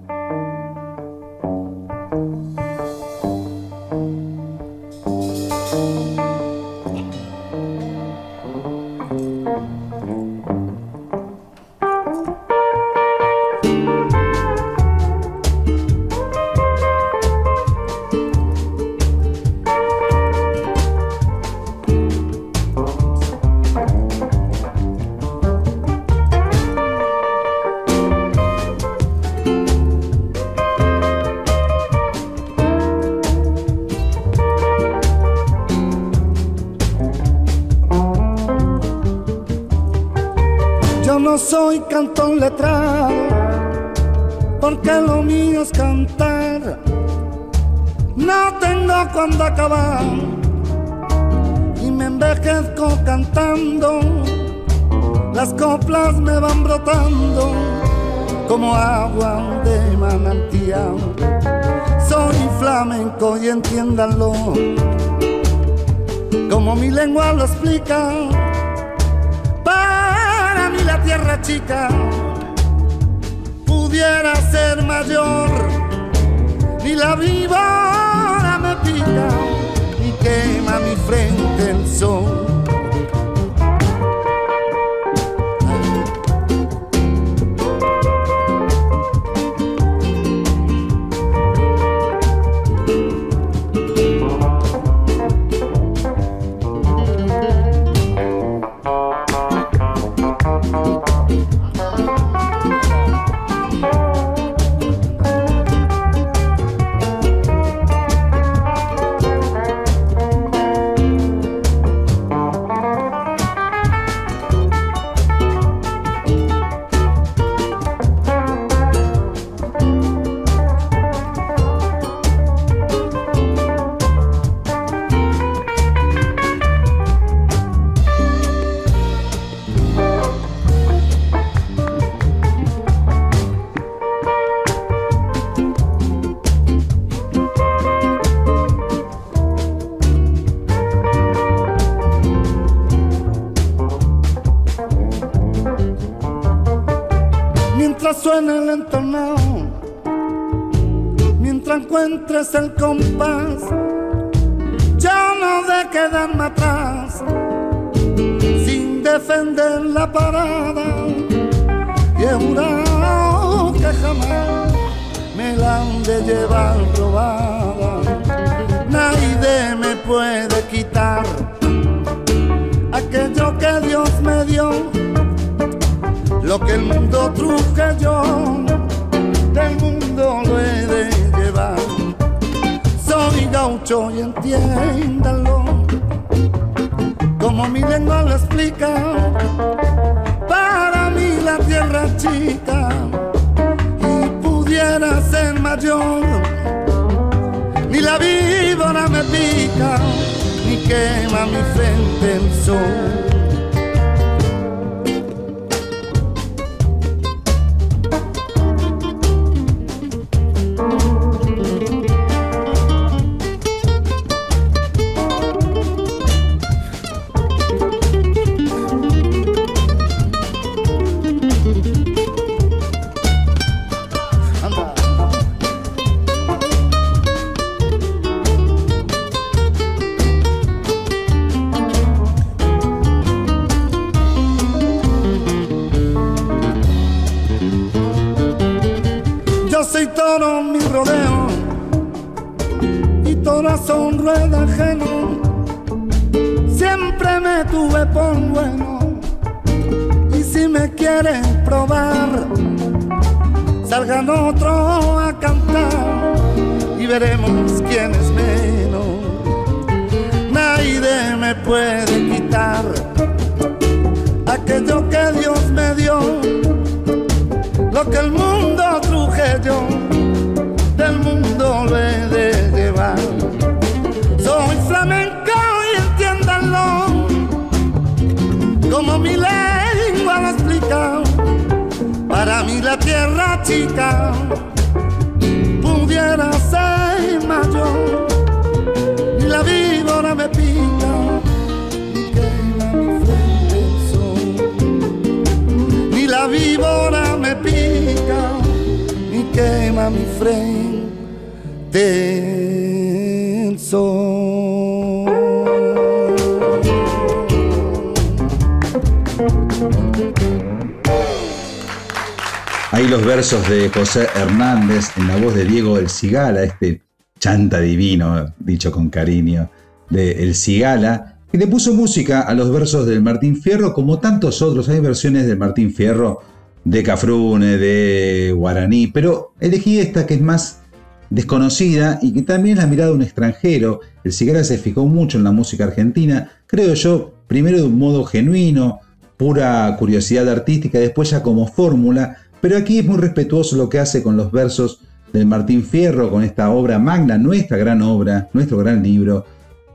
Hernández 314.22 315.10
en 315.18 315.28
la 315.28 315.36
voz 315.36 315.54
de 315.54 315.66
Diego 315.66 315.98
El 315.98 316.08
Cigala, 316.08 316.62
este 316.62 317.02
chanta 317.38 317.80
divino, 317.80 318.54
dicho 318.58 318.90
con 318.90 319.10
cariño, 319.10 319.70
de 320.08 320.42
El 320.42 320.54
Cigala, 320.54 321.40
que 321.52 321.58
le 321.58 321.66
puso 321.66 321.92
música 321.92 322.40
a 322.40 322.54
los 322.54 322.72
versos 322.72 323.06
del 323.06 323.20
Martín 323.20 323.60
Fierro, 323.60 323.92
como 323.92 324.18
tantos 324.18 324.62
otros. 324.62 324.88
Hay 324.88 325.00
versiones 325.00 325.46
del 325.46 325.58
Martín 325.58 325.92
Fierro 325.92 326.40
de 326.84 327.02
Cafrune, 327.02 327.76
de 327.76 328.54
Guaraní, 328.56 329.08
pero 329.08 329.52
elegí 329.60 329.98
esta 329.98 330.26
que 330.26 330.34
es 330.34 330.40
más 330.40 330.80
desconocida 331.28 332.18
y 332.22 332.32
que 332.32 332.42
también 332.42 332.78
la 332.78 332.86
mirada 332.86 333.10
de 333.10 333.16
un 333.16 333.22
extranjero. 333.22 334.00
El 334.24 334.32
Cigala 334.32 334.64
se 334.64 334.78
fijó 334.78 335.04
mucho 335.04 335.36
en 335.36 335.44
la 335.44 335.52
música 335.52 335.84
argentina, 335.84 336.52
creo 336.66 336.94
yo, 336.94 337.34
primero 337.48 337.76
de 337.76 337.84
un 337.84 337.98
modo 337.98 338.24
genuino, 338.24 339.00
pura 339.36 339.94
curiosidad 339.98 340.48
artística, 340.48 340.98
después 340.98 341.30
ya 341.30 341.42
como 341.42 341.66
fórmula, 341.66 342.38
pero 342.60 342.76
aquí 342.76 342.98
es 342.98 343.04
muy 343.04 343.18
respetuoso 343.18 343.76
lo 343.76 343.88
que 343.88 343.98
hace 343.98 344.22
con 344.22 344.36
los 344.36 344.50
versos 344.50 345.00
del 345.32 345.46
Martín 345.46 345.84
Fierro, 345.84 346.30
con 346.30 346.42
esta 346.42 346.70
obra 346.70 346.98
magna, 346.98 347.38
nuestra 347.38 347.76
gran 347.76 348.02
obra, 348.02 348.48
nuestro 348.52 348.78
gran 348.78 349.02
libro, 349.02 349.44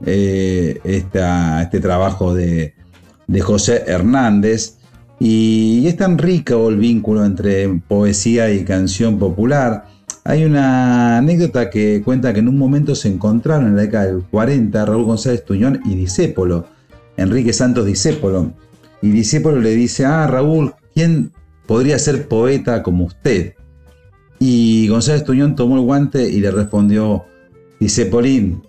eh, 0.04 0.80
este 0.84 1.80
trabajo 1.80 2.34
de, 2.34 2.74
José 3.40 3.84
Hernández. 3.86 4.78
Y 5.18 5.86
es 5.86 5.96
tan 5.96 6.18
rico 6.18 6.68
el 6.68 6.76
vínculo 6.76 7.24
entre 7.24 7.68
poesía 7.86 8.50
y 8.52 8.64
canción 8.64 9.18
popular. 9.18 9.86
Hay 10.24 10.44
una 10.44 11.18
anécdota 11.18 11.70
que 11.70 12.02
cuenta 12.04 12.32
que 12.32 12.40
en 12.40 12.48
un 12.48 12.58
momento 12.58 12.94
se 12.94 13.08
encontraron 13.08 13.68
en 13.68 13.76
la 13.76 13.82
década 13.82 14.06
del 14.06 14.22
40 14.22 14.84
Raúl 14.84 15.04
González 15.04 15.44
Tuñón 15.44 15.80
y 15.84 15.94
Discépolo, 15.94 16.66
Enrique 17.16 17.52
Santos 17.52 17.86
Discépolo. 17.86 18.52
Y 19.00 19.10
Discépolo 19.10 19.60
le 19.60 19.74
dice, 19.74 20.04
ah, 20.04 20.26
Raúl, 20.26 20.74
¿quién 20.94 21.32
podría 21.66 21.98
ser 21.98 22.28
poeta 22.28 22.82
como 22.82 23.04
usted? 23.04 23.54
Y 24.38 24.88
González 24.88 25.24
Tuñón 25.24 25.54
tomó 25.54 25.76
el 25.76 25.82
guante 25.82 26.28
y 26.28 26.40
le 26.40 26.50
respondió, 26.50 27.24
Discepolín, 27.78 28.62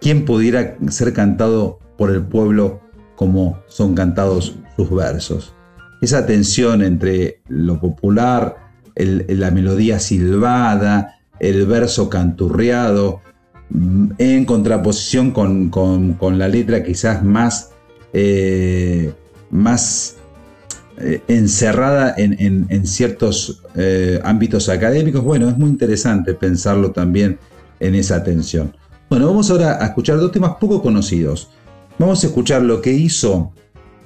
¿quién 0.00 0.24
pudiera 0.24 0.76
ser 0.88 1.12
cantado 1.12 1.78
por 1.96 2.10
el 2.10 2.22
pueblo 2.22 2.80
como 3.16 3.58
son 3.66 3.94
cantados 3.94 4.56
sus 4.76 4.90
versos? 4.90 5.54
Esa 6.00 6.26
tensión 6.26 6.82
entre 6.82 7.40
lo 7.48 7.80
popular, 7.80 8.56
la 8.94 9.50
melodía 9.50 9.98
silbada, 9.98 11.16
el 11.40 11.66
verso 11.66 12.08
canturreado, 12.08 13.20
mm, 13.70 14.10
en 14.18 14.44
contraposición 14.44 15.32
con, 15.32 15.70
con- 15.70 16.14
con 16.14 16.38
la 16.38 16.46
letra 16.48 16.84
quizás 16.84 17.24
más, 17.24 17.72
eh, 18.12 19.12
más 19.50 20.17
eh, 21.00 21.22
encerrada 21.28 22.14
en, 22.16 22.86
ciertos 22.86 23.62
eh, 23.76 24.20
ámbitos 24.24 24.68
académicos. 24.68 25.22
Bueno, 25.22 25.48
es 25.48 25.56
muy 25.56 25.70
interesante 25.70 26.34
pensarlo 26.34 26.90
también 26.90 27.38
en 27.78 27.94
esa 27.94 28.24
tensión. 28.24 28.74
Bueno, 29.08 29.26
vamos 29.26 29.50
ahora 29.50 29.82
a 29.82 29.86
escuchar 29.86 30.18
dos 30.18 30.32
temas 30.32 30.56
poco 30.60 30.82
conocidos. 30.82 31.50
Vamos 31.98 32.24
a 32.24 32.26
escuchar 32.26 32.62
lo 32.62 32.82
que 32.82 32.92
hizo 32.92 33.52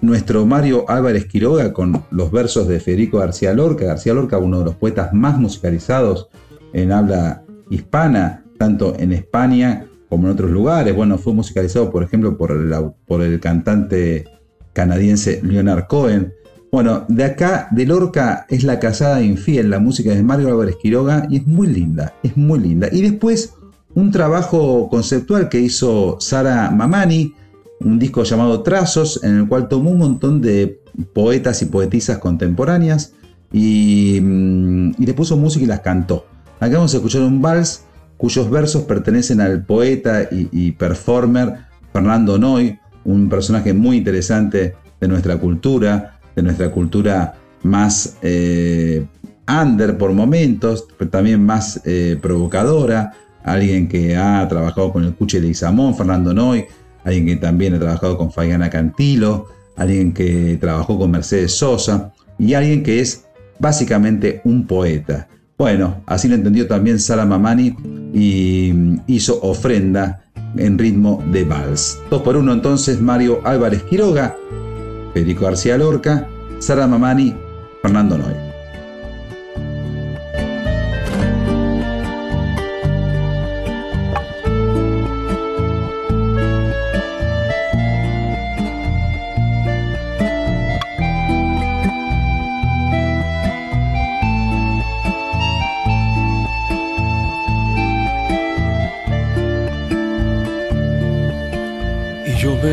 nuestro 0.02 0.44
Mario 0.44 0.84
Álvarez 0.88 1.26
Quiroga 1.26 1.72
con 1.72 2.04
los 2.10 2.30
versos 2.30 2.68
de 2.68 2.78
Federico 2.78 3.18
García 3.18 3.54
Lorca. 3.54 3.86
García 3.86 4.12
Lorca, 4.12 4.36
uno 4.36 4.58
de 4.58 4.66
los 4.66 4.74
poetas 4.74 5.14
más 5.14 5.38
musicalizados 5.38 6.28
en 6.74 6.92
habla 6.92 7.42
hispana, 7.70 8.44
tanto 8.58 8.94
en 8.98 9.12
España 9.12 9.86
como 10.10 10.26
en 10.26 10.34
otros 10.34 10.50
lugares. 10.50 10.94
Bueno, 10.94 11.16
fue 11.16 11.32
musicalizado, 11.32 11.90
por 11.90 12.02
ejemplo, 12.02 12.36
por 12.36 13.22
el 13.22 13.40
cantante 13.40 14.26
canadiense 14.74 15.40
Leonard 15.42 15.86
Cohen. 15.86 16.34
Bueno, 16.74 17.04
de 17.06 17.24
acá, 17.24 17.68
de 17.70 17.84
Lorca, 17.84 18.46
es 18.48 18.64
La 18.64 18.80
Casada 18.80 19.20
Infiel, 19.20 19.68
la 19.68 19.78
música 19.78 20.14
de 20.14 20.22
Mario 20.22 20.48
Álvarez 20.48 20.76
Quiroga, 20.80 21.26
y 21.28 21.36
es 21.36 21.46
muy 21.46 21.66
linda, 21.66 22.14
es 22.22 22.34
muy 22.34 22.60
linda. 22.60 22.88
Y 22.90 23.02
después, 23.02 23.52
un 23.94 24.10
trabajo 24.10 24.88
conceptual 24.88 25.50
que 25.50 25.60
hizo 25.60 26.16
Sara 26.18 26.70
Mamani, 26.70 27.34
un 27.80 27.98
disco 27.98 28.22
llamado 28.22 28.62
Trazos, 28.62 29.22
en 29.22 29.36
el 29.36 29.48
cual 29.48 29.68
tomó 29.68 29.90
un 29.90 29.98
montón 29.98 30.40
de 30.40 30.80
poetas 31.12 31.60
y 31.60 31.66
poetisas 31.66 32.16
contemporáneas 32.16 33.12
y, 33.52 34.18
mm, 34.22 34.92
le 34.96 35.12
puso 35.12 35.36
música 35.36 35.66
y 35.66 35.68
las 35.68 35.80
cantó. 35.80 36.24
Acá 36.58 36.76
vamos 36.76 36.94
a 36.94 36.96
escuchar 36.96 37.20
un 37.20 37.42
vals 37.42 37.82
cuyos 38.16 38.48
versos 38.48 38.84
pertenecen 38.84 39.42
al 39.42 39.66
poeta 39.66 40.22
y, 40.22 40.48
y 40.50 40.72
performer 40.72 41.66
Fernando 41.92 42.38
Noy, 42.38 42.78
un 43.04 43.28
personaje 43.28 43.74
muy 43.74 43.98
interesante 43.98 44.74
de 44.98 45.08
nuestra 45.08 45.36
cultura, 45.36 46.18
de 46.34 46.42
nuestra 46.42 46.70
cultura 46.70 47.34
más 47.62 48.16
eh, 48.22 49.04
under 49.48 49.98
por 49.98 50.12
momentos, 50.12 50.86
pero 50.98 51.10
también 51.10 51.44
más 51.44 51.80
eh, 51.84 52.18
provocadora, 52.20 53.12
alguien 53.44 53.88
que 53.88 54.16
ha 54.16 54.46
trabajado 54.48 54.92
con 54.92 55.04
el 55.04 55.14
Cuche 55.14 55.40
de 55.40 55.48
Isamón, 55.48 55.94
Fernando 55.94 56.32
Noy, 56.32 56.64
alguien 57.04 57.26
que 57.26 57.36
también 57.36 57.74
ha 57.74 57.78
trabajado 57.78 58.16
con 58.16 58.32
Fabiana 58.32 58.70
Cantilo, 58.70 59.48
alguien 59.76 60.12
que 60.12 60.56
trabajó 60.60 60.98
con 60.98 61.10
Mercedes 61.10 61.56
Sosa, 61.56 62.12
y 62.38 62.54
alguien 62.54 62.82
que 62.82 63.00
es 63.00 63.26
básicamente 63.58 64.40
un 64.44 64.66
poeta. 64.66 65.28
Bueno, 65.58 66.02
así 66.06 66.28
lo 66.28 66.34
entendió 66.34 66.66
también 66.66 66.98
Sara 66.98 67.24
Mamani 67.24 67.76
y 68.12 68.72
hizo 69.06 69.40
ofrenda 69.42 70.24
en 70.56 70.78
ritmo 70.78 71.22
de 71.30 71.44
vals. 71.44 71.98
Dos 72.10 72.22
por 72.22 72.36
uno 72.36 72.52
entonces 72.52 73.00
Mario 73.00 73.40
Álvarez 73.44 73.82
Quiroga, 73.84 74.36
Federico 75.12 75.44
García 75.44 75.76
Lorca, 75.76 76.28
Sara 76.58 76.86
Mamani, 76.86 77.34
Fernando 77.82 78.18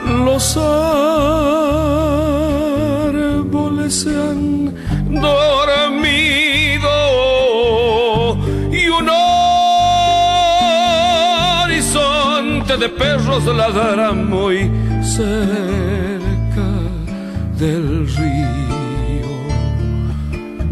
Los 0.10 0.58
árboles 0.58 1.22
se 4.02 4.10
han 4.10 4.74
dormido 5.22 6.90
y 8.72 8.88
un 8.90 9.10
horizonte 11.64 12.78
de 12.78 12.90
perros 12.90 13.46
ladra 13.46 14.12
muy 14.14 14.72
cerca 15.04 16.68
del 17.58 18.08
río. 18.08 18.50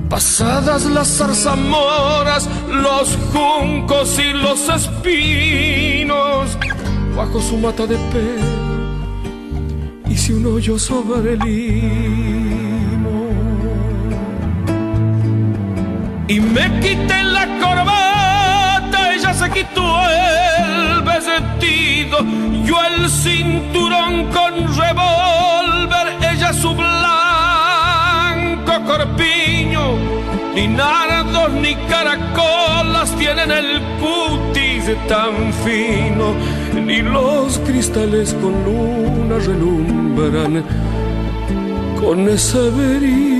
Pasadas 0.10 0.86
las 0.86 1.18
zarzamoras, 1.18 2.50
los 2.72 3.18
juncos 3.34 4.18
y 4.20 4.34
los 4.34 4.68
espinos, 4.70 6.58
bajo 7.16 7.42
su 7.42 7.58
mata 7.58 7.86
de 7.86 7.98
pelo, 8.12 8.67
hice 10.28 10.36
un 10.36 10.46
hoyo 10.46 10.78
sobre 10.78 11.34
el 11.34 11.40
limo. 11.40 13.30
Y 16.28 16.42
me 16.42 16.80
quité 16.82 17.24
la 17.24 17.48
corbata, 17.62 19.14
ella 19.14 19.34
se 19.34 19.50
quitó 19.52 20.02
el 20.10 21.02
vestido, 21.04 22.18
yo 22.66 22.76
el 22.84 23.10
cinturón 23.10 24.30
con 24.32 24.68
revólver 24.76 26.18
su 26.54 26.74
blanco 26.74 28.74
corpiño, 28.86 29.96
ni 30.56 30.68
nardos 30.68 31.54
ni 31.54 31.76
caracolas 31.88 33.16
tienen 33.18 33.52
el 33.52 33.82
tan 35.08 35.54
fino, 35.66 36.34
ni 36.86 37.02
los 37.02 37.60
cristales 37.60 38.34
con 38.42 38.54
luna 38.64 39.38
relumbran 39.46 40.64
con 42.00 42.30
ese 42.30 42.70
verín 42.72 43.37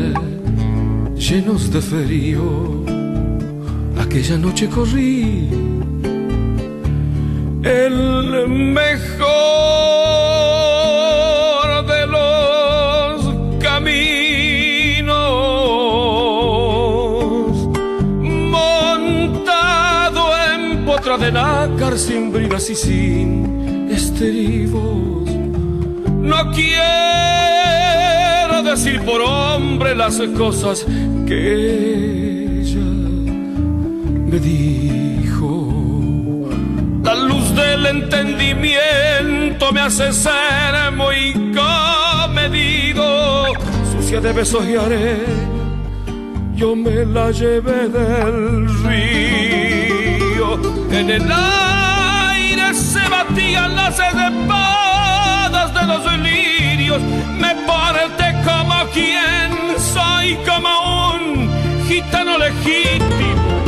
llenos 1.15 1.71
de 1.71 1.81
frío. 1.81 2.83
Aquella 3.99 4.37
noche 4.37 4.69
corrí 4.69 5.49
el 7.63 8.47
mejor 8.47 9.98
y 22.67 22.75
sin 22.75 23.87
estribos. 23.89 25.29
No 26.21 26.51
quiero 26.51 26.73
decir 28.63 28.99
por 29.05 29.21
hombre 29.21 29.95
las 29.95 30.19
cosas 30.37 30.85
que 31.25 32.59
ella 32.59 32.81
me 34.29 34.39
dijo. 34.39 35.69
La 37.01 37.15
luz 37.15 37.55
del 37.55 37.85
entendimiento 37.85 39.71
me 39.71 39.79
hace 39.79 40.11
ser 40.11 40.91
muy 40.97 41.53
comedido, 41.55 43.45
sucia 43.93 44.19
de 44.19 44.33
besos 44.33 44.67
y 44.67 44.75
haré. 44.75 45.19
Yo 46.55 46.75
me 46.75 47.05
la 47.05 47.31
llevé 47.31 47.87
del 47.87 48.67
río 48.83 50.59
en 50.91 51.09
el 51.09 51.25
los 56.03 56.19
lirios. 56.19 57.01
Me 57.37 57.55
parte 57.67 58.35
como 58.43 58.85
quien 58.93 59.79
soy, 59.79 60.37
como 60.47 60.69
un 61.13 61.49
gitano 61.87 62.37
legítimo. 62.37 63.63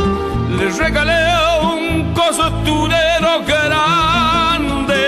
Le 0.58 0.70
regalé 0.70 1.24
un 1.62 2.12
costurero 2.14 3.42
grande 3.46 5.02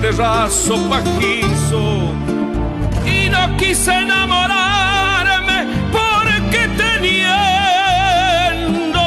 de 0.00 0.10
raso 0.12 0.76
pajizo 0.88 2.12
y 3.04 3.28
no 3.28 3.56
quise 3.56 3.92
enamorarme 3.92 5.66
porque 5.90 6.68
teniendo 6.76 7.48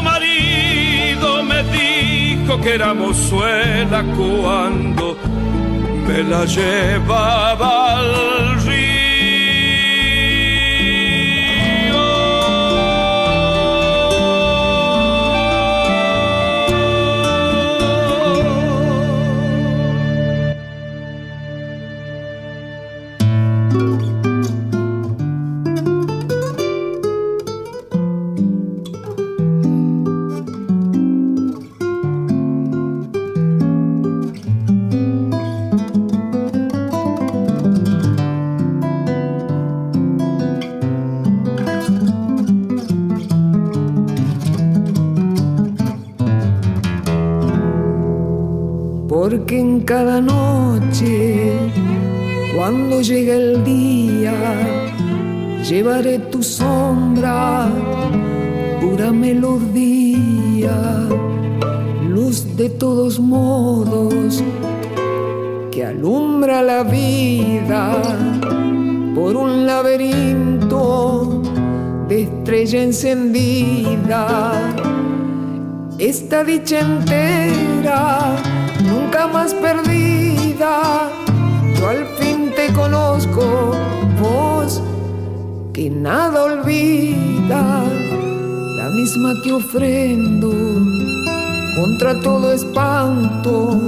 marido 0.01 1.43
me 1.43 1.63
dijo 1.63 2.59
que 2.59 2.76
éramos 2.76 3.15
suela 3.18 4.03
cuando 4.18 5.01
me 6.11 6.23
la 6.23 6.45
llevaba 6.45 8.31
cada 49.91 50.22
noche, 50.22 51.51
cuando 52.55 53.01
llegue 53.01 53.35
el 53.35 53.61
día, 53.65 54.34
llevaré 55.69 56.18
tu 56.31 56.41
sombra, 56.41 57.68
pura 58.80 59.11
melodía, 59.11 60.77
luz 62.07 62.55
de 62.55 62.69
todos 62.69 63.19
modos, 63.19 64.41
que 65.72 65.84
alumbra 65.84 66.61
la 66.61 66.84
vida 66.84 68.01
por 69.13 69.35
un 69.35 69.65
laberinto 69.65 71.41
de 72.07 72.23
estrella 72.23 72.81
encendida. 72.81 74.53
Esta 75.99 76.45
dicha 76.45 76.80
entera 76.80 78.51
nunca 78.91 79.27
más 79.27 79.53
perdida. 79.53 81.09
Yo 81.77 81.89
al 81.89 82.05
fin 82.19 82.51
te 82.55 82.72
conozco, 82.73 83.73
vos 84.22 84.81
que 85.73 85.89
nada 85.89 86.43
olvida, 86.43 87.84
la 88.80 88.89
misma 88.89 89.34
que 89.43 89.53
ofrendo 89.53 90.51
contra 91.76 92.19
todo 92.19 92.51
espanto. 92.51 93.80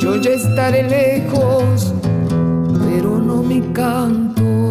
Yo 0.00 0.16
ya 0.16 0.32
estaré 0.32 0.82
lejos, 0.82 1.94
pero 2.84 3.18
no 3.18 3.42
mi 3.42 3.60
canto. 3.72 4.65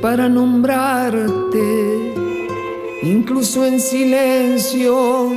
Para 0.00 0.28
nombrarte, 0.28 2.14
incluso 3.02 3.64
en 3.64 3.80
silencio 3.80 5.32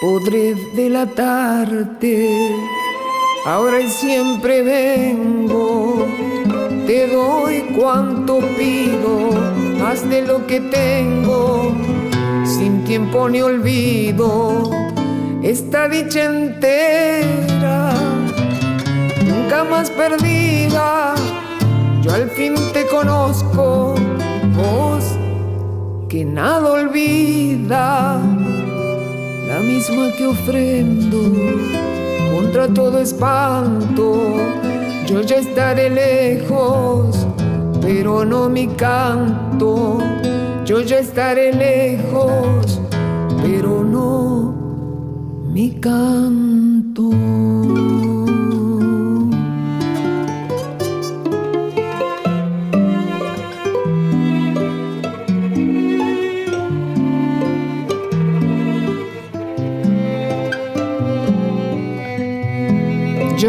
podré 0.00 0.54
delatarte. 0.74 2.54
Ahora 3.46 3.80
y 3.80 3.88
siempre 3.88 4.62
vengo, 4.62 6.06
te 6.86 7.08
doy 7.08 7.60
cuanto 7.76 8.38
pido, 8.56 9.30
más 9.78 10.08
de 10.08 10.22
lo 10.22 10.46
que 10.46 10.60
tengo, 10.60 11.74
sin 12.44 12.84
tiempo 12.84 13.28
ni 13.28 13.42
olvido, 13.42 14.70
esta 15.42 15.88
dicha 15.88 16.24
entera 16.24 17.92
nunca 19.26 19.64
más 19.64 19.90
perdida. 19.90 21.14
Yo 22.04 22.12
al 22.12 22.28
fin 22.28 22.54
te 22.74 22.84
conozco, 22.84 23.94
vos 24.54 25.04
que 26.06 26.22
nada 26.22 26.72
olvida, 26.72 28.20
la 29.48 29.60
misma 29.60 30.12
que 30.14 30.26
ofrendo 30.26 31.18
contra 32.30 32.68
todo 32.68 32.98
espanto. 32.98 34.36
Yo 35.06 35.22
ya 35.22 35.36
estaré 35.36 35.88
lejos, 35.88 37.26
pero 37.80 38.26
no 38.26 38.50
mi 38.50 38.66
canto. 38.66 39.96
Yo 40.66 40.82
ya 40.82 40.98
estaré 40.98 41.54
lejos, 41.54 42.82
pero 43.42 43.82
no 43.82 44.54
mi 45.54 45.70
canto. 45.80 46.43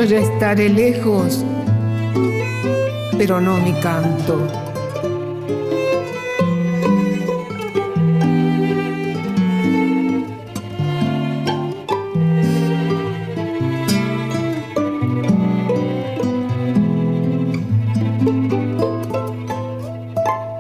Ya 0.08 0.20
estaré 0.20 0.70
lejos, 0.70 1.44
pero 3.18 3.42
no 3.42 3.58
mi 3.58 3.74
canto. 3.80 4.48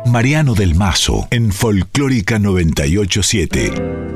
Mariano 0.07 0.55
del 0.55 0.73
Mazo 0.73 1.27
en 1.29 1.51
Folclórica 1.51 2.39
987. 2.39 4.14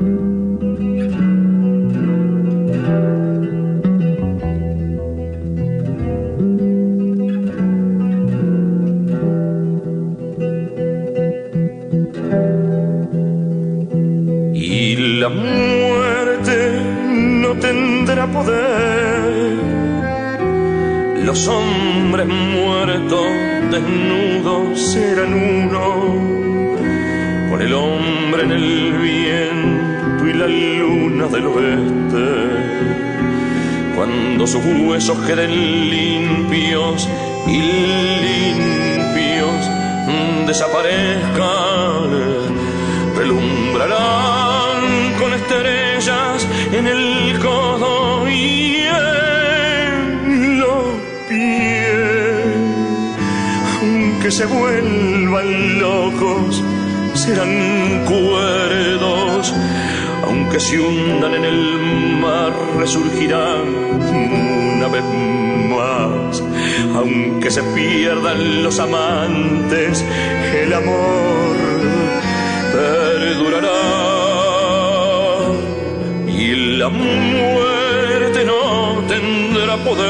La 76.80 76.88
muerte 76.88 78.40
no 78.46 79.02
tendrá 79.06 79.76
poder. 79.84 80.06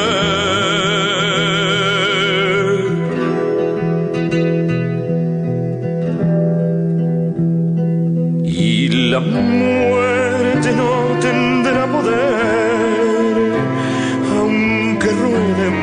Y 8.45 8.89
la 9.11 9.19
muerte 9.19 10.69
no 10.81 10.91
tendrá 11.27 11.83
poder, 11.97 13.35
aunque 14.39 15.09
rueden 15.23 15.77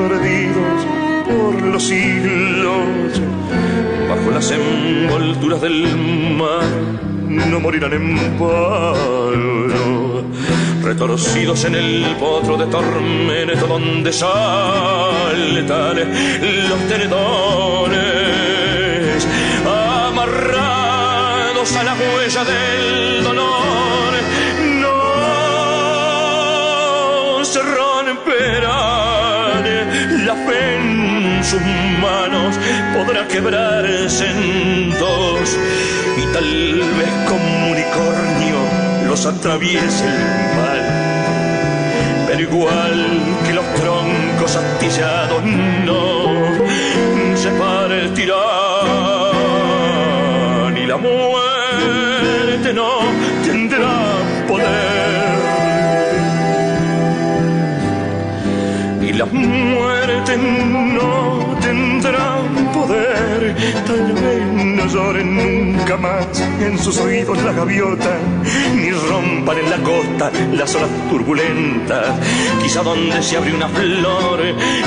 perdidos 0.00 0.78
por 1.26 1.52
los 1.72 1.82
siglos, 1.84 3.12
bajo 4.10 4.30
las 4.30 4.50
envolturas 4.50 5.62
del 5.62 5.78
mar, 6.36 6.68
no 7.50 7.60
morirán 7.60 7.94
en 7.94 8.38
vano, 8.38 9.53
retorcidos 10.94 11.64
en 11.64 11.74
el 11.74 12.14
potro 12.20 12.56
de 12.56 12.66
tormento 12.66 13.66
donde 13.66 14.12
saltan 14.12 15.96
los 16.68 16.88
tenedores, 16.88 17.98
amarrados 19.66 21.74
a 21.74 21.82
la 21.82 21.94
huella 21.94 22.44
del 22.44 23.24
dolor, 23.24 24.12
no 24.82 24.94
se 27.44 27.60
romperán 27.60 29.64
la 30.24 30.36
fe 30.46 30.76
en 30.76 31.42
sus 31.42 31.60
manos 32.00 32.54
podrá 32.94 33.26
quebrarse 33.26 34.30
en 34.30 34.96
dos. 34.96 35.58
Y 36.16 36.22
tal 36.32 36.78
vez 36.98 37.12
como 37.28 37.72
unicornio 37.72 38.58
los 39.08 39.26
atraviese 39.26 40.06
el 40.06 40.56
mal 40.56 40.73
pero 42.36 42.50
igual 42.50 43.22
que 43.46 43.52
los 43.52 43.64
troncos 43.74 44.56
astillados 44.56 45.44
no 45.84 46.26
se 47.36 47.48
partirán 47.50 48.34
y 50.76 50.84
la 50.84 50.96
muerte 50.96 52.72
no 52.74 52.98
tendrá 53.44 54.16
poder 54.48 55.14
y 59.00 59.12
la 59.12 59.26
muerte 59.26 60.36
no 60.36 61.56
tendrá 61.60 62.38
poder. 62.72 63.54
Tal 63.86 64.12
vez 64.12 64.42
no 64.52 64.86
lloren 64.86 65.36
nunca 65.36 65.96
más 65.96 66.26
en 66.60 66.78
sus 66.78 66.98
oídos 66.98 67.40
la 67.44 67.52
gaviota, 67.52 68.16
rompan 69.08 69.58
en 69.58 69.70
la 69.70 69.78
costa 69.78 70.30
las 70.52 70.74
olas 70.74 70.90
turbulentas. 71.10 72.16
Quizá 72.62 72.82
donde 72.82 73.22
se 73.22 73.36
abre 73.36 73.54
una 73.54 73.68
flor, 73.68 74.40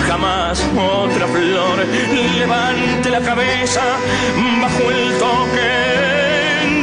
jamás 0.07 0.63
otra 0.75 1.27
flor 1.27 1.85
levante 2.39 3.09
la 3.09 3.21
cabeza 3.21 3.81
bajo 4.61 4.91
el 4.91 5.17
toque 5.17 5.87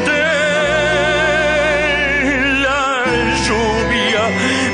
de 0.06 0.20
la 2.62 3.05
lluvia, 3.47 4.23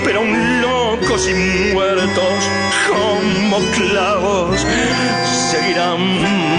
pero 0.04 0.20
un 0.22 0.60
locos 0.60 1.28
y 1.28 1.34
muertos 1.74 2.50
como 2.88 3.58
clavos 3.76 4.66
seguirán 5.50 6.00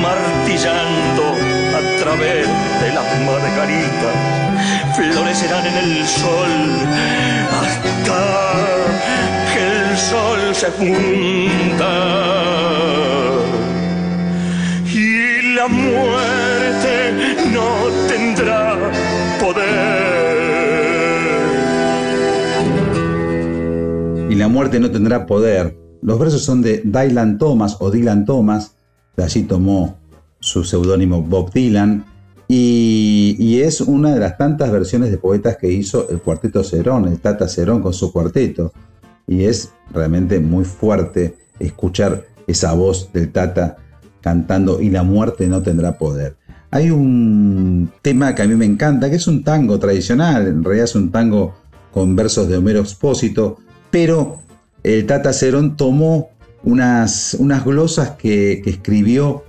martillando 0.02 1.41
través 2.02 2.48
de 2.82 2.94
las 2.96 3.06
margaritas, 3.28 4.16
florecerán 4.96 5.66
en 5.68 5.78
el 5.78 6.08
sol 6.08 6.52
hasta 7.62 8.22
que 9.54 9.64
el 9.68 9.98
sol 9.98 10.40
se 10.56 10.72
funda 10.72 11.94
y 14.92 15.54
la 15.54 15.68
muerte 15.68 16.94
no 17.54 17.68
tendrá 18.08 18.78
poder. 19.40 20.12
y 24.28 24.36
la 24.36 24.48
muerte 24.48 24.80
no 24.80 24.90
tendrá 24.90 25.28
poder. 25.28 25.78
Los 26.02 26.18
versos 26.18 26.44
son 26.44 26.64
de 26.64 26.82
Dylan 26.84 27.38
Thomas 27.38 27.78
o 27.80 27.92
Dylan 27.92 28.26
Thomas, 28.26 28.76
de 29.16 29.24
allí 29.24 29.44
tomó 29.44 30.01
su 30.42 30.66
seudónimo 30.66 31.22
Bob 31.22 31.54
Dylan, 31.54 32.06
y, 32.54 33.62
es 33.62 33.80
una 33.80 34.14
de 34.14 34.20
las 34.20 34.38
tantas 34.38 34.70
versiones 34.72 35.10
de 35.10 35.18
poetas 35.18 35.56
que 35.56 35.72
hizo 35.72 36.10
el 36.10 36.20
cuarteto 36.20 36.66
Cerón, 36.66 37.08
el 37.08 37.22
Tata 37.22 37.48
Cerón 37.48 37.82
con 37.82 37.94
su 37.94 38.12
cuarteto, 38.12 38.74
y 39.26 39.46
es 39.46 39.72
realmente 39.94 40.42
muy 40.42 40.66
fuerte 40.66 41.38
escuchar 41.60 42.26
esa 42.48 42.74
voz 42.74 43.14
del 43.14 43.32
Tata 43.32 43.78
cantando 44.20 44.82
y 44.82 44.90
la 44.90 45.04
muerte 45.04 45.48
no 45.48 45.62
tendrá 45.62 45.98
poder. 45.98 46.36
Hay 46.72 46.92
un 46.92 47.90
tema 48.02 48.36
que 48.36 48.42
a 48.42 48.48
mí 48.48 48.56
me 48.56 48.66
encanta, 48.66 49.10
que 49.10 49.16
es 49.16 49.28
un 49.28 49.46
tango 49.46 49.80
tradicional, 49.80 50.48
en 50.48 50.62
realidad 50.62 50.86
es 50.86 50.96
un 50.96 51.10
tango 51.10 51.56
con 51.94 52.18
versos 52.18 52.50
de 52.50 52.58
Homero 52.58 52.82
Expósito, 52.82 53.60
pero 53.92 54.42
el 54.84 55.06
Tata 55.06 55.32
Cerón 55.32 55.78
tomó 55.78 56.32
unas, 56.64 57.34
unas 57.40 57.64
glosas 57.64 58.12
que 58.12 58.62
escribió 58.66 59.46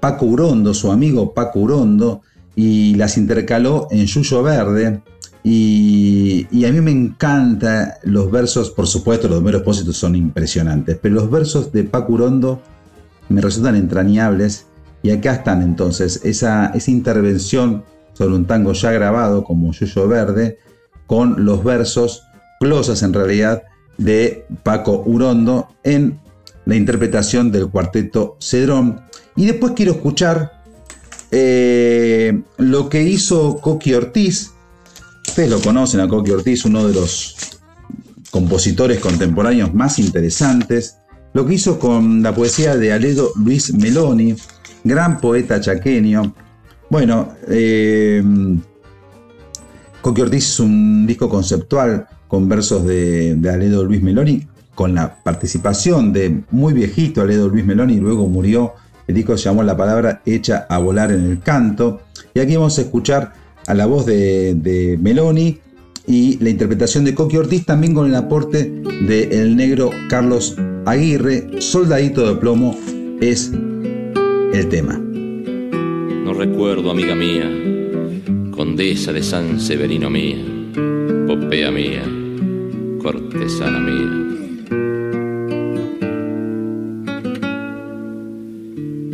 Paco 0.00 0.26
Urondo, 0.26 0.74
su 0.74 0.90
amigo 0.90 1.32
Paco 1.34 1.60
Urondo, 1.60 2.22
y 2.56 2.94
las 2.94 3.16
intercaló 3.16 3.88
en 3.90 4.06
Yuyo 4.06 4.42
Verde. 4.42 5.02
Y, 5.42 6.64
a 6.64 6.72
mí 6.72 6.80
me 6.80 6.90
encantan 6.90 7.92
los 8.02 8.30
versos, 8.30 8.70
por 8.70 8.86
supuesto, 8.86 9.28
los 9.28 9.42
de 9.42 9.58
Homero 9.58 9.72
son 9.72 10.14
impresionantes, 10.14 10.98
pero 11.00 11.14
los 11.14 11.30
versos 11.30 11.72
de 11.72 11.84
Paco 11.84 12.12
Urondo 12.14 12.60
me 13.28 13.40
resultan 13.40 13.76
entrañables. 13.76 14.66
Y 15.02 15.10
acá 15.10 15.32
están 15.32 15.62
entonces 15.62 16.20
esa, 16.24 16.66
esa 16.74 16.90
intervención 16.90 17.84
sobre 18.12 18.34
un 18.34 18.44
tango 18.44 18.74
ya 18.74 18.92
grabado 18.92 19.44
como 19.44 19.72
Yuyo 19.72 20.08
Verde, 20.08 20.58
con 21.06 21.46
los 21.46 21.64
versos, 21.64 22.24
glosas 22.60 23.02
en 23.02 23.14
realidad, 23.14 23.62
de 23.96 24.46
Paco 24.62 25.02
Urondo 25.06 25.68
en 25.84 26.20
la 26.66 26.76
interpretación 26.76 27.50
del 27.50 27.68
cuarteto 27.68 28.36
Cedrón. 28.40 29.00
Y 29.40 29.46
después 29.46 29.72
quiero 29.74 29.92
escuchar 29.92 30.52
eh, 31.30 32.42
lo 32.58 32.90
que 32.90 33.02
hizo 33.02 33.56
Coqui 33.56 33.94
Ortiz. 33.94 34.50
Ustedes 35.26 35.48
lo 35.48 35.62
conocen 35.62 36.00
a 36.00 36.08
Coqui 36.08 36.32
Ortiz, 36.32 36.66
uno 36.66 36.86
de 36.86 36.92
los 36.92 37.36
compositores 38.30 39.00
contemporáneos 39.00 39.72
más 39.72 39.98
interesantes. 39.98 40.98
Lo 41.32 41.46
que 41.46 41.54
hizo 41.54 41.78
con 41.78 42.22
la 42.22 42.34
poesía 42.34 42.76
de 42.76 42.92
Aledo 42.92 43.32
Luis 43.42 43.72
Meloni, 43.72 44.36
gran 44.84 45.22
poeta 45.22 45.58
chaqueño. 45.58 46.34
Bueno, 46.90 47.32
eh, 47.48 48.22
Coqui 50.02 50.20
Ortiz 50.20 50.48
es 50.48 50.60
un 50.60 51.06
disco 51.06 51.30
conceptual 51.30 52.06
con 52.28 52.46
versos 52.46 52.84
de, 52.84 53.36
de, 53.36 53.48
Aledo 53.48 53.84
Luis 53.84 54.02
Meloni, 54.02 54.46
con 54.74 54.94
la 54.94 55.14
participación 55.22 56.12
de 56.12 56.42
muy 56.50 56.74
viejito 56.74 57.22
Aledo 57.22 57.48
Luis 57.48 57.64
Meloni, 57.64 57.96
luego 57.96 58.28
murió. 58.28 58.74
El 59.10 59.16
disco 59.16 59.36
se 59.36 59.46
llamó 59.46 59.64
La 59.64 59.76
palabra 59.76 60.22
hecha 60.24 60.66
a 60.68 60.78
volar 60.78 61.10
en 61.10 61.24
el 61.24 61.40
canto. 61.40 62.02
Y 62.32 62.38
aquí 62.38 62.54
vamos 62.54 62.78
a 62.78 62.82
escuchar 62.82 63.32
a 63.66 63.74
la 63.74 63.86
voz 63.86 64.06
de, 64.06 64.96
Meloni 65.02 65.58
y 66.06 66.38
la 66.38 66.48
interpretación 66.48 67.04
de 67.04 67.12
Coqui 67.12 67.36
Ortiz, 67.36 67.66
también 67.66 67.92
con 67.92 68.06
el 68.06 68.14
aporte 68.14 68.70
de 69.08 69.24
el 69.32 69.56
negro 69.56 69.90
Carlos 70.08 70.56
Aguirre. 70.86 71.60
Soldadito 71.60 72.24
de 72.24 72.40
plomo 72.40 72.78
es 73.20 73.50
el 74.52 74.68
tema. 74.68 74.96
No 74.96 76.32
recuerdo, 76.32 76.92
amiga 76.92 77.16
mía, 77.16 77.50
condesa 78.52 79.12
de 79.12 79.24
San 79.24 79.58
Severino 79.58 80.08
mía, 80.08 80.38
popea 81.26 81.72
mía 81.72 82.04
cortesana 83.02 83.80
mía. 83.80 84.29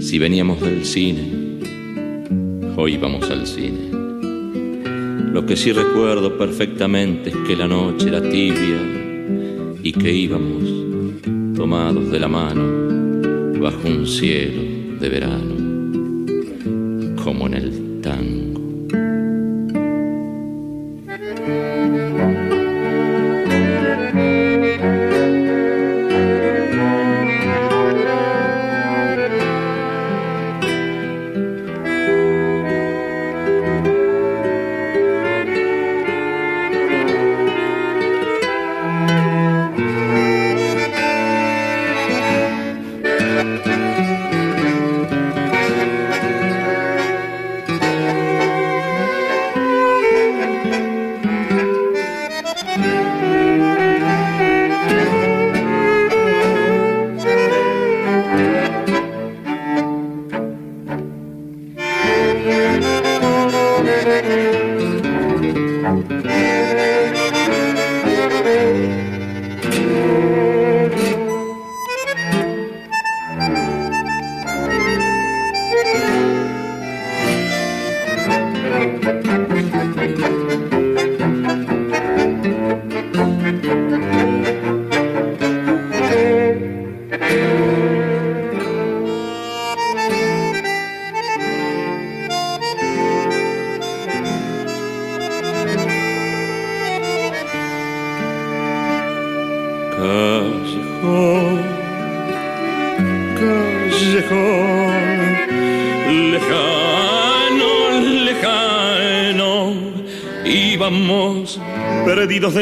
Si 0.06 0.20
veníamos 0.20 0.60
del 0.60 0.84
cine, 0.84 1.58
hoy 2.76 2.96
vamos 2.96 3.28
al 3.28 3.44
cine. 3.44 3.90
Lo 5.32 5.44
que 5.44 5.56
sí 5.56 5.72
recuerdo 5.72 6.38
perfectamente 6.38 7.30
es 7.30 7.36
que 7.38 7.56
la 7.56 7.66
noche 7.66 8.06
era 8.06 8.22
tibia 8.22 9.74
y 9.82 9.92
que 9.92 10.12
íbamos 10.12 10.62
tomados 11.56 12.08
de 12.12 12.20
la 12.20 12.28
mano 12.28 13.60
bajo 13.60 13.88
un 13.88 14.06
cielo 14.06 14.62
de 15.00 15.08
verano, 15.08 15.54
como 17.24 17.48
en 17.48 17.54
el 17.54 17.85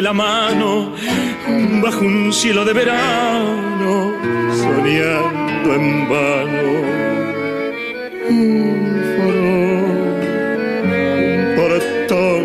la 0.05 0.13
mano 0.13 0.93
bajo 1.83 2.01
un 2.05 2.31
cielo 2.31 2.63
de 2.63 2.75
verano, 2.75 4.13
soñando 4.63 5.69
en 5.79 6.09
vano. 6.11 6.69
Un 8.29 9.01
farol, 9.17 10.21
un 10.85 11.57
portón, 11.57 12.45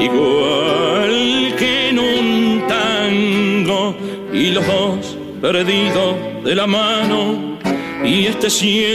igual 0.00 1.16
que 1.58 1.88
en 1.88 1.98
un 1.98 2.62
tango, 2.68 3.96
y 4.32 4.50
los 4.52 4.64
dos 4.64 5.18
perdidos 5.42 6.14
de 6.44 6.54
la 6.54 6.68
mano, 6.68 7.18
y 8.04 8.26
este 8.26 8.48
cielo 8.48 8.93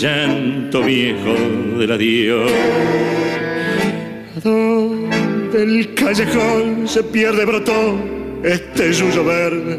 llanto 0.00 0.82
viejo 0.82 1.34
del 1.78 1.92
adiós. 1.92 2.52
Donde 4.42 5.62
el 5.62 5.94
callejón 5.94 6.86
se 6.86 7.02
pierde 7.02 7.44
brotó 7.44 7.98
este 8.44 8.92
yuyo 8.92 9.24
verde 9.24 9.78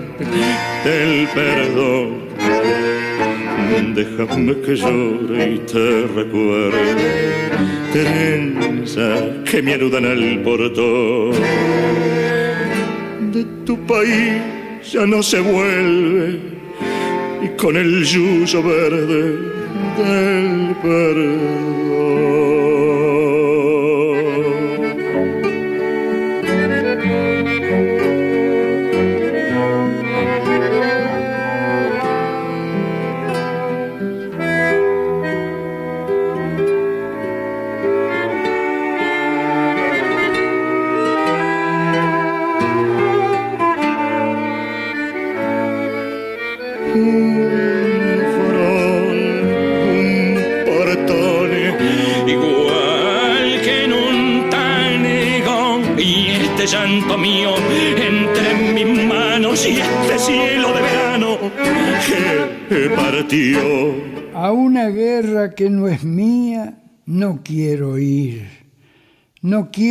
del 0.83 1.27
perdón. 1.33 2.29
Déjame 3.95 4.59
que 4.61 4.75
llore 4.75 5.53
y 5.53 5.59
te 5.59 6.07
recuerde, 6.07 7.51
trenza 7.93 9.43
que 9.49 9.61
me 9.61 9.73
anudan 9.73 10.05
al 10.05 10.41
portón 10.43 11.31
de 13.31 13.45
tu 13.65 13.77
país 13.85 14.41
ya 14.91 15.05
no 15.05 15.21
se 15.21 15.39
vuelve 15.39 16.39
y 17.43 17.47
con 17.57 17.77
el 17.77 18.03
yuyo 18.03 18.63
verde 18.63 19.59
del 19.97 20.75
perdón. 20.81 22.38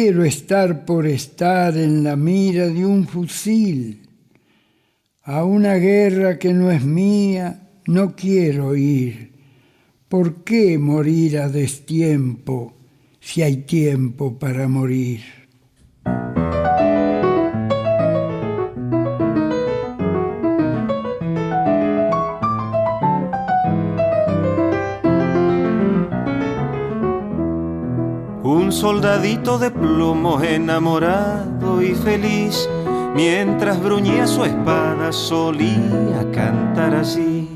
Quiero 0.09 0.25
estar 0.25 0.87
por 0.87 1.07
estar 1.07 1.77
en 1.77 2.03
la 2.03 2.17
mira 2.17 2.67
de 2.67 2.87
un 2.87 3.07
fusil. 3.07 4.09
A 5.23 5.45
una 5.45 5.75
guerra 5.75 6.39
que 6.39 6.55
no 6.55 6.71
es 6.71 6.83
mía, 6.83 7.69
no 7.87 8.17
quiero 8.17 8.75
ir. 8.75 9.33
¿Por 10.09 10.45
qué 10.45 10.79
morir 10.79 11.37
a 11.37 11.51
destiempo 11.51 12.73
si 13.21 13.43
hay 13.43 13.59
tiempo 13.67 14.39
para 14.39 14.67
morir? 14.67 15.21
Un 28.69 28.73
soldadito 28.75 29.57
de 29.57 29.71
plomo 29.71 30.43
enamorado 30.43 31.81
y 31.81 31.95
feliz, 31.95 32.69
mientras 33.15 33.83
bruñía 33.83 34.27
su 34.27 34.45
espada, 34.45 35.11
solía 35.11 36.31
cantar 36.35 36.95
así. 36.95 37.49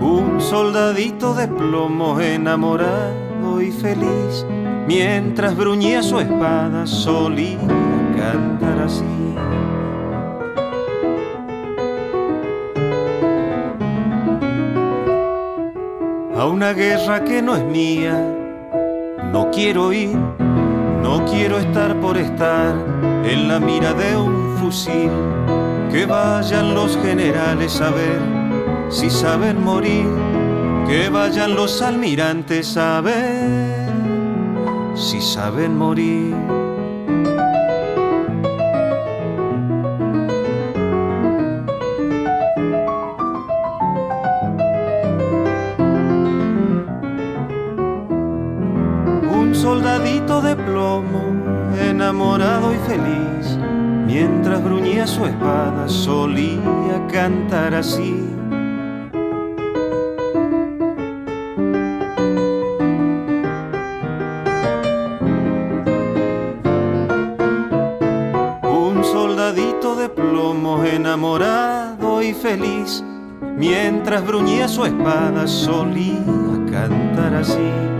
Un 0.00 0.40
soldadito 0.40 1.34
de 1.34 1.48
plomo 1.48 2.18
enamorado 2.18 3.60
y 3.60 3.70
feliz, 3.72 4.46
mientras 4.86 5.54
bruñía 5.54 6.02
su 6.02 6.18
espada, 6.18 6.86
solía 6.86 7.58
cantar 8.16 8.78
así. 8.86 9.27
Una 16.58 16.72
guerra 16.72 17.22
que 17.22 17.40
no 17.40 17.54
es 17.54 17.62
mía. 17.62 18.20
No 19.32 19.48
quiero 19.52 19.92
ir, 19.92 20.16
no 21.04 21.24
quiero 21.24 21.56
estar 21.56 21.94
por 22.00 22.18
estar 22.18 22.74
en 23.24 23.46
la 23.46 23.60
mira 23.60 23.94
de 23.94 24.16
un 24.16 24.56
fusil. 24.58 25.08
Que 25.88 26.04
vayan 26.04 26.74
los 26.74 26.96
generales 26.96 27.80
a 27.80 27.90
ver 27.90 28.20
si 28.88 29.08
saben 29.08 29.62
morir. 29.62 30.08
Que 30.88 31.08
vayan 31.10 31.54
los 31.54 31.80
almirantes 31.80 32.76
a 32.76 33.02
ver 33.02 34.96
si 34.96 35.20
saben 35.20 35.78
morir. 35.78 36.34
Mientras 54.06 54.64
bruñía 54.64 55.06
su 55.06 55.26
espada, 55.26 55.88
solía 55.88 57.06
cantar 57.12 57.74
así. 57.74 58.14
Un 68.62 69.04
soldadito 69.04 69.94
de 69.96 70.08
plomo, 70.08 70.82
enamorado 70.84 72.22
y 72.22 72.32
feliz, 72.32 73.04
mientras 73.56 74.24
bruñía 74.26 74.66
su 74.66 74.86
espada, 74.86 75.46
solía 75.46 76.24
cantar 76.70 77.34
así. 77.34 77.97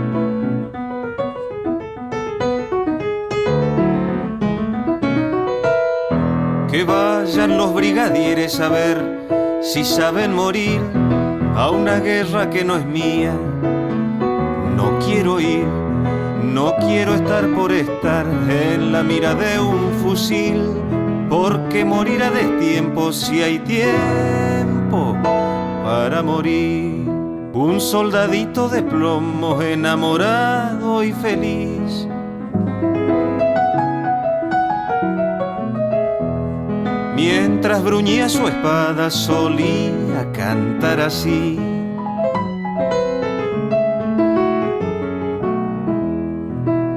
A 7.97 8.69
ver 8.69 9.59
si 9.61 9.83
saben 9.83 10.33
morir 10.33 10.79
a 11.55 11.71
una 11.71 11.99
guerra 11.99 12.49
que 12.49 12.63
no 12.63 12.77
es 12.77 12.85
mía. 12.85 13.33
no 14.75 14.99
quiero 14.99 15.39
ir, 15.39 15.65
no 16.43 16.75
quiero 16.81 17.15
estar 17.15 17.47
por 17.55 17.71
estar 17.71 18.27
en 18.47 18.91
la 18.91 19.01
mira 19.01 19.33
de 19.33 19.59
un 19.59 19.91
fusil, 20.03 20.61
porque 21.29 21.83
morir 21.83 22.21
a 22.21 22.29
destiempo 22.29 23.11
si 23.11 23.41
hay 23.41 23.59
tiempo 23.59 25.17
para 25.83 26.21
morir. 26.21 27.07
Un 27.53 27.81
soldadito 27.81 28.69
de 28.69 28.83
plomo 28.83 29.61
enamorado 29.61 31.03
y 31.03 31.11
feliz. 31.11 32.08
Mientras 37.59 37.83
bruñía 37.83 38.29
su 38.29 38.47
espada 38.47 39.11
solía 39.11 40.31
cantar 40.31 41.01
así. 41.01 41.59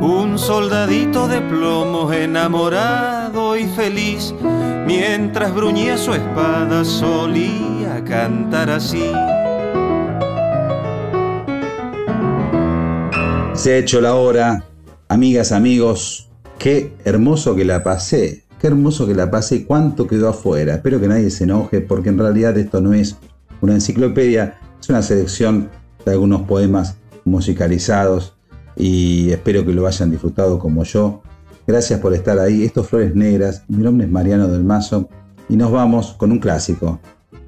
Un 0.00 0.38
soldadito 0.38 1.26
de 1.26 1.40
plomo 1.40 2.12
enamorado 2.12 3.56
y 3.56 3.64
feliz, 3.64 4.32
mientras 4.86 5.52
bruñía 5.52 5.98
su 5.98 6.14
espada 6.14 6.84
solía 6.84 8.04
cantar 8.04 8.70
así. 8.70 9.10
Se 13.54 13.72
ha 13.72 13.78
hecho 13.78 14.00
la 14.00 14.14
hora, 14.14 14.62
amigas, 15.08 15.50
amigos, 15.50 16.30
qué 16.60 16.94
hermoso 17.04 17.56
que 17.56 17.64
la 17.64 17.82
pasé, 17.82 18.41
qué 18.62 18.68
hermoso 18.68 19.08
que 19.08 19.14
la 19.16 19.28
pasé 19.28 19.56
y 19.56 19.64
cuánto 19.64 20.06
quedó 20.06 20.28
afuera. 20.28 20.76
Espero 20.76 21.00
que 21.00 21.08
nadie 21.08 21.30
se 21.30 21.44
enoje 21.44 21.80
porque 21.80 22.10
en 22.10 22.18
realidad 22.18 22.56
esto 22.56 22.80
no 22.80 22.94
es 22.94 23.16
una 23.60 23.74
enciclopedia, 23.74 24.60
es 24.80 24.88
una 24.88 25.02
selección 25.02 25.68
de 26.06 26.12
algunos 26.12 26.42
poemas 26.42 26.96
musicalizados 27.24 28.36
y 28.76 29.30
espero 29.30 29.66
que 29.66 29.72
lo 29.72 29.84
hayan 29.88 30.12
disfrutado 30.12 30.60
como 30.60 30.84
yo. 30.84 31.22
Gracias 31.66 31.98
por 31.98 32.14
estar 32.14 32.38
ahí. 32.38 32.62
Esto 32.62 32.84
Flores 32.84 33.16
Negras. 33.16 33.64
Mi 33.66 33.82
nombre 33.82 34.06
es 34.06 34.12
Mariano 34.12 34.46
del 34.46 34.62
Mazo 34.62 35.08
y 35.48 35.56
nos 35.56 35.72
vamos 35.72 36.12
con 36.12 36.30
un 36.30 36.38
clásico. 36.38 37.00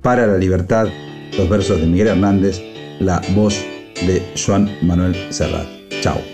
Para 0.02 0.26
la 0.26 0.36
libertad, 0.36 0.88
los 1.38 1.48
versos 1.48 1.80
de 1.80 1.86
Miguel 1.86 2.08
Hernández, 2.08 2.60
la 2.98 3.22
voz 3.36 3.54
de 4.04 4.20
Juan 4.44 4.68
Manuel 4.82 5.14
Serrat. 5.30 5.68
Chao. 6.00 6.33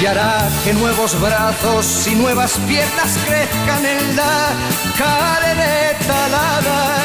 y 0.00 0.06
hará 0.06 0.48
que 0.64 0.72
nuevos 0.72 1.20
brazos 1.20 2.06
y 2.06 2.14
nuevas 2.14 2.52
piernas 2.66 3.18
crezcan 3.26 3.84
en 3.86 4.16
la 4.16 4.52
carne 4.98 5.96
talada 6.06 7.04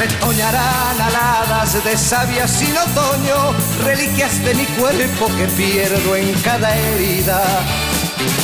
Retoñarán 0.00 0.98
aladas 0.98 1.84
de 1.84 1.94
savia 1.94 2.48
sin 2.48 2.74
otoño, 2.74 3.54
reliquias 3.84 4.42
de 4.42 4.54
mi 4.54 4.64
cuerpo 4.64 5.26
que 5.36 5.44
pierdo 5.48 6.16
en 6.16 6.32
cada 6.40 6.74
herida. 6.74 7.42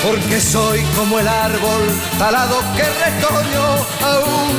Porque 0.05 0.39
soy 0.39 0.83
como 0.97 1.19
el 1.19 1.27
árbol 1.27 1.83
talado 2.19 2.61
que 2.77 2.83
retoño, 2.83 3.65
aún 4.05 4.53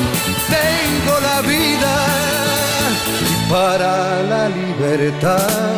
tengo 0.49 1.19
la 1.19 1.41
vida 1.41 2.05
para 3.47 4.23
la 4.23 4.49
libertad. 4.49 5.77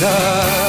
love. 0.00 0.67